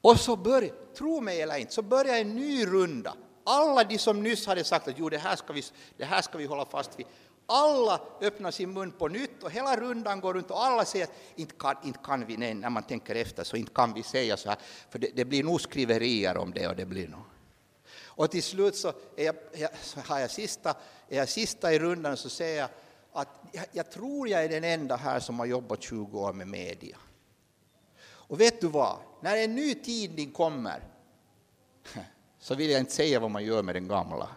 Och 0.00 0.20
så 0.20 0.36
börjar, 0.36 0.74
tro 0.94 1.20
mig 1.20 1.42
eller 1.42 1.56
inte, 1.56 1.72
så 1.72 1.82
börjar 1.82 2.16
en 2.16 2.36
ny 2.36 2.66
runda 2.66 3.16
alla 3.46 3.84
de 3.84 3.98
som 3.98 4.22
nyss 4.22 4.46
hade 4.46 4.64
sagt 4.64 4.88
att 4.88 4.98
jo, 4.98 5.08
det 5.08 5.18
här 5.18 5.36
ska 5.36 5.52
vi, 5.52 5.62
det 5.96 6.04
här 6.04 6.22
ska 6.22 6.38
vi 6.38 6.46
hålla 6.46 6.64
fast 6.64 6.98
vid, 6.98 7.06
alla 7.46 8.00
öppnar 8.20 8.50
sin 8.50 8.72
mun 8.72 8.92
på 8.92 9.08
nytt 9.08 9.42
och 9.42 9.50
hela 9.50 9.76
rundan 9.76 10.20
går 10.20 10.34
runt 10.34 10.50
och 10.50 10.64
alla 10.64 10.84
säger 10.84 11.04
att 11.04 11.12
inte 11.36 11.54
kan, 11.54 11.76
inte 11.84 11.98
kan 12.04 12.26
vi, 12.26 12.36
nej, 12.36 12.54
när 12.54 12.70
man 12.70 12.82
tänker 12.82 13.14
efter 13.14 13.44
så 13.44 13.56
inte 13.56 13.72
kan 13.74 13.94
vi 13.94 14.02
säga 14.02 14.36
så 14.36 14.48
här, 14.48 14.58
för 14.90 14.98
det, 14.98 15.10
det 15.14 15.24
blir 15.24 15.44
nog 15.44 15.60
skriverier 15.60 16.36
om 16.36 16.52
det 16.52 16.68
och 16.68 16.76
det 16.76 16.86
blir 16.86 17.08
nog. 17.08 17.22
Och 18.04 18.30
till 18.30 18.42
slut 18.42 18.76
så, 18.76 18.92
är 19.16 19.34
jag, 19.52 19.70
så 19.82 20.00
har 20.00 20.20
jag 20.20 20.30
sista, 20.30 20.74
är 21.08 21.16
jag 21.16 21.28
sista 21.28 21.72
i 21.72 21.78
rundan 21.78 22.16
så 22.16 22.28
säger 22.28 22.60
jag 22.60 22.68
att 23.12 23.28
jag, 23.52 23.64
jag 23.72 23.90
tror 23.90 24.28
jag 24.28 24.44
är 24.44 24.48
den 24.48 24.64
enda 24.64 24.96
här 24.96 25.20
som 25.20 25.38
har 25.38 25.46
jobbat 25.46 25.82
20 25.82 26.20
år 26.20 26.32
med 26.32 26.48
media. 26.48 26.96
Och 28.04 28.40
vet 28.40 28.60
du 28.60 28.66
vad, 28.66 28.98
när 29.20 29.36
en 29.36 29.54
ny 29.54 29.74
tidning 29.74 30.32
kommer 30.32 30.82
så 32.46 32.54
vill 32.54 32.70
jag 32.70 32.80
inte 32.80 32.92
säga 32.92 33.20
vad 33.20 33.30
man 33.30 33.44
gör 33.44 33.62
med 33.62 33.74
den 33.74 33.88
gamla. 33.88 34.28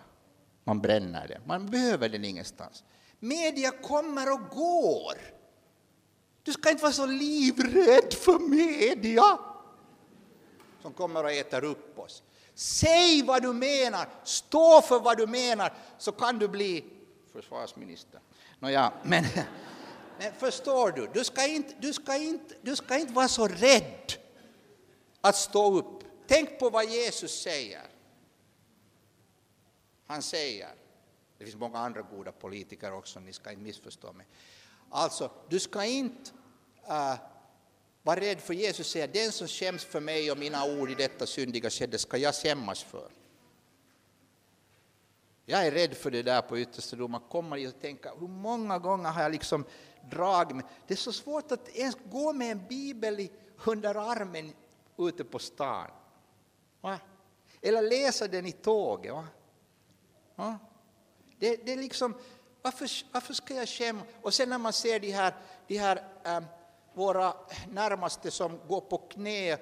Man 0.64 0.82
bränner 0.82 1.28
den. 1.28 1.42
Man 1.46 1.70
behöver 1.70 2.10
den 2.10 2.26
ingenstans. 2.26 2.84
Media 3.20 3.72
kommer 3.72 4.34
och 4.34 4.50
går. 4.50 5.14
Du 6.44 6.54
ska 6.54 6.70
inte 6.70 6.84
vara 6.84 6.94
så 6.94 7.06
livrädd 7.06 8.14
för 8.14 8.40
media 8.40 9.40
som 10.82 10.94
kommer 10.94 11.24
och 11.24 11.32
äter 11.32 11.64
upp 11.64 12.00
oss. 12.00 12.24
Säg 12.54 13.24
vad 13.24 13.42
du 13.42 13.54
menar, 13.54 14.10
stå 14.24 14.82
för 14.82 15.00
vad 15.00 15.18
du 15.18 15.28
menar, 15.28 15.74
så 15.98 16.12
kan 16.12 16.40
du 16.40 16.48
bli 16.48 16.86
försvarsminister. 17.34 18.20
Nåja, 18.60 18.94
men, 19.04 19.26
men 20.20 20.34
förstår 20.34 20.92
du, 20.92 21.10
du 21.14 21.24
ska, 21.24 21.48
inte, 21.48 21.74
du, 21.80 21.94
ska 21.94 22.16
inte, 22.16 22.56
du 22.62 22.76
ska 22.76 22.98
inte 22.98 23.14
vara 23.14 23.28
så 23.28 23.48
rädd 23.48 24.14
att 25.22 25.36
stå 25.36 25.78
upp. 25.78 26.04
Tänk 26.28 26.60
på 26.60 26.70
vad 26.70 26.86
Jesus 26.86 27.42
säger. 27.42 27.99
Han 30.10 30.22
säger, 30.22 30.70
det 31.38 31.46
finns 31.46 31.58
många 31.58 31.80
andra 31.80 32.02
goda 32.02 32.32
politiker 32.32 32.94
också, 32.94 33.20
ni 33.20 33.34
ska 33.34 33.52
inte 33.52 33.64
missförstå 33.64 34.14
mig. 34.14 34.26
Alltså, 34.90 35.32
du 35.50 35.60
ska 35.60 35.84
inte 35.86 36.32
uh, 36.88 37.16
vara 38.02 38.20
rädd 38.20 38.40
för 38.40 38.54
Jesus 38.54 38.88
säger, 38.88 39.08
den 39.08 39.32
som 39.32 39.48
skäms 39.48 39.84
för 39.84 40.00
mig 40.00 40.32
och 40.32 40.38
mina 40.38 40.66
ord 40.66 40.92
i 40.92 40.96
detta 40.96 41.26
syndiga 41.26 41.70
skede 41.70 41.98
ska 41.98 42.18
jag 42.18 42.36
skämmas 42.36 42.84
för. 42.84 43.12
Jag 45.46 45.68
är 45.68 45.72
rädd 45.72 45.94
för 45.94 46.12
det 46.12 46.24
där 46.24 46.42
på 46.42 46.60
yttersta 46.60 46.96
då 46.96 47.08
man 47.08 47.22
kommer 47.22 47.68
att 47.68 47.82
tänka, 47.82 48.14
hur 48.20 48.28
många 48.28 48.80
gånger 48.80 49.10
har 49.10 49.22
jag 49.22 49.32
liksom 49.32 49.66
dragit 50.12 50.56
mig? 50.56 50.66
Det 50.88 50.94
är 50.94 50.98
så 50.98 51.14
svårt 51.14 51.52
att 51.52 51.70
ens 51.70 51.98
gå 52.12 52.34
med 52.34 52.52
en 52.52 52.68
bibel 52.68 53.28
under 53.66 53.96
armen 53.96 54.54
ute 54.98 55.24
på 55.24 55.40
stan. 55.40 55.92
Va? 56.82 57.00
Eller 57.62 57.82
läsa 57.82 58.28
den 58.28 58.46
i 58.46 58.52
tåget. 58.52 59.14
Va? 59.14 59.28
Ja. 60.40 60.58
Det, 61.40 61.66
det 61.66 61.74
är 61.74 61.78
liksom, 61.78 62.16
varför, 62.62 62.90
varför 63.12 63.34
ska 63.34 63.54
jag 63.54 63.70
skämma? 63.70 64.02
Och 64.22 64.34
sen 64.34 64.50
när 64.50 64.58
man 64.58 64.74
ser 64.74 65.00
de 65.00 65.12
här, 65.12 65.34
de 65.68 65.78
här 65.78 66.04
äm, 66.24 66.46
våra 66.94 67.34
närmaste 67.70 68.32
som 68.32 68.60
går 68.68 68.82
på 68.82 68.98
knä, 68.98 69.58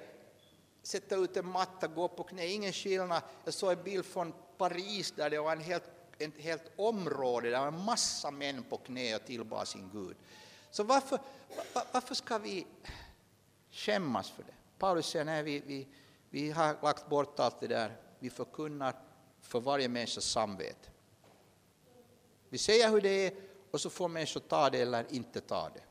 sätter 0.82 1.24
ut 1.24 1.36
en 1.36 1.46
matta, 1.46 1.86
går 1.86 2.08
på 2.08 2.22
knä, 2.22 2.46
ingen 2.46 2.72
skillnad. 2.72 3.22
Jag 3.44 3.54
såg 3.54 3.72
en 3.72 3.82
bild 3.82 4.06
från 4.06 4.32
Paris 4.58 5.12
där 5.16 5.30
det 5.30 5.38
var 5.38 5.52
en 5.52 5.60
helt, 5.60 5.84
ett 6.18 6.38
helt 6.38 6.72
område, 6.76 7.50
där 7.50 7.60
var 7.60 7.68
en 7.68 7.84
massa 7.84 8.30
män 8.30 8.62
på 8.62 8.76
knä 8.76 9.16
och 9.16 9.24
tillbad 9.24 9.68
sin 9.68 9.90
Gud. 9.92 10.16
Så 10.70 10.82
varför, 10.82 11.18
var, 11.74 11.84
varför 11.92 12.14
ska 12.14 12.38
vi 12.38 12.66
skämmas 13.70 14.30
för 14.30 14.42
det? 14.42 14.54
Paulus 14.78 15.06
säger, 15.06 15.24
nej, 15.24 15.42
vi, 15.42 15.62
vi, 15.66 15.86
vi 16.30 16.50
har 16.50 16.76
lagt 16.82 17.08
bort 17.08 17.40
allt 17.40 17.60
det 17.60 17.66
där, 17.66 17.96
vi 18.18 18.30
förkunnar 18.30 18.94
för 19.48 19.60
varje 19.60 19.88
människas 19.88 20.24
samvete. 20.24 20.88
Vi 22.48 22.58
säger 22.58 22.90
hur 22.90 23.00
det 23.00 23.26
är 23.26 23.32
och 23.70 23.80
så 23.80 23.90
får 23.90 24.08
människor 24.08 24.40
ta 24.40 24.70
det 24.70 24.78
eller 24.78 25.12
inte 25.14 25.40
ta 25.40 25.70
det. 25.74 25.82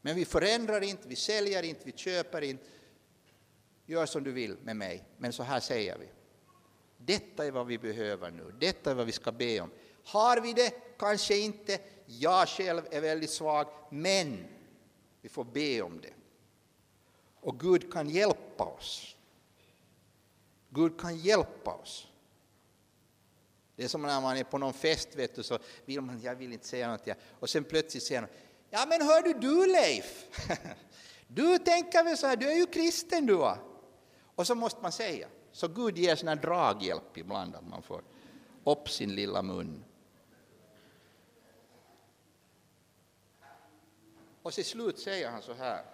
Men 0.00 0.16
vi 0.16 0.24
förändrar 0.24 0.80
inte, 0.80 1.08
vi 1.08 1.16
säljer 1.16 1.62
inte, 1.62 1.80
vi 1.84 1.92
köper 1.92 2.42
inte. 2.42 2.64
Gör 3.86 4.06
som 4.06 4.24
du 4.24 4.32
vill 4.32 4.56
med 4.62 4.76
mig, 4.76 5.04
men 5.18 5.32
så 5.32 5.42
här 5.42 5.60
säger 5.60 5.98
vi. 5.98 6.08
Detta 6.96 7.46
är 7.46 7.50
vad 7.50 7.66
vi 7.66 7.78
behöver 7.78 8.30
nu, 8.30 8.54
detta 8.60 8.90
är 8.90 8.94
vad 8.94 9.06
vi 9.06 9.12
ska 9.12 9.32
be 9.32 9.60
om. 9.60 9.70
Har 10.04 10.40
vi 10.40 10.52
det? 10.52 10.70
Kanske 10.98 11.38
inte. 11.38 11.78
Jag 12.06 12.48
själv 12.48 12.82
är 12.90 13.00
väldigt 13.00 13.30
svag, 13.30 13.66
men 13.90 14.44
vi 15.20 15.28
får 15.28 15.44
be 15.44 15.82
om 15.82 16.00
det. 16.00 16.12
Och 17.40 17.60
Gud 17.60 17.92
kan 17.92 18.08
hjälpa 18.08 18.64
oss. 18.64 19.16
Gud 20.68 21.00
kan 21.00 21.18
hjälpa 21.18 21.74
oss. 21.74 22.08
Det 23.76 23.84
är 23.84 23.88
som 23.88 24.02
när 24.02 24.20
man 24.20 24.36
är 24.36 24.44
på 24.44 24.58
någon 24.58 24.72
fest 24.72 25.16
vet 25.16 25.34
du, 25.34 25.42
så 25.42 25.58
vill 25.84 26.00
man, 26.00 26.20
jag 26.22 26.34
vill 26.34 26.52
inte 26.52 26.66
säga 26.66 26.90
något, 26.90 27.08
och 27.40 27.50
sen 27.50 27.64
plötsligt 27.64 28.02
säger 28.02 28.20
någon 28.20 28.30
ja 28.72 28.86
men 28.88 29.02
hör 29.02 29.22
du, 29.22 29.32
du 29.32 29.66
Leif, 29.66 30.26
du 31.26 31.58
tänker 31.58 32.04
väl 32.04 32.16
så 32.16 32.26
här, 32.26 32.36
du 32.36 32.50
är 32.50 32.56
ju 32.56 32.66
kristen 32.66 33.26
du 33.26 33.34
va? 33.34 33.58
Och 34.34 34.46
så 34.46 34.54
måste 34.54 34.82
man 34.82 34.92
säga, 34.92 35.28
så 35.52 35.68
Gud 35.68 35.98
ger 35.98 36.16
sån 36.16 36.28
här 36.28 36.36
draghjälp 36.36 37.16
ibland, 37.16 37.54
att 37.54 37.68
man 37.68 37.82
får 37.82 38.02
upp 38.64 38.90
sin 38.90 39.14
lilla 39.14 39.42
mun. 39.42 39.84
Och 44.42 44.52
till 44.52 44.64
slut 44.64 44.98
säger 44.98 45.30
han 45.30 45.42
så 45.42 45.52
här, 45.52 45.84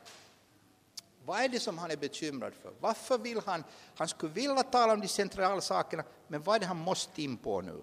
vad 1.28 1.40
är 1.40 1.48
det 1.48 1.60
som 1.60 1.78
han 1.78 1.90
är 1.90 1.96
bekymrad 1.96 2.54
för? 2.54 2.72
Varför 2.80 3.18
vill 3.18 3.40
han, 3.46 3.64
han 3.96 4.08
skulle 4.08 4.32
vilja 4.32 4.62
tala 4.62 4.92
om 4.92 5.00
de 5.00 5.08
centrala 5.08 5.60
sakerna, 5.60 6.04
men 6.28 6.42
vad 6.42 6.56
är 6.56 6.60
det 6.60 6.66
han 6.66 6.76
måste 6.76 7.22
in 7.22 7.36
på 7.36 7.60
nu? 7.60 7.82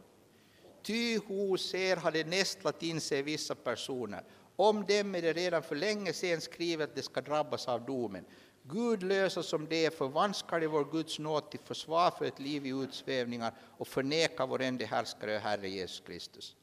Ty 0.83 1.17
hos 1.17 1.73
er 1.73 1.95
har 1.95 2.23
nästlat 2.23 2.83
in 2.83 3.01
sig 3.01 3.21
vissa 3.21 3.55
personer. 3.55 4.23
Om 4.55 4.85
dem 4.85 5.15
är 5.15 5.21
det 5.21 5.33
redan 5.33 5.63
för 5.63 5.75
länge 5.75 6.13
sedan 6.13 6.41
skrivet 6.41 6.89
att 6.89 6.95
de 6.95 7.01
ska 7.01 7.21
drabbas 7.21 7.67
av 7.67 7.85
domen. 7.85 8.25
Gud 8.63 9.03
löser 9.03 9.41
som 9.41 9.67
det 9.67 9.97
förvanskar 9.97 10.59
de 10.59 10.67
vår 10.67 10.91
Guds 10.91 11.19
nåd 11.19 11.51
till 11.51 11.59
försvar 11.59 12.11
för 12.11 12.25
ett 12.25 12.39
liv 12.39 12.65
i 12.65 12.69
utsvävningar 12.69 13.53
och 13.77 13.87
förnekar 13.87 14.47
vår 14.47 14.61
ende 14.61 14.85
härskare 14.85 15.35
och 15.35 15.41
Herre 15.41 15.69
Jesus 15.69 16.03
Kristus. 16.05 16.55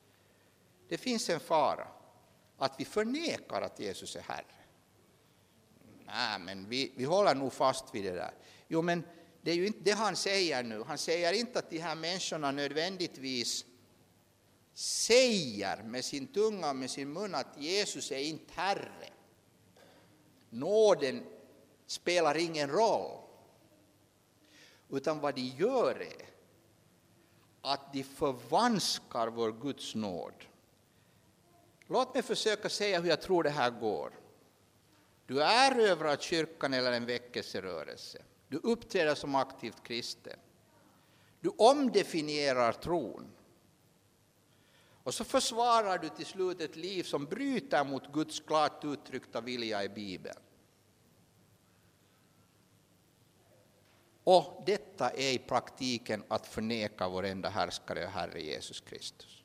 Det 0.89 0.99
finns 0.99 1.31
en 1.31 1.41
fara 1.41 1.89
att 2.59 2.75
vi 2.79 2.85
förnekar 2.85 3.63
att 3.63 3.81
Jesus 3.81 4.17
är 4.17 4.21
Herre. 4.21 4.62
Nej, 6.15 6.39
men 6.39 6.69
vi, 6.69 6.93
vi 6.97 7.05
håller 7.05 7.35
nog 7.35 7.53
fast 7.53 7.95
vid 7.95 8.05
det 8.05 8.13
där. 8.13 8.35
Jo, 8.69 8.83
men 8.83 9.05
det 9.43 9.51
är 9.51 9.55
ju 9.55 9.67
inte 9.67 9.81
det 9.83 9.93
han 9.93 10.17
säger 10.17 10.63
nu. 10.63 10.83
Han 10.83 10.99
säger 10.99 11.33
inte 11.33 11.59
att 11.59 11.71
de 11.71 11.79
här 11.79 11.95
människorna 11.95 12.51
nödvändigtvis 12.51 13.65
säger 14.75 15.83
med 15.83 16.05
sin 16.05 16.27
tunga 16.27 16.71
och 16.71 16.77
med 16.77 16.91
sin 16.91 17.13
mun 17.13 17.35
att 17.35 17.59
Jesus 17.59 18.13
är 18.13 18.19
inte 18.19 18.53
Herre. 18.55 19.09
nåden 20.51 21.25
spelar 21.87 22.37
ingen 22.37 22.71
roll. 22.71 23.21
Utan 24.91 25.21
vad 25.21 25.35
de 25.35 25.41
gör 25.41 26.01
är 26.01 26.27
att 27.61 27.93
de 27.93 28.03
förvanskar 28.03 29.29
vår 29.29 29.53
Guds 29.53 29.95
nåd. 29.95 30.35
Låt 31.87 32.15
mig 32.15 32.23
försöka 32.23 32.69
säga 32.69 33.01
hur 33.01 33.09
jag 33.09 33.23
tror 33.23 33.43
det 33.43 33.51
här 33.51 33.71
går. 33.71 34.22
Du 35.33 35.43
erövrar 35.43 36.17
kyrkan 36.17 36.75
eller 36.75 36.93
en 36.93 37.07
väckelserörelse. 37.07 38.23
Du 38.49 38.57
uppträder 38.57 39.15
som 39.15 39.35
aktivt 39.35 39.83
kristen. 39.83 40.39
Du 41.41 41.49
omdefinierar 41.49 42.73
tron. 42.73 43.33
Och 45.03 45.15
så 45.15 45.25
försvarar 45.25 45.99
du 45.99 46.09
till 46.09 46.27
slut 46.27 46.61
ett 46.61 46.77
liv 46.77 47.03
som 47.03 47.25
bryter 47.25 47.85
mot 47.85 48.13
Guds 48.13 48.41
klart 48.41 48.85
uttryckta 48.85 49.41
vilja 49.41 49.85
i 49.85 49.89
Bibeln. 49.89 50.39
Och 54.25 54.63
detta 54.67 55.11
är 55.11 55.33
i 55.33 55.39
praktiken 55.39 56.25
att 56.29 56.47
förneka 56.47 57.09
vår 57.09 57.23
enda 57.23 57.49
härskare 57.49 58.05
och 58.05 58.11
Herre 58.11 58.43
Jesus 58.43 58.81
Kristus. 58.81 59.42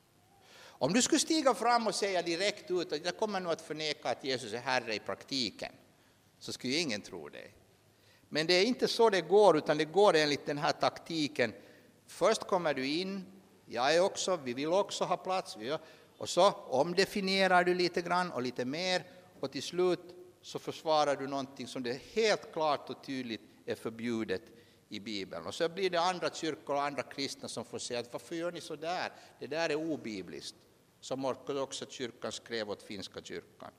Om 0.78 0.92
du 0.92 1.02
skulle 1.02 1.18
stiga 1.18 1.54
fram 1.54 1.86
och 1.86 1.94
säga 1.94 2.22
direkt 2.22 2.70
ut 2.70 2.92
att 2.92 3.04
jag 3.04 3.16
kommer 3.16 3.40
nu 3.40 3.48
att 3.50 3.60
förneka 3.60 4.10
att 4.10 4.24
Jesus 4.24 4.52
är 4.52 4.58
Herre 4.58 4.94
i 4.94 4.98
praktiken, 4.98 5.72
så 6.38 6.52
skulle 6.52 6.72
ju 6.72 6.80
ingen 6.80 7.00
tro 7.00 7.28
dig. 7.28 7.54
Men 8.28 8.46
det 8.46 8.54
är 8.54 8.64
inte 8.64 8.88
så 8.88 9.10
det 9.10 9.20
går, 9.20 9.56
utan 9.56 9.78
det 9.78 9.84
går 9.84 10.16
enligt 10.16 10.46
den 10.46 10.58
här 10.58 10.72
taktiken. 10.72 11.52
Först 12.06 12.44
kommer 12.44 12.74
du 12.74 12.86
in, 12.86 13.24
jag 13.66 13.94
är 13.94 14.00
också, 14.00 14.36
vi 14.36 14.54
vill 14.54 14.72
också 14.72 15.04
ha 15.04 15.16
plats, 15.16 15.56
och 16.18 16.28
så 16.28 16.50
omdefinierar 16.50 17.64
du 17.64 17.74
lite 17.74 18.02
grann 18.02 18.32
och 18.32 18.42
lite 18.42 18.64
mer, 18.64 19.02
och 19.40 19.52
till 19.52 19.62
slut 19.62 20.14
så 20.42 20.58
försvarar 20.58 21.16
du 21.16 21.26
någonting 21.26 21.66
som 21.66 21.82
det 21.82 22.02
helt 22.12 22.52
klart 22.52 22.90
och 22.90 23.04
tydligt 23.04 23.40
är 23.66 23.74
förbjudet 23.74 24.42
i 24.88 25.00
Bibeln. 25.00 25.46
Och 25.46 25.54
så 25.54 25.68
blir 25.68 25.90
det 25.90 26.00
andra 26.00 26.30
kyrkor 26.30 26.74
och 26.74 26.82
andra 26.82 27.02
kristna 27.02 27.48
som 27.48 27.64
får 27.64 27.78
säga 27.78 28.00
att 28.00 28.12
varför 28.12 28.34
gör 28.34 28.52
ni 28.52 28.60
så 28.60 28.76
där? 28.76 29.12
Det 29.38 29.46
där 29.46 29.70
är 29.70 29.74
obibliskt, 29.74 30.54
som 31.00 31.24
ortodoxa 31.24 31.86
kyrkan 31.86 32.32
skrev 32.32 32.70
åt 32.70 32.82
finska 32.82 33.22
kyrkan. 33.22 33.70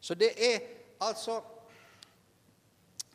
Så 0.00 0.14
det 0.14 0.54
är 0.54 0.62
alltså 0.98 1.44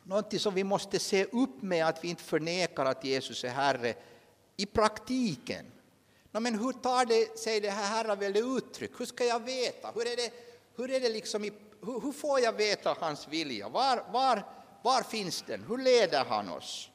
någonting 0.02 0.38
som 0.38 0.54
vi 0.54 0.64
måste 0.64 0.98
se 0.98 1.24
upp 1.24 1.62
med, 1.62 1.86
att 1.86 2.04
vi 2.04 2.08
inte 2.08 2.22
förnekar 2.22 2.84
att 2.84 3.04
Jesus 3.04 3.44
är 3.44 3.48
Herre 3.48 3.94
i 4.56 4.66
praktiken. 4.66 5.66
No, 6.32 6.40
men 6.40 6.58
hur 6.58 6.72
tar 6.72 7.04
det 7.04 7.38
sig 7.38 7.60
det 7.60 7.70
här 7.70 7.96
herravälde 7.96 8.38
uttryck? 8.38 9.00
Hur 9.00 9.06
ska 9.06 9.24
jag 9.24 9.40
veta? 9.44 9.90
Hur, 9.94 10.06
är 10.06 10.16
det, 10.16 10.32
hur, 10.76 10.90
är 10.90 11.00
det 11.00 11.08
liksom 11.08 11.44
i, 11.44 11.52
hur, 11.80 12.00
hur, 12.00 12.12
får 12.12 12.40
jag 12.40 12.52
veta 12.52 12.96
hans 13.00 13.28
vilja? 13.28 13.68
Var, 13.68 14.04
var, 14.12 14.44
var 14.82 15.02
finns 15.02 15.42
den? 15.42 15.64
Hur 15.68 15.78
leder 15.78 16.24
han 16.24 16.48
oss? 16.48 16.90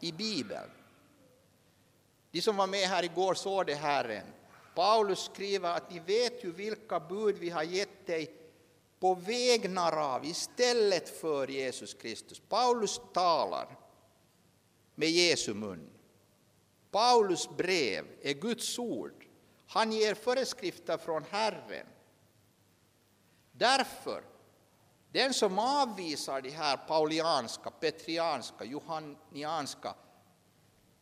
i 0.00 0.12
Bibeln. 0.12 0.70
De 2.30 2.40
som 2.40 2.56
var 2.56 2.66
med 2.66 2.88
här 2.88 3.04
igår 3.04 3.34
såg 3.34 3.66
det 3.66 3.74
Herren. 3.74 4.26
Paulus 4.78 5.24
skriver 5.24 5.76
att 5.76 5.90
ni 5.90 5.98
vet 5.98 6.44
ju 6.44 6.52
vilka 6.52 7.00
bud 7.00 7.38
vi 7.38 7.50
har 7.50 7.62
gett 7.62 8.06
dig 8.06 8.34
på 8.98 9.14
vägnar 9.14 10.14
av 10.14 10.24
istället 10.24 11.08
för 11.20 11.48
Jesus 11.48 11.94
Kristus. 11.94 12.42
Paulus 12.48 13.00
talar 13.12 13.78
med 14.94 15.08
Jesu 15.08 15.54
mun. 15.54 15.90
Paulus 16.90 17.48
brev 17.56 18.06
är 18.22 18.34
Guds 18.34 18.78
ord. 18.78 19.26
Han 19.66 19.92
ger 19.92 20.14
föreskrifter 20.14 20.96
från 20.96 21.24
Herren. 21.30 21.86
Därför, 23.52 24.22
den 25.12 25.34
som 25.34 25.58
avvisar 25.58 26.40
de 26.40 26.50
här 26.50 26.76
paulianska, 26.76 27.70
petrianska, 27.70 28.64
johannianska 28.64 29.94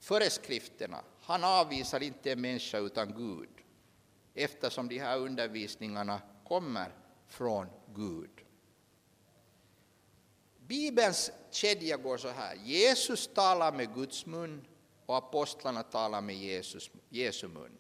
föreskrifterna, 0.01 1.05
han 1.23 1.45
avvisar 1.45 2.03
inte 2.03 2.33
en 2.33 2.41
människa 2.41 2.79
utan 2.79 3.15
Gud, 3.15 3.49
eftersom 4.37 4.89
de 4.89 4.99
här 4.99 5.19
undervisningarna 5.19 6.21
kommer 6.49 6.93
från 7.27 7.67
Gud. 7.95 8.31
Bibelns 10.67 11.31
kedja 11.51 11.97
går 11.97 12.17
så 12.17 12.29
här. 12.29 12.55
Jesus 12.55 13.29
talar 13.35 13.73
med 13.73 13.95
Guds 13.95 14.27
mun 14.27 14.67
och 15.07 15.17
apostlarna 15.17 15.83
talar 15.83 16.21
med 16.21 16.37
Jesus, 16.37 16.91
Jesu 17.09 17.49
mun. 17.49 17.79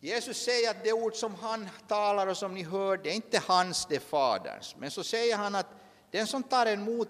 Jesus 0.00 0.36
säger 0.36 0.70
att 0.70 0.84
det 0.84 0.92
ord 0.92 1.14
som 1.14 1.34
han 1.34 1.68
talar 1.88 2.26
och 2.26 2.36
som 2.36 2.54
ni 2.54 2.62
hör, 2.62 2.96
det 2.96 3.10
är 3.10 3.14
inte 3.14 3.38
hans, 3.38 3.86
det 3.86 3.96
är 3.96 4.00
Faderns. 4.00 4.76
Men 4.78 4.90
så 4.90 5.04
säger 5.04 5.36
han 5.36 5.54
att 5.54 5.66
den 6.10 6.26
som 6.26 6.42
tar 6.42 6.66
emot 6.66 7.08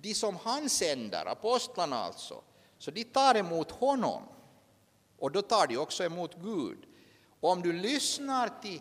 de 0.00 0.14
som 0.14 0.36
han 0.36 0.70
sänder, 0.70 1.26
apostlarna 1.26 1.96
alltså, 1.96 2.42
så 2.78 2.90
de 2.90 3.04
tar 3.04 3.34
emot 3.34 3.70
honom. 3.70 4.22
Och 5.24 5.32
då 5.32 5.42
tar 5.42 5.66
de 5.66 5.76
också 5.76 6.04
emot 6.04 6.34
Gud. 6.42 6.78
Och 7.40 7.50
om 7.50 7.62
du 7.62 7.72
lyssnar 7.72 8.48
till 8.62 8.80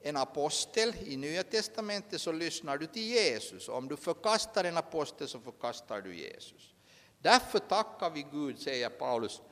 en 0.00 0.16
apostel 0.16 0.94
i 1.04 1.16
Nya 1.16 1.42
testamentet 1.42 2.20
så 2.20 2.32
lyssnar 2.32 2.78
du 2.78 2.86
till 2.86 3.02
Jesus. 3.02 3.68
Om 3.68 3.88
du 3.88 3.96
förkastar 3.96 4.64
en 4.64 4.76
apostel 4.76 5.28
så 5.28 5.40
förkastar 5.40 6.00
du 6.00 6.16
Jesus. 6.16 6.74
Därför 7.18 7.58
tackar 7.58 8.10
vi 8.10 8.26
Gud, 8.32 8.58
säger 8.58 8.88
Paulus, 8.88 9.42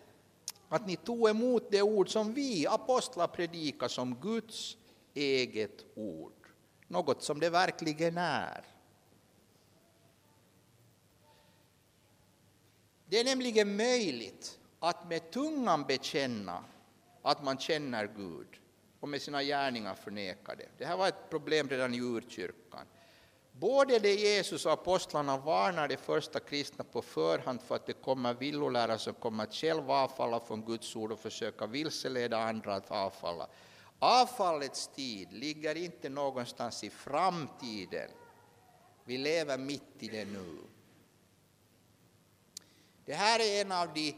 att 0.69 0.87
ni 0.87 0.97
tog 0.97 1.29
emot 1.29 1.71
det 1.71 1.83
ord 1.83 2.09
som 2.09 2.35
vi 2.35 2.67
apostlar 2.67 3.27
predikar 3.27 3.89
som 3.89 4.15
Guds 4.15 4.77
eget 5.15 5.85
ord. 5.95 6.49
Något 6.89 7.23
som 7.23 7.41
det 7.41 7.51
verkligen 7.51 8.19
är. 8.19 8.67
Det 13.07 13.21
är 13.21 13.25
nämligen 13.25 13.77
möjligt 13.77 14.59
att 14.83 15.09
med 15.09 15.31
tungan 15.31 15.85
bekänna 15.85 16.65
att 17.23 17.45
man 17.45 17.59
känner 17.59 18.07
Gud 18.17 18.49
och 19.01 19.09
med 19.09 19.23
sina 19.23 19.43
gärningar 19.43 19.95
förneka 19.95 20.55
det. 20.55 20.69
Det 20.79 20.85
här 20.85 20.97
var 20.97 21.09
ett 21.09 21.31
problem 21.31 21.69
redan 21.69 21.95
i 21.95 22.01
urkyrkan. 22.01 22.87
Både 23.53 23.99
det 23.99 24.15
Jesus 24.15 24.67
och 24.67 24.73
apostlarna 24.73 25.37
varnar 25.37 25.89
de 25.89 25.97
första 25.97 26.41
kristna 26.41 26.85
på 26.85 27.03
förhand 27.03 27.63
för 27.63 27.75
att 27.77 27.87
det 27.87 27.93
kommer 27.93 28.35
villolärare 28.35 28.99
som 28.99 29.15
kommer 29.15 29.45
att 29.45 29.55
själva 29.55 29.95
avfalla 29.95 30.41
från 30.41 30.65
Guds 30.65 30.97
ord 30.97 31.13
och 31.13 31.21
försöka 31.21 31.67
vilseleda 31.67 32.39
andra 32.39 32.75
att 32.75 32.91
avfalla. 32.91 33.49
Avfallets 33.99 34.89
tid 34.89 35.33
ligger 35.33 35.75
inte 35.75 36.09
någonstans 36.09 36.85
i 36.85 36.91
framtiden. 36.91 38.11
Vi 39.05 39.19
lever 39.19 39.59
mitt 39.59 39.97
i 39.99 40.09
det 40.09 40.25
nu. 40.25 40.59
Det 43.05 43.15
här 43.15 43.41
är 43.41 43.61
en 43.61 43.73
av 43.73 43.95
de 43.95 44.15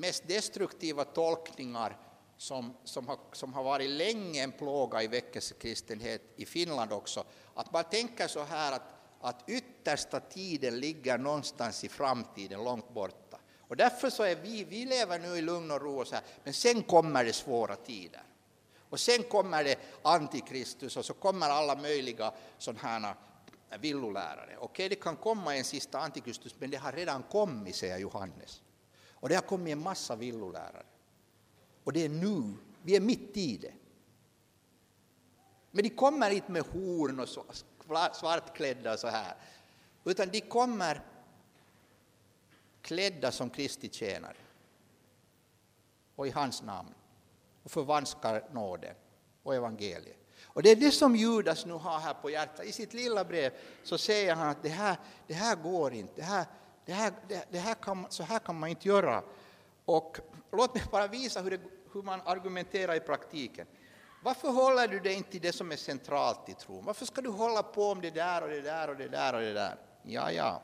mest 0.00 0.28
destruktiva 0.28 1.04
tolkningar 1.04 1.98
som, 2.36 2.76
som, 2.84 3.08
har, 3.08 3.18
som 3.32 3.54
har 3.54 3.62
varit 3.62 3.90
länge 3.90 4.42
en 4.42 4.52
plåga 4.52 5.02
i 5.02 5.06
väckelsekristenhet 5.06 6.22
i 6.36 6.46
Finland 6.46 6.92
också. 6.92 7.24
Att 7.54 7.72
man 7.72 7.84
tänker 7.84 8.28
så 8.28 8.42
här 8.42 8.72
att, 8.72 8.82
att 9.20 9.44
yttersta 9.48 10.20
tiden 10.20 10.80
ligger 10.80 11.18
någonstans 11.18 11.84
i 11.84 11.88
framtiden, 11.88 12.64
långt 12.64 12.94
borta. 12.94 13.38
Och 13.68 13.76
därför 13.76 14.10
så 14.10 14.22
är 14.22 14.36
vi, 14.36 14.64
vi 14.64 14.84
lever 14.84 15.18
nu 15.18 15.36
i 15.36 15.42
lugn 15.42 15.70
och 15.70 15.80
ro 15.80 16.00
och 16.00 16.06
så 16.06 16.14
här, 16.14 16.24
men 16.44 16.54
sen 16.54 16.82
kommer 16.82 17.24
det 17.24 17.32
svåra 17.32 17.76
tider. 17.76 18.22
Och 18.90 19.00
sen 19.00 19.22
kommer 19.22 19.64
det 19.64 19.78
antikristus 20.02 20.96
och 20.96 21.04
så 21.04 21.14
kommer 21.14 21.48
alla 21.48 21.76
möjliga 21.76 22.32
sådana 22.58 22.80
här 22.82 23.14
eh, 23.70 23.78
villolärare. 23.78 24.56
Okej, 24.60 24.88
det 24.88 24.94
kan 24.94 25.16
komma 25.16 25.56
en 25.56 25.64
sista 25.64 25.98
antikristus, 25.98 26.54
men 26.58 26.70
det 26.70 26.76
har 26.76 26.92
redan 26.92 27.22
kommit, 27.22 27.76
säger 27.76 27.98
Johannes. 27.98 28.62
Och 29.20 29.28
det 29.28 29.34
har 29.34 29.42
kommit 29.42 29.72
en 29.72 29.82
massa 29.82 30.16
villolärare. 30.16 30.86
Och 31.84 31.92
det 31.92 32.04
är 32.04 32.08
nu, 32.08 32.54
vi 32.82 32.96
är 32.96 33.00
mitt 33.00 33.36
i 33.36 33.56
det. 33.56 33.72
Men 35.70 35.82
de 35.82 35.90
kommer 35.90 36.30
inte 36.30 36.52
med 36.52 36.62
horn 36.62 37.20
och 37.20 37.28
svartklädda 38.16 38.96
så 38.96 39.08
här, 39.08 39.36
utan 40.04 40.28
de 40.28 40.40
kommer 40.40 41.02
klädda 42.82 43.32
som 43.32 43.50
Kristi 43.50 43.88
tjänare 43.88 44.36
och 46.16 46.26
i 46.26 46.30
hans 46.30 46.62
namn 46.62 46.94
och 47.62 47.70
förvanskar 47.70 48.48
nåden 48.52 48.94
och 49.42 49.54
evangeliet. 49.54 50.16
Och 50.42 50.62
det 50.62 50.70
är 50.70 50.76
det 50.76 50.90
som 50.90 51.16
Judas 51.16 51.66
nu 51.66 51.72
har 51.72 51.98
här 51.98 52.14
på 52.14 52.30
hjärtat. 52.30 52.66
I 52.66 52.72
sitt 52.72 52.94
lilla 52.94 53.24
brev 53.24 53.52
så 53.82 53.98
säger 53.98 54.34
han 54.34 54.48
att 54.48 54.62
det 54.62 54.68
här, 54.68 54.96
det 55.26 55.34
här 55.34 55.56
går 55.56 55.92
inte, 55.92 56.12
det 56.16 56.22
här, 56.22 56.46
det 56.86 56.92
här, 56.92 57.12
det, 57.28 57.46
det 57.50 57.58
här 57.58 57.74
kan, 57.74 58.06
så 58.08 58.22
här 58.22 58.38
kan 58.38 58.58
man 58.58 58.68
inte 58.68 58.88
göra. 58.88 59.22
Och 59.84 60.18
låt 60.52 60.74
mig 60.74 60.84
bara 60.90 61.06
visa 61.06 61.40
hur 61.40 61.50
det 61.50 61.60
hur 61.96 62.02
man 62.02 62.20
argumenterar 62.24 62.94
i 62.94 63.00
praktiken. 63.00 63.66
Varför 64.22 64.48
håller 64.48 64.88
du 64.88 65.00
dig 65.00 65.14
inte 65.14 65.30
till 65.30 65.40
det 65.40 65.52
som 65.52 65.72
är 65.72 65.76
centralt 65.76 66.48
i 66.48 66.54
tron? 66.54 66.84
Varför 66.84 67.06
ska 67.06 67.20
du 67.20 67.28
hålla 67.28 67.62
på 67.62 67.90
om 67.90 68.00
det 68.00 68.10
där 68.10 68.42
och 68.42 68.48
det 68.48 68.60
där 68.60 68.88
och 68.88 68.96
det 68.96 69.08
där 69.08 69.34
och 69.34 69.40
det 69.40 69.52
där? 69.52 69.76
Ja, 70.02 70.32
ja. 70.32 70.62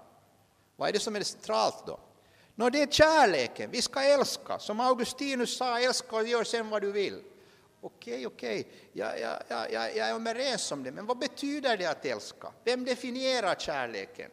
Vad 0.76 0.88
är 0.88 0.92
det 0.92 1.00
som 1.00 1.16
är 1.16 1.22
centralt 1.22 1.86
då? 1.86 2.00
Nå, 2.54 2.70
det 2.70 2.82
är 2.82 2.86
kärleken. 2.86 3.70
Vi 3.70 3.82
ska 3.82 4.02
älska. 4.02 4.58
Som 4.58 4.80
Augustinus 4.80 5.56
sa, 5.56 5.80
älska 5.80 6.16
och 6.16 6.26
gör 6.26 6.44
sen 6.44 6.70
vad 6.70 6.82
du 6.82 6.92
vill. 6.92 7.22
Okej, 7.80 8.26
okej, 8.26 8.68
jag, 8.92 9.20
jag, 9.20 9.42
jag, 9.48 9.96
jag 9.96 10.08
är 10.08 10.14
överens 10.14 10.72
om 10.72 10.82
det, 10.82 10.92
men 10.92 11.06
vad 11.06 11.18
betyder 11.18 11.76
det 11.76 11.86
att 11.86 12.04
älska? 12.04 12.52
Vem 12.64 12.84
definierar 12.84 13.54
kärleken? 13.54 14.30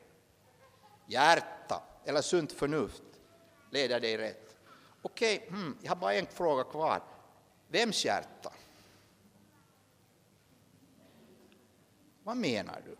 Hjärta 1.09 1.83
eller 2.05 2.21
sunt 2.21 2.51
förnuft 2.51 3.03
leder 3.69 3.99
dig 3.99 4.17
rätt. 4.17 4.55
Okej, 5.01 5.47
hmm, 5.49 5.77
jag 5.81 5.89
har 5.89 5.95
bara 5.95 6.13
en 6.13 6.27
fråga 6.27 6.63
kvar. 6.63 7.01
Vems 7.67 8.05
hjärta? 8.05 8.53
Vad 12.23 12.37
menar 12.37 12.81
du? 12.85 12.95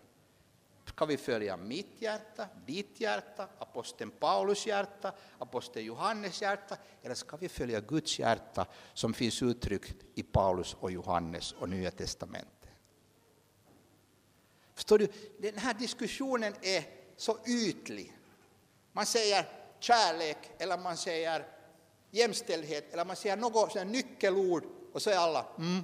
Ska 0.86 1.05
vi 1.05 1.18
följa 1.18 1.57
mitt 1.57 2.01
hjärta, 2.01 2.47
ditt 2.66 2.99
hjärta, 2.99 3.47
aposteln 3.60 4.12
Paulus 4.12 4.68
hjärta, 4.68 5.14
aposteln 5.38 5.86
Johannes 5.86 6.41
hjärta, 6.41 6.78
eller 7.01 7.16
ska 7.16 7.38
vi 7.38 7.49
följa 7.49 7.80
Guds 7.80 8.20
hjärta 8.20 8.66
som 8.93 9.14
finns 9.14 9.41
uttryckt 9.41 9.95
i 10.16 10.24
Paulus 10.24 10.74
och 10.74 10.91
Johannes 10.91 11.51
och 11.51 11.70
Nya 11.70 11.91
Testamentet? 11.91 12.70
Förstår 14.74 14.97
du, 14.97 15.07
den 15.39 15.57
här 15.57 15.74
diskussionen 15.74 16.53
är 16.62 16.99
så 17.20 17.38
ytlig. 17.47 18.17
Man 18.91 19.05
säger 19.05 19.45
kärlek, 19.80 20.38
eller 20.57 20.78
man 20.78 20.97
säger 20.97 21.47
jämställdhet, 22.11 22.93
eller 22.93 23.05
man 23.05 23.15
säger 23.15 23.38
något 23.38 23.88
nyckelord, 23.88 24.63
och 24.93 25.01
så 25.01 25.09
är 25.09 25.17
alla 25.17 25.45
mm. 25.57 25.84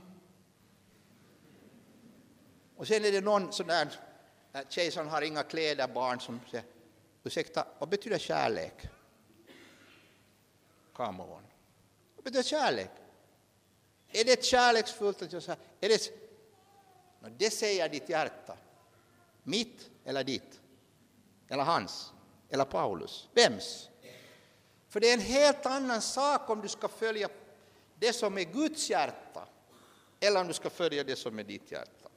Och 2.75 2.88
sen 2.88 3.05
är 3.05 3.11
det 3.11 3.21
någon 3.21 3.53
sån 3.53 3.67
där 3.67 3.89
tjej 4.69 4.91
som 4.91 5.07
har 5.07 5.21
inga 5.21 5.43
kläder, 5.43 5.88
barn 5.88 6.19
som 6.19 6.39
säger 6.51 6.65
ursäkta, 7.23 7.67
vad 7.79 7.89
betyder 7.89 8.17
kärlek? 8.17 8.89
Come 10.93 11.23
on. 11.23 11.43
Vad 12.15 12.23
betyder 12.23 12.43
kärlek? 12.43 12.91
Är 14.07 14.25
det 14.25 14.43
kärleksfullt 14.43 15.21
att 15.21 15.33
jag 15.33 15.43
säger, 15.43 15.59
är 15.81 15.89
det, 15.89 16.11
no, 17.19 17.29
det 17.38 17.49
säger 17.49 17.89
ditt 17.89 18.09
hjärta. 18.09 18.57
Mitt 19.43 19.89
eller 20.05 20.23
ditt? 20.23 20.61
Eller 21.50 21.64
hans? 21.64 22.14
Eller 22.50 22.66
Paulus? 22.66 23.30
Vems? 23.34 23.89
För 24.89 25.00
det 25.00 25.10
är 25.10 25.14
en 25.14 25.20
helt 25.20 25.66
annan 25.66 26.02
sak 26.02 26.50
om 26.50 26.62
du 26.62 26.68
ska 26.68 26.88
följa 26.88 27.30
det 28.00 28.14
som 28.14 28.38
är 28.38 28.43
Guds 28.43 28.89
hjärta 28.89 29.48
eller 30.20 30.41
om 30.41 30.48
du 30.48 30.54
ska 30.54 30.70
följa 30.70 31.04
det 31.04 31.16
som 31.16 31.39
är 31.39 31.43
ditt 31.43 31.72
hjärta. 31.72 32.10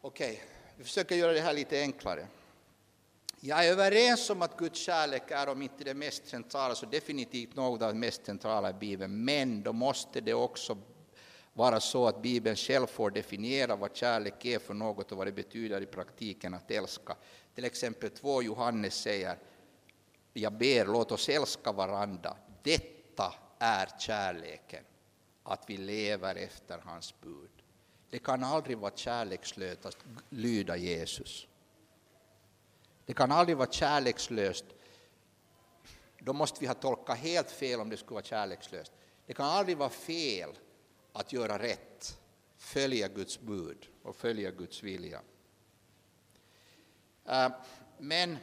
Okej, 0.00 0.32
okay. 0.32 0.44
vi 0.76 0.84
försöker 0.84 1.16
göra 1.16 1.32
det 1.32 1.40
här 1.40 1.52
lite 1.52 1.80
enklare. 1.80 2.26
Jag 3.40 3.66
är 3.66 3.72
överens 3.72 4.30
om 4.30 4.42
att 4.42 4.56
Guds 4.56 4.80
kärlek 4.80 5.30
är, 5.30 5.48
om 5.48 5.62
inte 5.62 5.84
det 5.84 5.94
mest 5.94 6.28
centrala, 6.28 6.74
så 6.74 6.86
definitivt 6.86 7.56
något 7.56 7.82
av 7.82 7.92
det 7.92 7.98
mest 7.98 8.26
centrala 8.26 8.70
i 8.70 8.72
Bibeln. 8.72 9.24
Men 9.24 9.62
då 9.62 9.72
måste 9.72 10.20
det 10.20 10.34
också 10.34 10.78
vara 11.52 11.80
så 11.80 12.06
att 12.06 12.22
Bibeln 12.22 12.56
själv 12.56 12.86
får 12.86 13.10
definiera 13.10 13.76
vad 13.76 13.96
kärlek 13.96 14.44
är 14.44 14.58
för 14.58 14.74
något 14.74 15.12
och 15.12 15.18
vad 15.18 15.26
det 15.26 15.32
betyder 15.32 15.80
i 15.80 15.86
praktiken 15.86 16.54
att 16.54 16.70
älska. 16.70 17.16
Till 17.54 17.64
exempel 17.64 18.10
2 18.10 18.42
Johannes 18.42 18.94
säger, 18.94 19.38
jag 20.32 20.52
ber, 20.52 20.86
låt 20.86 21.12
oss 21.12 21.28
älska 21.28 21.72
varandra. 21.72 22.36
Detta 22.62 23.34
är 23.58 23.88
kärleken, 23.98 24.84
att 25.42 25.64
vi 25.66 25.76
lever 25.76 26.34
efter 26.34 26.78
hans 26.78 27.20
bud. 27.20 27.50
Det 28.10 28.18
kan 28.18 28.44
aldrig 28.44 28.78
vara 28.78 28.92
kärlekslöst 28.94 29.86
att 29.86 29.96
lyda 30.28 30.76
Jesus. 30.76 31.46
Det 33.06 33.14
kan 33.14 33.32
aldrig 33.32 33.56
vara 33.56 33.70
kärlekslöst. 33.70 34.64
Då 36.18 36.32
måste 36.32 36.60
vi 36.60 36.66
ha 36.66 36.74
tolkat 36.74 37.18
helt 37.18 37.50
fel 37.50 37.80
om 37.80 37.90
det 37.90 37.96
skulle 37.96 38.14
vara 38.14 38.24
kärlekslöst. 38.24 38.92
Det 39.26 39.34
kan 39.34 39.46
aldrig 39.46 39.76
vara 39.76 39.90
fel 39.90 40.50
att 41.12 41.32
göra 41.32 41.58
rätt, 41.58 42.18
följa 42.56 43.08
Guds 43.08 43.40
bud 43.40 43.86
och 44.02 44.16
följa 44.16 44.50
Guds 44.50 44.82
vilja. 44.82 45.20
Eh, 47.24 47.48
men 47.98 48.38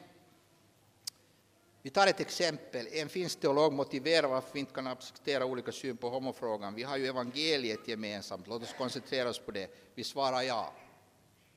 vi 1.81 1.89
tar 1.89 2.07
ett 2.07 2.19
exempel. 2.19 2.87
En 2.91 3.09
finsk 3.09 3.39
teolog 3.39 3.73
motiverar 3.73 4.27
varför 4.27 4.53
vi 4.53 4.59
inte 4.59 4.73
kan 4.73 4.87
acceptera 4.87 5.45
olika 5.45 5.71
syn 5.71 5.97
på 5.97 6.09
homofrågan. 6.09 6.75
Vi 6.75 6.83
har 6.83 6.97
ju 6.97 7.07
evangeliet 7.07 7.87
gemensamt, 7.87 8.47
låt 8.47 8.63
oss 8.63 8.73
koncentrera 8.77 9.29
oss 9.29 9.39
på 9.39 9.51
det. 9.51 9.71
Vi 9.95 10.03
svarar 10.03 10.41
ja. 10.41 10.73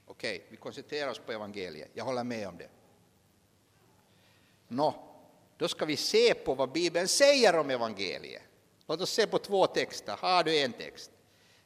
Okej, 0.07 0.37
okay, 0.37 0.47
vi 0.51 0.57
koncentrerar 0.57 1.11
oss 1.11 1.19
på 1.19 1.33
evangeliet. 1.33 1.91
Jag 1.95 2.05
håller 2.05 2.25
med 2.25 2.49
om 2.49 2.57
det. 2.57 2.69
Nå, 4.69 4.95
då 5.57 5.69
ska 5.69 5.85
vi 5.85 5.97
se 5.97 6.35
på 6.35 6.55
vad 6.55 6.73
Bibeln 6.73 7.09
säger 7.09 7.59
om 7.59 7.71
evangeliet. 7.71 8.43
Låt 8.91 9.01
oss 9.01 9.11
se 9.11 9.27
på 9.27 9.39
två 9.39 9.67
texter. 9.67 10.17
Har 10.21 10.45
du 10.45 10.59
en 10.59 10.73
text? 10.73 11.11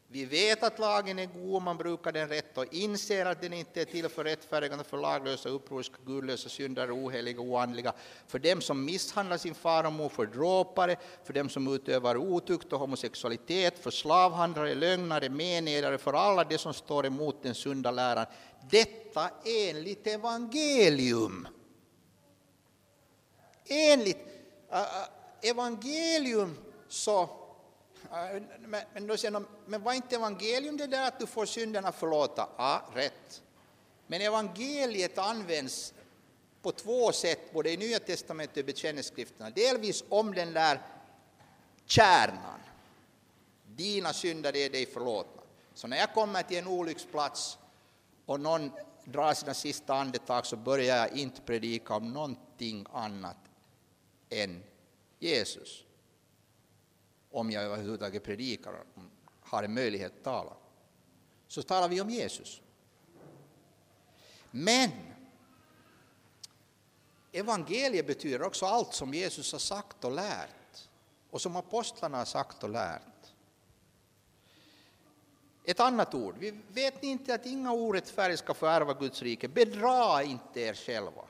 Vi 0.09 0.25
vet 0.25 0.62
att 0.62 0.79
lagen 0.79 1.18
är 1.18 1.27
god 1.27 1.57
om 1.57 1.62
man 1.62 1.77
brukar 1.77 2.12
den 2.12 2.29
rätt 2.29 2.59
och 2.59 2.75
inser 2.75 3.27
att 3.27 3.41
den 3.41 3.53
inte 3.53 3.81
är 3.81 3.85
till 3.85 4.09
för 4.09 4.25
rättfärdigande 4.25 4.85
för 4.85 4.97
laglösa, 4.97 5.49
upproriska, 5.49 5.97
gudlösa, 6.07 6.49
syndare, 6.49 6.93
oheliga 6.93 7.41
och 7.41 7.47
oandliga, 7.47 7.93
för 8.27 8.39
dem 8.39 8.61
som 8.61 8.85
misshandlar 8.85 9.37
sin 9.37 9.55
far 9.55 9.85
och 9.85 9.93
mor, 9.93 10.09
för 10.09 10.27
dråpare, 10.27 10.97
för 11.25 11.33
dem 11.33 11.49
som 11.49 11.75
utövar 11.75 12.16
otukt 12.16 12.72
och 12.72 12.81
homosexualitet, 12.81 13.79
för 13.79 13.91
slavhandlare, 13.91 14.75
lögnare, 14.75 15.29
menedare, 15.29 15.99
för 15.99 16.12
alla 16.12 16.45
de 16.45 16.59
som 16.59 16.75
står 16.75 17.07
emot 17.07 17.43
den 17.43 17.55
sunda 17.55 17.91
läran. 17.91 18.27
Detta 18.70 19.31
enligt 19.45 20.07
evangelium. 20.07 21.49
Enligt 23.68 24.27
uh, 24.72 25.51
evangelium 25.51 26.57
så 26.89 27.28
men 28.93 29.07
då 29.07 29.16
säger 29.16 29.32
de, 29.32 29.47
men 29.66 29.82
var 29.82 29.93
inte 29.93 30.16
evangelium 30.16 30.76
det 30.76 30.87
där 30.87 31.09
att 31.09 31.20
du 31.20 31.26
får 31.26 31.47
synderna 31.47 31.93
förlåta? 31.93 32.49
Ja, 32.57 32.82
rätt. 32.95 33.43
Men 34.07 34.20
evangeliet 34.20 35.18
används 35.18 35.95
på 36.62 36.72
två 36.72 37.12
sätt, 37.12 37.53
både 37.53 37.70
i 37.70 37.76
Nya 37.76 37.99
Testamentet 37.99 38.57
och 38.57 38.61
i 38.61 38.62
bekännelseskrifterna. 38.62 39.51
Delvis 39.51 40.05
om 40.09 40.35
den 40.35 40.53
där 40.53 40.80
kärnan. 41.87 42.61
Dina 43.66 44.12
synder 44.12 44.57
är 44.57 44.70
dig 44.70 44.87
förlåtna. 44.87 45.43
Så 45.74 45.87
när 45.87 45.97
jag 45.97 46.14
kommer 46.14 46.43
till 46.43 46.57
en 46.57 46.66
olycksplats 46.66 47.59
och 48.26 48.41
någon 48.41 48.72
drar 49.05 49.35
sina 49.35 49.55
sista 49.55 49.95
andetag 49.95 50.47
så 50.47 50.57
börjar 50.57 50.97
jag 50.97 51.12
inte 51.12 51.41
predika 51.41 51.95
om 51.95 52.12
någonting 52.12 52.87
annat 52.93 53.37
än 54.30 54.62
Jesus 55.18 55.84
om 57.35 57.51
jag 57.51 57.64
överhuvudtaget 57.64 58.24
predikar, 58.24 58.85
har 59.41 59.62
en 59.62 59.74
möjlighet 59.74 60.12
att 60.16 60.24
tala, 60.24 60.53
så 61.49 61.62
talar 61.62 61.89
vi 61.89 62.01
om 62.01 62.11
Jesus. 62.11 62.61
Men 64.51 64.91
evangeliet 67.32 68.07
betyder 68.07 68.43
också 68.43 68.66
allt 68.66 68.95
som 68.95 69.14
Jesus 69.14 69.53
har 69.53 69.59
sagt 69.59 70.05
och 70.05 70.12
lärt 70.12 70.89
och 71.30 71.41
som 71.41 71.57
apostlarna 71.57 72.18
har 72.18 72.24
sagt 72.24 72.62
och 72.62 72.70
lärt. 72.70 73.03
Ett 75.64 75.80
annat 75.80 76.14
ord, 76.14 76.35
vi 76.39 76.61
vet 76.68 77.03
ni 77.03 77.09
inte 77.09 77.35
att 77.35 77.47
inga 77.47 77.72
orättfärdiga 77.72 78.37
ska 78.37 78.55
få 78.55 78.66
ärva 78.66 78.95
Guds 78.95 79.22
rike? 79.22 79.49
Bedra 79.49 80.22
inte 80.22 80.61
er 80.61 80.74
själva. 80.74 81.24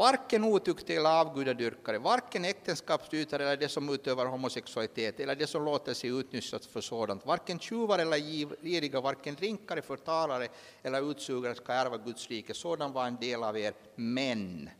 Varken 0.00 0.44
otuktiga 0.44 1.00
eller 1.00 1.20
avgudadyrkare, 1.20 1.98
varken 1.98 2.44
äktenskapsbrytare 2.44 3.42
eller 3.42 3.56
de 3.56 3.68
som 3.68 3.88
utövar 3.88 4.26
homosexualitet 4.26 5.20
eller 5.20 5.34
de 5.34 5.46
som 5.46 5.64
låter 5.64 5.94
sig 5.94 6.10
utnyttjas 6.10 6.66
för 6.66 6.80
sådant, 6.80 7.26
varken 7.26 7.58
tjuvar 7.58 7.98
eller 7.98 8.16
giriga, 8.62 9.00
varken 9.00 9.34
drinkare, 9.34 9.82
förtalare 9.82 10.48
eller 10.82 11.10
utsugare 11.10 11.54
ska 11.54 11.72
ärva 11.72 11.96
Guds 11.96 12.28
rike. 12.28 12.54
Sådan 12.54 12.92
var 12.92 13.06
en 13.06 13.16
del 13.16 13.42
av 13.42 13.58
er, 13.58 13.74
men 13.94 14.70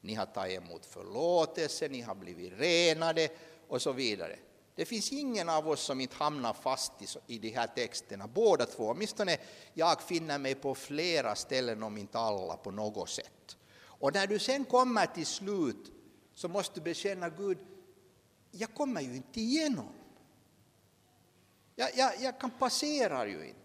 ni 0.00 0.14
har 0.14 0.26
tagit 0.26 0.62
emot 0.62 0.86
förlåtelse, 0.86 1.88
ni 1.88 2.00
har 2.00 2.14
blivit 2.14 2.52
renade 2.58 3.28
och 3.68 3.82
så 3.82 3.92
vidare. 3.92 4.36
Det 4.74 4.84
finns 4.84 5.12
ingen 5.12 5.48
av 5.48 5.68
oss 5.68 5.80
som 5.80 6.00
inte 6.00 6.16
hamnar 6.16 6.52
fast 6.52 6.92
i 7.26 7.38
de 7.38 7.48
här 7.48 7.66
texterna, 7.66 8.26
båda 8.26 8.66
två. 8.66 8.84
Åtminstone 8.84 9.36
jag 9.74 10.02
finner 10.02 10.38
mig 10.38 10.54
på 10.54 10.74
flera 10.74 11.34
ställen, 11.34 11.82
om 11.82 11.98
inte 11.98 12.18
alla, 12.18 12.56
på 12.56 12.70
något 12.70 13.08
sätt. 13.08 13.57
Och 13.98 14.14
när 14.14 14.26
du 14.26 14.38
sen 14.38 14.64
kommer 14.64 15.06
till 15.06 15.26
slut 15.26 15.92
så 16.34 16.48
måste 16.48 16.80
du 16.80 16.84
bekänna 16.84 17.28
Gud, 17.28 17.58
jag 18.50 18.74
kommer 18.74 19.00
ju 19.00 19.16
inte 19.16 19.40
igenom. 19.40 19.92
Jag, 21.76 21.90
jag, 21.96 22.12
jag 22.20 22.40
kan 22.40 22.50
passera 22.50 23.26
ju 23.26 23.46
inte. 23.46 23.58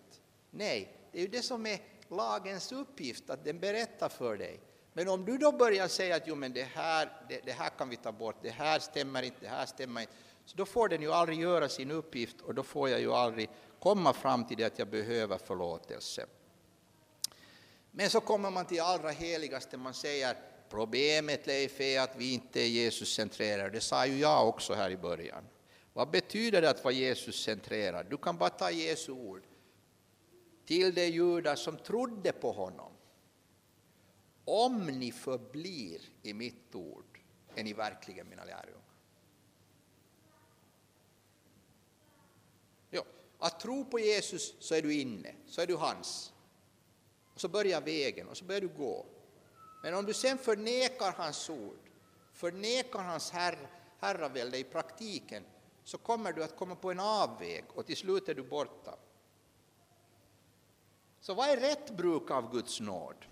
Nej, 0.51 0.97
det 1.11 1.17
är 1.17 1.21
ju 1.21 1.27
det 1.27 1.41
som 1.41 1.65
är 1.65 1.79
lagens 2.07 2.71
uppgift, 2.71 3.29
att 3.29 3.43
den 3.43 3.59
berättar 3.59 4.09
för 4.09 4.37
dig. 4.37 4.59
Men 4.93 5.09
om 5.09 5.25
du 5.25 5.37
då 5.37 5.51
börjar 5.51 5.87
säga 5.87 6.15
att 6.15 6.27
jo, 6.27 6.35
men 6.35 6.53
det, 6.53 6.63
här, 6.63 7.25
det, 7.29 7.41
det, 7.45 7.51
här 7.51 7.69
kan 7.69 7.89
vi 7.89 7.95
ta 7.95 8.11
bort, 8.11 8.35
det 8.41 8.49
här 8.49 8.79
stämmer 8.79 9.23
inte, 9.23 9.37
det 9.41 9.47
här 9.47 9.65
stämmer 9.65 10.01
inte, 10.01 10.13
så 10.45 10.57
då 10.57 10.65
får 10.65 10.89
den 10.89 11.01
ju 11.01 11.11
aldrig 11.11 11.39
göra 11.39 11.69
sin 11.69 11.91
uppgift 11.91 12.41
och 12.41 12.55
då 12.55 12.63
får 12.63 12.89
jag 12.89 12.99
ju 12.99 13.11
aldrig 13.13 13.49
komma 13.79 14.13
fram 14.13 14.45
till 14.45 14.57
det 14.57 14.63
att 14.63 14.79
jag 14.79 14.87
behöver 14.87 15.37
förlåtelse. 15.37 16.25
Men 17.95 18.09
så 18.09 18.21
kommer 18.21 18.51
man 18.51 18.65
till 18.65 18.81
allra 18.81 19.09
heligaste, 19.09 19.77
man 19.77 19.93
säger 19.93 20.37
Problemet 20.69 21.47
Leif 21.47 21.81
är 21.81 22.01
att 22.01 22.15
vi 22.15 22.33
inte 22.33 22.61
är 22.61 22.67
Jesus-centrerade, 22.67 23.69
det 23.69 23.81
sa 23.81 24.05
ju 24.05 24.17
jag 24.17 24.47
också 24.47 24.73
här 24.73 24.89
i 24.89 24.97
början. 24.97 25.43
Vad 25.93 26.09
betyder 26.09 26.61
det 26.61 26.69
att 26.69 26.83
vara 26.83 26.93
Jesus-centrerad? 26.93 28.05
Du 28.09 28.17
kan 28.17 28.37
bara 28.37 28.49
ta 28.49 28.71
Jesu 28.71 29.11
ord 29.11 29.43
till 30.65 30.93
de 30.93 31.07
judar 31.07 31.55
som 31.55 31.77
trodde 31.77 32.31
på 32.31 32.51
honom. 32.51 32.91
Om 34.45 34.87
ni 34.87 35.11
förblir 35.11 36.01
i 36.21 36.33
mitt 36.33 36.75
ord 36.75 37.19
är 37.55 37.63
ni 37.63 37.73
verkligen 37.73 38.29
mina 38.29 38.43
lärjungar. 38.43 38.81
Ja, 42.89 43.03
att 43.39 43.59
tro 43.59 43.85
på 43.85 43.99
Jesus 43.99 44.55
så 44.59 44.75
är 44.75 44.81
du 44.81 44.93
inne, 44.93 45.35
så 45.47 45.61
är 45.61 45.67
du 45.67 45.75
hans. 45.75 46.32
Och 47.33 47.41
så 47.41 47.47
börjar 47.47 47.81
vägen 47.81 48.27
och 48.29 48.37
så 48.37 48.45
börjar 48.45 48.61
du 48.61 48.67
gå. 48.67 49.05
Men 49.83 49.93
om 49.93 50.05
du 50.05 50.13
sen 50.13 50.37
förnekar 50.37 51.11
hans 51.17 51.49
ord, 51.49 51.89
förnekar 52.33 52.99
hans 52.99 53.31
herr, 53.31 53.57
herravälde 53.99 54.57
i 54.57 54.63
praktiken, 54.63 55.43
så 55.83 55.97
kommer 55.97 56.33
du 56.33 56.43
att 56.43 56.57
komma 56.57 56.75
på 56.75 56.91
en 56.91 56.99
avväg 56.99 57.65
och 57.73 57.85
till 57.85 57.97
slut 57.97 58.29
är 58.29 58.33
du 58.33 58.43
borta. 58.43 58.95
Så 61.19 61.33
vad 61.33 61.49
är 61.49 61.57
rätt 61.57 61.97
bruk 61.97 62.31
av 62.31 62.51
Guds 62.51 62.79
nåd? 62.79 63.25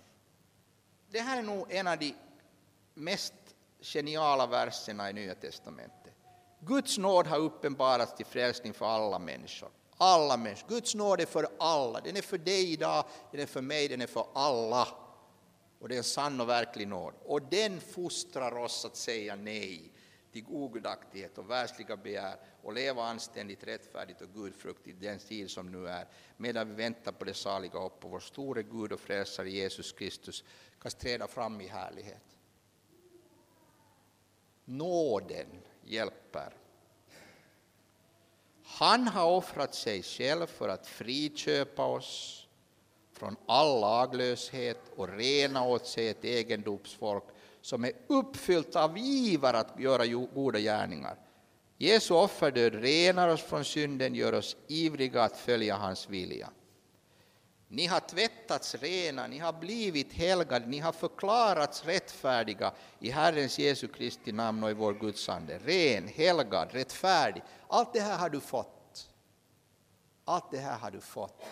Det 1.10 1.20
här 1.20 1.38
är 1.38 1.42
nog 1.42 1.72
en 1.72 1.86
av 1.86 1.98
de 1.98 2.14
mest 2.94 3.34
geniala 3.80 4.46
verserna 4.46 5.10
i 5.10 5.12
Nya 5.12 5.34
testamentet. 5.34 6.14
Guds 6.60 6.98
nåd 6.98 7.26
har 7.26 7.38
uppenbarats 7.38 8.14
till 8.16 8.26
frälsning 8.26 8.74
för 8.74 8.86
alla 8.86 9.18
människor. 9.18 9.70
Alla 10.04 10.36
människor. 10.36 10.68
Guds 10.68 10.94
nåd 10.94 11.20
är 11.20 11.26
för 11.26 11.48
alla. 11.58 12.00
Den 12.00 12.16
är 12.16 12.22
för 12.22 12.38
dig 12.38 12.72
idag, 12.72 13.04
den 13.30 13.40
är 13.40 13.46
för 13.46 13.60
mig, 13.60 13.88
den 13.88 14.00
är 14.00 14.06
för 14.06 14.26
alla. 14.34 14.88
Och 15.78 15.88
det 15.88 15.94
är 15.94 15.98
en 15.98 16.04
sann 16.04 16.40
och 16.40 16.48
verklig 16.48 16.88
nåd. 16.88 17.14
Och 17.24 17.42
den 17.42 17.80
fostrar 17.80 18.56
oss 18.56 18.84
att 18.84 18.96
säga 18.96 19.36
nej 19.36 19.92
till 20.32 20.44
ogudaktighet 20.48 21.38
och 21.38 21.50
världsliga 21.50 21.96
begär 21.96 22.36
och 22.62 22.72
leva 22.72 23.04
anständigt, 23.04 23.64
rättfärdigt 23.64 24.20
och 24.20 24.28
gudfruktigt 24.34 25.00
den 25.00 25.18
tid 25.18 25.50
som 25.50 25.72
nu 25.72 25.88
är, 25.88 26.08
medan 26.36 26.68
vi 26.68 26.74
väntar 26.74 27.12
på 27.12 27.24
det 27.24 27.34
saliga 27.34 27.78
hopp 27.78 28.04
och 28.04 28.10
vår 28.10 28.20
store 28.20 28.62
Gud 28.62 28.92
och 28.92 29.00
frälsare 29.00 29.50
Jesus 29.50 29.92
Kristus 29.92 30.44
kan 30.80 30.90
träda 30.90 31.26
fram 31.26 31.60
i 31.60 31.66
härlighet. 31.66 32.38
Nåden 34.64 35.46
hjälper. 35.82 36.61
Han 38.82 39.08
har 39.08 39.30
offrat 39.30 39.74
sig 39.74 40.02
själv 40.02 40.46
för 40.46 40.68
att 40.68 40.86
friköpa 40.86 41.86
oss 41.86 42.46
från 43.12 43.36
all 43.46 43.80
laglöshet 43.80 44.78
och 44.96 45.08
rena 45.08 45.64
åt 45.66 45.86
sig 45.86 46.08
ett 46.08 46.24
egendomsfolk 46.24 47.24
som 47.60 47.84
är 47.84 47.92
uppfyllt 48.06 48.76
av 48.76 48.98
iver 48.98 49.54
att 49.54 49.80
göra 49.80 50.06
goda 50.06 50.58
gärningar. 50.58 51.16
Jesu 51.78 52.14
offerdöd 52.14 52.74
renar 52.74 53.28
oss 53.28 53.42
från 53.42 53.64
synden, 53.64 54.14
gör 54.14 54.32
oss 54.32 54.56
ivriga 54.68 55.22
att 55.22 55.36
följa 55.36 55.76
hans 55.76 56.08
vilja. 56.08 56.50
Ni 57.74 57.86
har 57.86 58.00
tvättats 58.00 58.74
rena, 58.74 59.26
ni 59.26 59.38
har 59.38 59.52
blivit 59.52 60.12
helgade, 60.12 60.66
ni 60.66 60.78
har 60.78 60.92
förklarats 60.92 61.84
rättfärdiga 61.84 62.72
i 62.98 63.10
Herrens 63.10 63.58
Jesu 63.58 63.88
Kristi 63.88 64.32
namn 64.32 64.64
och 64.64 64.70
i 64.70 64.74
vår 64.74 64.92
Guds 64.94 65.28
ande. 65.28 65.58
Ren, 65.58 66.08
helgad, 66.08 66.68
rättfärdig. 66.72 67.42
Allt 67.68 67.92
det 67.92 68.00
här 68.00 68.18
har 68.18 68.30
du 68.30 68.40
fått. 68.40 69.08
Allt 70.24 70.50
det 70.50 70.58
här 70.58 70.78
har 70.78 70.90
du 70.90 71.00
fått. 71.00 71.44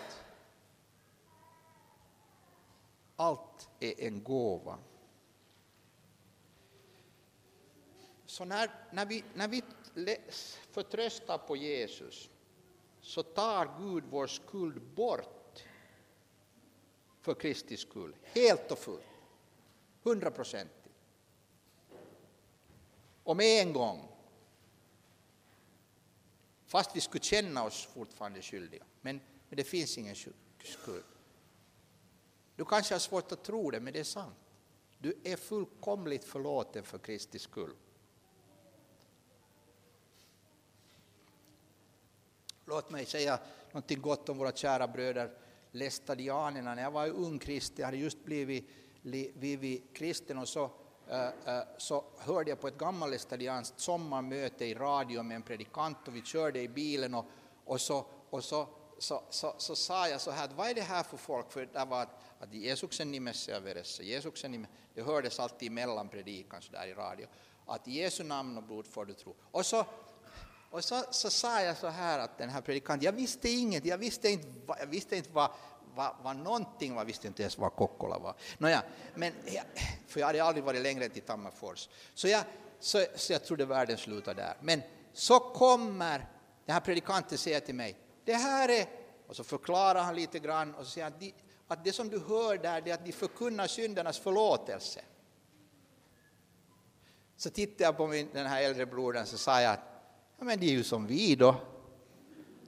Allt 3.16 3.68
är 3.80 4.00
en 4.00 4.22
gåva. 4.22 4.78
Så 8.26 8.44
när, 8.44 8.70
när 8.92 9.06
vi, 9.06 9.24
när 9.34 9.48
vi 9.48 9.62
förtröstar 10.70 11.38
på 11.38 11.56
Jesus 11.56 12.30
så 13.00 13.22
tar 13.22 13.78
Gud 13.80 14.04
vår 14.10 14.26
skuld 14.26 14.82
bort 14.82 15.39
för 17.20 17.34
Kristi 17.34 17.76
skull, 17.76 18.16
helt 18.22 18.70
och 18.70 18.78
fullt, 18.78 19.04
hundraprocentigt. 20.02 20.76
Och 23.24 23.36
med 23.36 23.62
en 23.62 23.72
gång. 23.72 24.08
Fast 26.66 26.96
vi 26.96 27.00
skulle 27.00 27.24
känna 27.24 27.64
oss 27.64 27.88
fortfarande 27.94 28.42
skyldiga. 28.42 28.84
Men, 29.00 29.20
men 29.48 29.56
det 29.56 29.64
finns 29.64 29.98
ingen 29.98 30.16
skuld. 30.64 31.04
Du 32.56 32.64
kanske 32.64 32.94
har 32.94 32.98
svårt 32.98 33.32
att 33.32 33.44
tro 33.44 33.70
det, 33.70 33.80
men 33.80 33.92
det 33.92 34.00
är 34.00 34.04
sant. 34.04 34.36
Du 34.98 35.18
är 35.24 35.36
fullkomligt 35.36 36.24
förlåten 36.24 36.84
för 36.84 36.98
Kristi 36.98 37.38
skull. 37.38 37.74
Låt 42.64 42.90
mig 42.90 43.06
säga 43.06 43.38
något 43.72 43.90
gott 43.90 44.28
om 44.28 44.38
våra 44.38 44.52
kära 44.52 44.88
bröder 44.88 45.30
lästadianerna. 45.72 46.74
När 46.74 46.82
jag 46.82 46.90
var 46.90 47.08
ung 47.08 47.38
kristen, 47.38 47.76
jag 47.78 47.86
hade 47.86 47.96
just 47.96 48.24
blivit, 48.24 48.68
blivit 49.34 49.96
kristen 49.96 50.38
och 50.38 50.48
så, 50.48 50.70
äh, 51.08 51.56
äh, 51.56 51.62
så 51.78 52.04
hörde 52.18 52.50
jag 52.50 52.60
på 52.60 52.68
ett 52.68 52.78
gammallästadianskt 52.78 53.80
sommarmöte 53.80 54.64
i 54.64 54.74
radio 54.74 55.22
med 55.22 55.34
en 55.34 55.42
predikant 55.42 56.08
och 56.08 56.16
vi 56.16 56.22
körde 56.22 56.60
i 56.60 56.68
bilen 56.68 57.14
och, 57.14 57.24
och, 57.64 57.80
så, 57.80 58.06
och 58.30 58.44
så, 58.44 58.68
så, 58.98 59.22
så, 59.30 59.54
så, 59.58 59.76
sa 59.76 60.08
jag 60.08 60.20
så 60.20 60.30
här, 60.30 60.50
vad 60.56 60.70
är 60.70 60.74
det 60.74 60.80
här 60.80 61.02
för 61.02 61.16
folk? 61.16 61.52
För 61.52 61.68
det 61.72 61.84
var 61.84 62.02
att, 62.02 62.20
att 62.40 62.54
Jesuksen 62.54 63.10
nimessä 63.10 63.52
ja 63.52 63.60
veressä, 63.60 64.02
Jesuksen 64.02 64.50
nimessä, 64.50 64.72
det 64.94 65.02
hördes 65.02 65.40
alltid 65.40 65.72
mellan 65.72 66.08
predikan 66.08 66.62
så 66.62 66.72
där 66.72 66.86
i 66.86 66.94
radio, 66.94 67.26
att 67.66 67.88
i 67.88 67.90
Jesu 67.90 68.24
namn 68.24 68.56
och 68.56 68.62
blod 68.62 68.86
får 68.86 69.04
du 69.04 69.14
tro. 69.14 69.34
Och 69.50 69.66
så 69.66 69.86
och 70.70 70.84
så, 70.84 71.02
så 71.10 71.30
sa 71.30 71.62
jag 71.62 71.76
så 71.76 71.86
här 71.86 72.18
att 72.18 72.38
den 72.38 72.48
här 72.48 72.60
predikanten, 72.60 73.04
jag 73.04 73.12
visste 73.12 73.48
inget, 73.48 73.84
jag 73.84 73.98
visste 73.98 74.28
inte, 74.28 74.48
jag 74.78 74.86
visste 74.86 75.16
inte 75.16 75.30
vad, 75.32 75.50
vad, 75.94 76.16
vad 76.22 76.36
någonting 76.36 76.94
var, 76.94 77.04
visste 77.04 77.26
inte 77.26 77.42
ens 77.42 77.58
vad 77.58 77.72
Kokkola 77.72 78.18
var. 78.18 78.34
Nåja, 78.58 78.82
men, 79.14 79.32
för 80.06 80.20
jag 80.20 80.26
hade 80.26 80.44
aldrig 80.44 80.64
varit 80.64 80.82
längre 80.82 81.04
än 81.04 81.10
till 81.10 81.22
Tammerfors. 81.22 81.88
Så 82.14 82.28
jag, 82.28 82.44
så, 82.80 83.04
så 83.16 83.32
jag 83.32 83.44
trodde 83.44 83.64
världen 83.64 83.98
slutade 83.98 84.42
där. 84.42 84.56
Men 84.60 84.82
så 85.12 85.40
kommer 85.40 86.18
den 86.66 86.74
här 86.74 86.80
predikanten 86.80 87.38
säga 87.38 87.60
till 87.60 87.74
mig, 87.74 87.96
det 88.24 88.34
här 88.34 88.68
är, 88.68 88.86
och 89.26 89.36
så 89.36 89.44
förklarar 89.44 90.02
han 90.02 90.14
lite 90.14 90.38
grann 90.38 90.74
och 90.74 90.84
så 90.84 90.90
säger 90.90 91.06
att, 91.06 91.20
de, 91.20 91.34
att 91.68 91.84
det 91.84 91.92
som 91.92 92.08
du 92.08 92.18
hör 92.18 92.58
där 92.58 92.88
är 92.88 92.94
att 92.94 93.04
de 93.04 93.12
förkunnar 93.12 93.66
syndernas 93.66 94.18
förlåtelse. 94.18 95.00
Så 97.36 97.50
tittade 97.50 97.84
jag 97.84 97.96
på 97.96 98.06
min, 98.06 98.28
den 98.32 98.46
här 98.46 98.62
äldre 98.62 98.86
brodern 98.86 99.26
så 99.26 99.38
sa 99.38 99.60
jag 99.60 99.72
att 99.72 99.89
Ja, 100.40 100.46
men 100.46 100.60
det 100.60 100.66
är 100.66 100.70
ju 100.70 100.84
som 100.84 101.06
vi 101.06 101.34
då. 101.34 101.56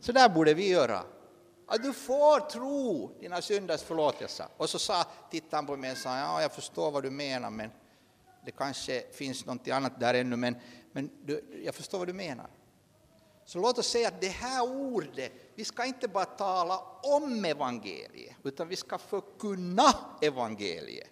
Så 0.00 0.12
där 0.12 0.28
borde 0.28 0.54
vi 0.54 0.68
göra. 0.68 1.04
Att 1.66 1.82
du 1.82 1.92
får 1.92 2.40
tro 2.40 3.10
dina 3.20 3.42
synders 3.42 3.82
förlåtelse. 3.82 4.48
Och 4.56 4.70
så 4.70 4.78
sa, 4.78 5.04
tittade 5.30 5.56
han 5.56 5.66
på 5.66 5.76
mig 5.76 5.92
och 5.92 5.98
sa, 5.98 6.18
ja 6.18 6.42
jag 6.42 6.52
förstår 6.52 6.90
vad 6.90 7.02
du 7.02 7.10
menar 7.10 7.50
men 7.50 7.70
det 8.44 8.50
kanske 8.50 9.02
finns 9.12 9.46
något 9.46 9.68
annat 9.68 10.00
där 10.00 10.14
ännu 10.14 10.36
men, 10.36 10.56
men 10.92 11.10
du, 11.24 11.62
jag 11.64 11.74
förstår 11.74 11.98
vad 11.98 12.06
du 12.06 12.12
menar. 12.12 12.46
Så 13.44 13.58
låt 13.58 13.78
oss 13.78 13.86
säga 13.88 14.08
att 14.08 14.20
det 14.20 14.28
här 14.28 14.62
ordet, 14.62 15.32
vi 15.54 15.64
ska 15.64 15.84
inte 15.84 16.08
bara 16.08 16.24
tala 16.24 16.78
om 17.02 17.44
evangeliet 17.44 18.36
utan 18.42 18.68
vi 18.68 18.76
ska 18.76 18.98
förkunna 18.98 19.94
evangeliet. 20.20 21.10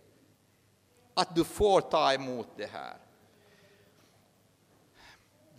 Att 1.15 1.35
du 1.35 1.45
får 1.45 1.81
ta 1.81 2.13
emot 2.13 2.49
det 2.57 2.67
här. 2.67 2.97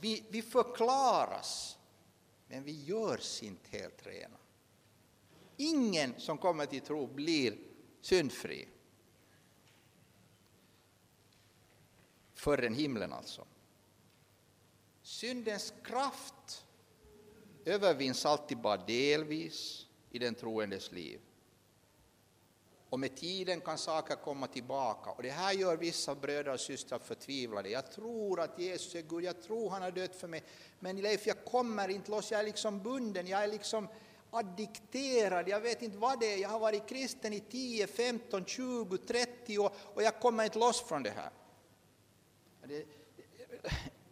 Vi, 0.02 0.24
vi 0.30 0.42
förklaras, 0.42 1.78
men 2.48 2.64
vi 2.64 2.84
görs 2.84 3.44
inte 3.44 3.78
helt 3.78 4.08
rena. 4.08 4.38
Ingen 5.58 6.20
som 6.20 6.38
kommer 6.38 6.66
till 6.66 6.82
tro 6.82 7.08
blir 7.08 7.58
syndfri. 8.02 8.68
Förrän 12.34 12.74
himlen 12.74 13.14
alltså. 13.14 13.48
Syndens 15.02 15.74
kraft 15.84 16.66
övervinns 17.66 18.26
alltid 18.26 18.58
bara 18.58 18.78
delvis 18.78 19.88
i 20.10 20.20
den 20.20 20.36
troendes 20.36 20.92
liv. 20.92 21.20
Och 22.92 23.00
med 23.00 23.16
tiden 23.16 23.62
kan 23.62 23.78
saker 23.78 24.16
komma 24.16 24.48
tillbaka. 24.48 25.10
Och 25.10 25.24
det 25.24 25.30
här 25.30 25.54
gör 25.54 25.78
vissa 25.78 26.16
bröder 26.16 26.54
och 26.54 26.60
systrar 26.60 27.00
förtvivlade. 27.00 27.70
Jag 27.70 27.92
tror 27.92 28.40
att 28.40 28.60
Jesus 28.60 28.96
är 28.96 29.02
Gud, 29.02 29.24
jag 29.24 29.42
tror 29.42 29.70
han 29.70 29.82
har 29.82 29.92
dött 29.92 30.16
för 30.16 30.28
mig. 30.28 30.44
Men 30.80 31.02
Leif, 31.02 31.28
jag 31.28 31.46
kommer 31.46 31.88
inte 31.88 32.12
loss, 32.12 32.32
jag 32.32 32.40
är 32.40 32.46
liksom 32.46 32.84
bunden, 32.84 33.28
jag 33.28 33.44
är 33.44 33.48
liksom 33.48 33.88
addikterad, 34.32 35.50
jag 35.50 35.62
vet 35.62 35.82
inte 35.82 35.98
vad 35.98 36.20
det 36.20 36.34
är. 36.34 36.38
Jag 36.38 36.50
har 36.50 36.60
varit 36.60 36.88
kristen 36.88 37.34
i 37.34 37.40
10, 37.40 37.88
15, 37.88 38.46
20, 38.46 38.98
30 38.98 39.58
år 39.58 39.72
och 39.94 40.04
jag 40.04 40.20
kommer 40.20 40.44
inte 40.44 40.60
loss 40.60 40.82
från 40.82 41.04
det 41.04 41.10
här. 41.10 41.30
Det, 42.66 42.86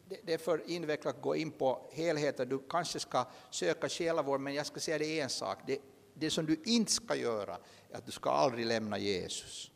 det, 0.10 0.20
det 0.24 0.34
är 0.34 0.38
för 0.38 0.70
invecklat 0.70 1.16
att 1.16 1.22
gå 1.22 1.36
in 1.36 1.52
på 1.52 1.90
helheten. 1.92 2.50
Du 2.50 2.60
kanske 2.70 3.00
ska 3.00 3.26
söka 3.50 3.90
själavård, 3.90 4.40
men 4.40 4.54
jag 4.54 4.66
ska 4.66 4.80
säga 4.80 4.98
det 4.98 5.20
en 5.20 5.30
sak. 5.30 5.58
Det, 5.66 5.80
det 6.20 6.30
som 6.30 6.46
du 6.46 6.62
inte 6.66 6.92
ska 6.92 7.16
göra 7.16 7.58
är 7.90 7.98
att 7.98 8.06
du 8.06 8.12
ska 8.12 8.30
aldrig 8.32 8.66
lämna 8.66 8.98
Jesus. 8.98 9.72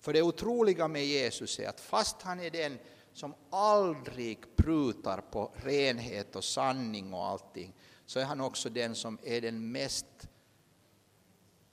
För 0.00 0.12
det 0.12 0.22
otroliga 0.22 0.88
med 0.88 1.06
Jesus 1.06 1.58
är 1.58 1.68
att 1.68 1.80
fast 1.80 2.22
han 2.22 2.40
är 2.40 2.50
den 2.50 2.78
som 3.12 3.34
aldrig 3.50 4.56
prutar 4.56 5.20
på 5.20 5.52
renhet 5.56 6.36
och 6.36 6.44
sanning 6.44 7.14
och 7.14 7.26
allting, 7.26 7.74
så 8.06 8.20
är 8.20 8.24
han 8.24 8.40
också 8.40 8.68
den 8.68 8.94
som 8.94 9.18
är 9.22 9.40
den 9.40 9.72
mest 9.72 10.28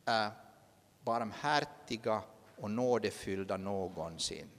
äh, 0.06 0.28
barmhärtiga 1.04 2.22
och 2.58 2.72
nådefyllda 2.72 3.58
någonsin. 3.58 4.50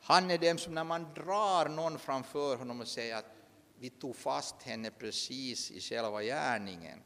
Han 0.00 0.30
är 0.30 0.38
den 0.38 0.58
som 0.58 0.74
när 0.74 0.84
man 0.84 1.14
drar 1.14 1.68
någon 1.68 1.98
framför 1.98 2.56
honom 2.56 2.80
och 2.80 2.88
säger 2.88 3.16
att 3.16 3.39
vi 3.80 3.90
tog 3.90 4.16
fast 4.16 4.62
henne 4.62 4.90
precis 4.90 5.70
i 5.70 5.80
själva 5.80 6.22
gärningen, 6.22 7.02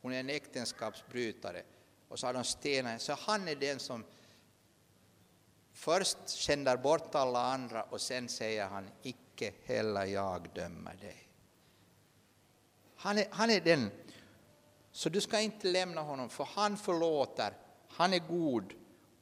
hon 0.00 0.12
är 0.12 0.20
en 0.20 0.30
äktenskapsbrytare, 0.30 1.62
och 2.08 2.18
så 2.18 2.26
har 2.26 2.34
de 2.34 2.44
stenat 2.44 3.02
så 3.02 3.12
han 3.12 3.48
är 3.48 3.56
den 3.56 3.78
som 3.78 4.04
först 5.72 6.18
skändar 6.30 6.76
bort 6.76 7.14
alla 7.14 7.42
andra 7.42 7.82
och 7.82 8.00
sen 8.00 8.28
säger 8.28 8.66
han 8.66 8.90
icke 9.02 9.52
heller 9.64 10.04
jag 10.04 10.48
dömer 10.54 10.94
dig. 10.94 11.28
Han 12.96 13.18
är, 13.18 13.26
han 13.30 13.50
är 13.50 13.60
den, 13.60 13.90
så 14.92 15.08
du 15.08 15.20
ska 15.20 15.40
inte 15.40 15.66
lämna 15.66 16.00
honom 16.00 16.28
för 16.28 16.44
han 16.44 16.76
förlåter, 16.76 17.52
han 17.88 18.12
är 18.12 18.28
god 18.28 18.72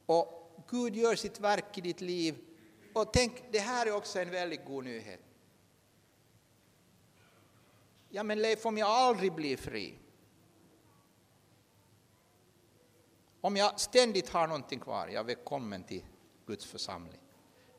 och 0.05 0.65
Gud 0.69 0.95
gör 0.95 1.15
sitt 1.15 1.39
verk 1.39 1.77
i 1.77 1.81
ditt 1.81 2.01
liv. 2.01 2.35
Och 2.93 3.13
tänk, 3.13 3.43
det 3.51 3.59
här 3.59 3.85
är 3.85 3.91
också 3.91 4.19
en 4.19 4.29
väldigt 4.29 4.65
god 4.65 4.83
nyhet. 4.83 5.19
Ja 8.09 8.23
men 8.23 8.41
Leif, 8.41 8.65
om 8.65 8.77
jag 8.77 8.89
aldrig 8.89 9.33
blir 9.33 9.57
fri, 9.57 9.99
om 13.41 13.55
jag 13.55 13.79
ständigt 13.79 14.29
har 14.29 14.47
någonting 14.47 14.79
kvar, 14.79 15.07
jag 15.07 15.19
är 15.19 15.23
välkommen 15.23 15.83
till 15.83 16.05
Guds 16.45 16.65
församling. 16.65 17.21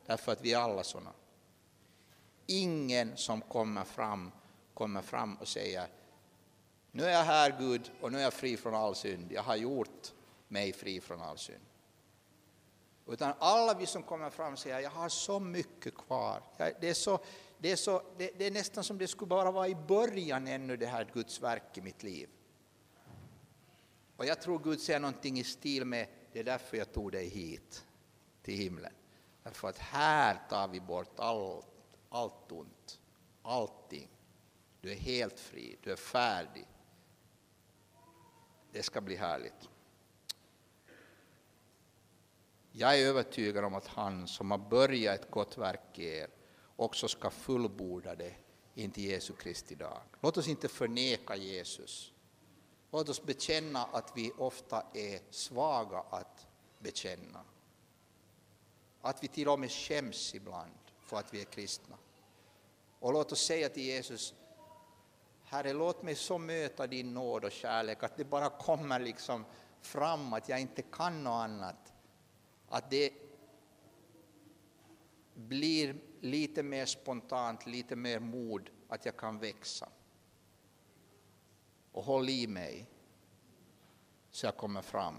Därför 0.05 0.31
att 0.31 0.41
vi 0.41 0.53
är 0.53 0.57
alla 0.57 0.83
sådana. 0.83 1.13
Ingen 2.45 3.17
som 3.17 3.41
kommer 3.41 3.83
fram 3.83 4.31
kommer 4.73 5.01
fram 5.01 5.35
och 5.35 5.47
säger 5.47 5.87
nu 6.91 7.03
är 7.03 7.09
jag 7.09 7.23
här 7.23 7.55
Gud 7.59 7.91
och 8.01 8.11
nu 8.11 8.17
är 8.17 8.23
jag 8.23 8.33
fri 8.33 8.57
från 8.57 8.75
all 8.75 8.95
synd. 8.95 9.31
Jag 9.31 9.43
har 9.43 9.55
gjort 9.55 10.13
mig 10.47 10.73
fri 10.73 11.01
från 11.01 11.21
all 11.21 11.37
synd. 11.37 11.65
Utan 13.07 13.33
alla 13.39 13.73
vi 13.73 13.85
som 13.85 14.03
kommer 14.03 14.29
fram 14.29 14.57
säger 14.57 14.79
jag 14.79 14.89
har 14.89 15.09
så 15.09 15.39
mycket 15.39 15.97
kvar. 15.97 16.43
Det 16.57 16.89
är, 16.89 16.93
så, 16.93 17.19
det, 17.59 17.71
är 17.71 17.75
så, 17.75 18.01
det, 18.17 18.31
det 18.37 18.45
är 18.45 18.51
nästan 18.51 18.83
som 18.83 18.97
det 18.97 19.07
skulle 19.07 19.29
bara 19.29 19.51
vara 19.51 19.67
i 19.67 19.75
början 19.75 20.47
ännu 20.47 20.77
det 20.77 20.85
här 20.85 21.11
Guds 21.13 21.41
verk 21.41 21.77
i 21.77 21.81
mitt 21.81 22.03
liv. 22.03 22.29
Och 24.15 24.25
jag 24.25 24.41
tror 24.41 24.59
Gud 24.59 24.81
säger 24.81 24.99
någonting 24.99 25.39
i 25.39 25.43
stil 25.43 25.85
med 25.85 26.07
det 26.33 26.39
är 26.39 26.43
därför 26.43 26.77
jag 26.77 26.93
tog 26.93 27.11
dig 27.11 27.29
hit 27.29 27.85
till 28.41 28.53
himlen. 28.53 28.93
Därför 29.43 29.67
att 29.67 29.77
här 29.77 30.41
tar 30.49 30.67
vi 30.67 30.79
bort 30.79 31.19
allt, 31.19 31.65
allt 32.09 32.51
ont, 32.51 32.99
allting. 33.41 34.07
Du 34.81 34.91
är 34.91 34.95
helt 34.95 35.39
fri, 35.39 35.77
du 35.83 35.91
är 35.91 35.95
färdig. 35.95 36.67
Det 38.71 38.83
ska 38.83 39.01
bli 39.01 39.15
härligt. 39.15 39.69
Jag 42.71 42.99
är 42.99 43.07
övertygad 43.07 43.65
om 43.65 43.75
att 43.75 43.87
han 43.87 44.27
som 44.27 44.51
har 44.51 44.57
börjat 44.57 45.19
ett 45.19 45.31
gott 45.31 45.57
verk 45.57 45.99
i 45.99 46.05
er 46.05 46.27
också 46.79 47.07
ska 47.07 47.29
fullborda 47.29 48.15
det 48.15 48.33
intill 48.75 49.03
Jesu 49.03 49.33
Kristi 49.33 49.75
dag. 49.75 50.01
Låt 50.21 50.37
oss 50.37 50.47
inte 50.47 50.67
förneka 50.67 51.35
Jesus. 51.35 52.11
Låt 52.91 53.09
oss 53.09 53.23
bekänna 53.23 53.83
att 53.83 54.11
vi 54.15 54.31
ofta 54.37 54.83
är 54.93 55.19
svaga 55.29 56.03
att 56.09 56.47
bekänna. 56.79 57.41
Att 59.01 59.23
vi 59.23 59.27
till 59.27 59.47
och 59.47 59.59
med 59.59 59.71
skäms 59.71 60.35
ibland 60.35 60.71
för 60.99 61.17
att 61.17 61.33
vi 61.33 61.41
är 61.41 61.45
kristna. 61.45 61.97
Och 62.99 63.13
låt 63.13 63.31
oss 63.31 63.41
säga 63.41 63.69
till 63.69 63.83
Jesus, 63.83 64.33
Herre, 65.43 65.73
låt 65.73 66.03
mig 66.03 66.15
så 66.15 66.37
möta 66.37 66.87
din 66.87 67.13
nåd 67.13 67.45
och 67.45 67.51
kärlek 67.51 68.03
att 68.03 68.17
det 68.17 68.25
bara 68.25 68.49
kommer 68.49 68.99
liksom 68.99 69.45
fram, 69.81 70.33
att 70.33 70.49
jag 70.49 70.61
inte 70.61 70.81
kan 70.81 71.23
något 71.23 71.43
annat. 71.43 71.93
Att 72.69 72.89
det 72.89 73.13
blir 75.35 76.08
lite 76.21 76.63
mer 76.63 76.85
spontant, 76.85 77.65
lite 77.65 77.95
mer 77.95 78.19
mod, 78.19 78.69
att 78.87 79.05
jag 79.05 79.17
kan 79.17 79.39
växa. 79.39 79.89
Och 81.91 82.03
håll 82.03 82.29
i 82.29 82.47
mig 82.47 82.85
så 84.31 84.45
jag 84.45 84.57
kommer 84.57 84.81
fram. 84.81 85.15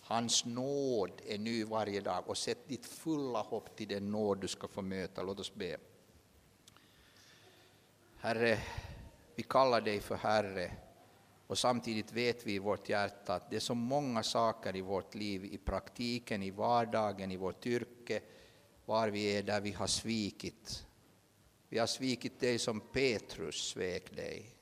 Hans 0.00 0.44
nåd 0.44 1.12
är 1.26 1.38
ny 1.38 1.64
varje 1.64 2.00
dag 2.00 2.28
och 2.28 2.36
sätt 2.36 2.68
ditt 2.68 2.86
fulla 2.86 3.40
hopp 3.40 3.76
till 3.76 3.88
den 3.88 4.10
nåd 4.10 4.40
du 4.40 4.48
ska 4.48 4.68
få 4.68 4.82
möta. 4.82 5.22
Låt 5.22 5.40
oss 5.40 5.54
be. 5.54 5.76
Herre, 8.16 8.58
vi 9.34 9.42
kallar 9.42 9.80
dig 9.80 10.00
för 10.00 10.16
Herre 10.16 10.72
och 11.46 11.58
samtidigt 11.58 12.12
vet 12.12 12.46
vi 12.46 12.54
i 12.54 12.58
vårt 12.58 12.88
hjärta 12.88 13.34
att 13.34 13.50
det 13.50 13.56
är 13.56 13.60
så 13.60 13.74
många 13.74 14.22
saker 14.22 14.76
i 14.76 14.80
vårt 14.80 15.14
liv, 15.14 15.44
i 15.44 15.58
praktiken, 15.58 16.42
i 16.42 16.50
vardagen, 16.50 17.32
i 17.32 17.36
vårt 17.36 17.66
yrke, 17.66 18.20
var 18.88 19.08
vi 19.08 19.36
är 19.36 19.42
där 19.42 19.60
vi 19.60 19.72
har 19.72 19.86
svikit. 19.86 20.86
Vi 21.68 21.78
har 21.78 21.86
svikit 21.86 22.40
dig 22.40 22.58
som 22.58 22.80
Petrus 22.80 23.54
svek 23.54 24.16
dig. 24.16 24.54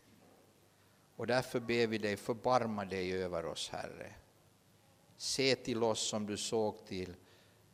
Och 1.17 1.27
därför 1.27 1.61
ber 1.61 1.87
vi 1.87 1.99
dig, 1.99 2.17
förbarma 2.17 2.85
dig 2.85 3.23
över 3.23 3.47
oss, 3.47 3.69
Herre. 3.69 4.15
Se 5.17 5.57
till 5.57 5.83
oss 5.83 6.09
som 6.09 6.27
du 6.27 6.37
såg 6.37 6.87
till 6.87 7.15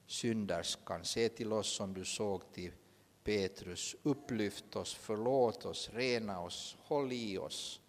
synderskan, 0.06 1.04
se 1.04 1.28
till 1.28 1.52
oss 1.52 1.76
som 1.76 1.94
du 1.94 2.04
såg 2.04 2.52
till 2.52 2.72
Petrus. 3.24 3.96
Upplyft 4.02 4.76
oss, 4.76 4.94
förlåt 4.94 5.64
oss, 5.64 5.90
rena 5.92 6.40
oss, 6.40 6.76
håll 6.80 7.12
i 7.12 7.38
oss 7.38 7.80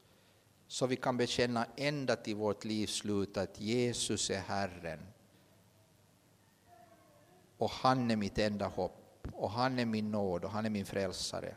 så 0.68 0.88
vi 0.88 0.96
kan 0.96 1.18
bekänna 1.18 1.66
ända 1.76 2.16
till 2.16 2.36
vårt 2.36 2.66
livs 2.66 2.94
slut 2.94 3.38
att 3.38 3.62
Jesus 3.62 4.30
är 4.30 4.40
Herren. 4.40 5.13
Och 7.64 7.72
han 7.72 8.12
är 8.12 8.16
mitt 8.16 8.38
enda 8.38 8.68
hopp, 8.68 9.28
och 9.34 9.52
han 9.52 9.80
är 9.80 9.86
min 9.86 10.12
nåd, 10.12 10.44
och 10.44 10.52
han 10.52 10.66
är 10.66 10.70
min 10.70 10.86
frälsare. 10.86 11.56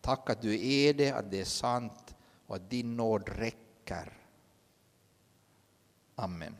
Tack 0.00 0.30
att 0.30 0.42
du 0.42 0.66
är 0.68 0.94
det, 0.94 1.12
att 1.12 1.30
det 1.30 1.40
är 1.40 1.44
sant 1.44 2.16
och 2.46 2.56
att 2.56 2.70
din 2.70 2.96
nåd 2.96 3.28
räcker. 3.28 4.12
Amen. 6.14 6.56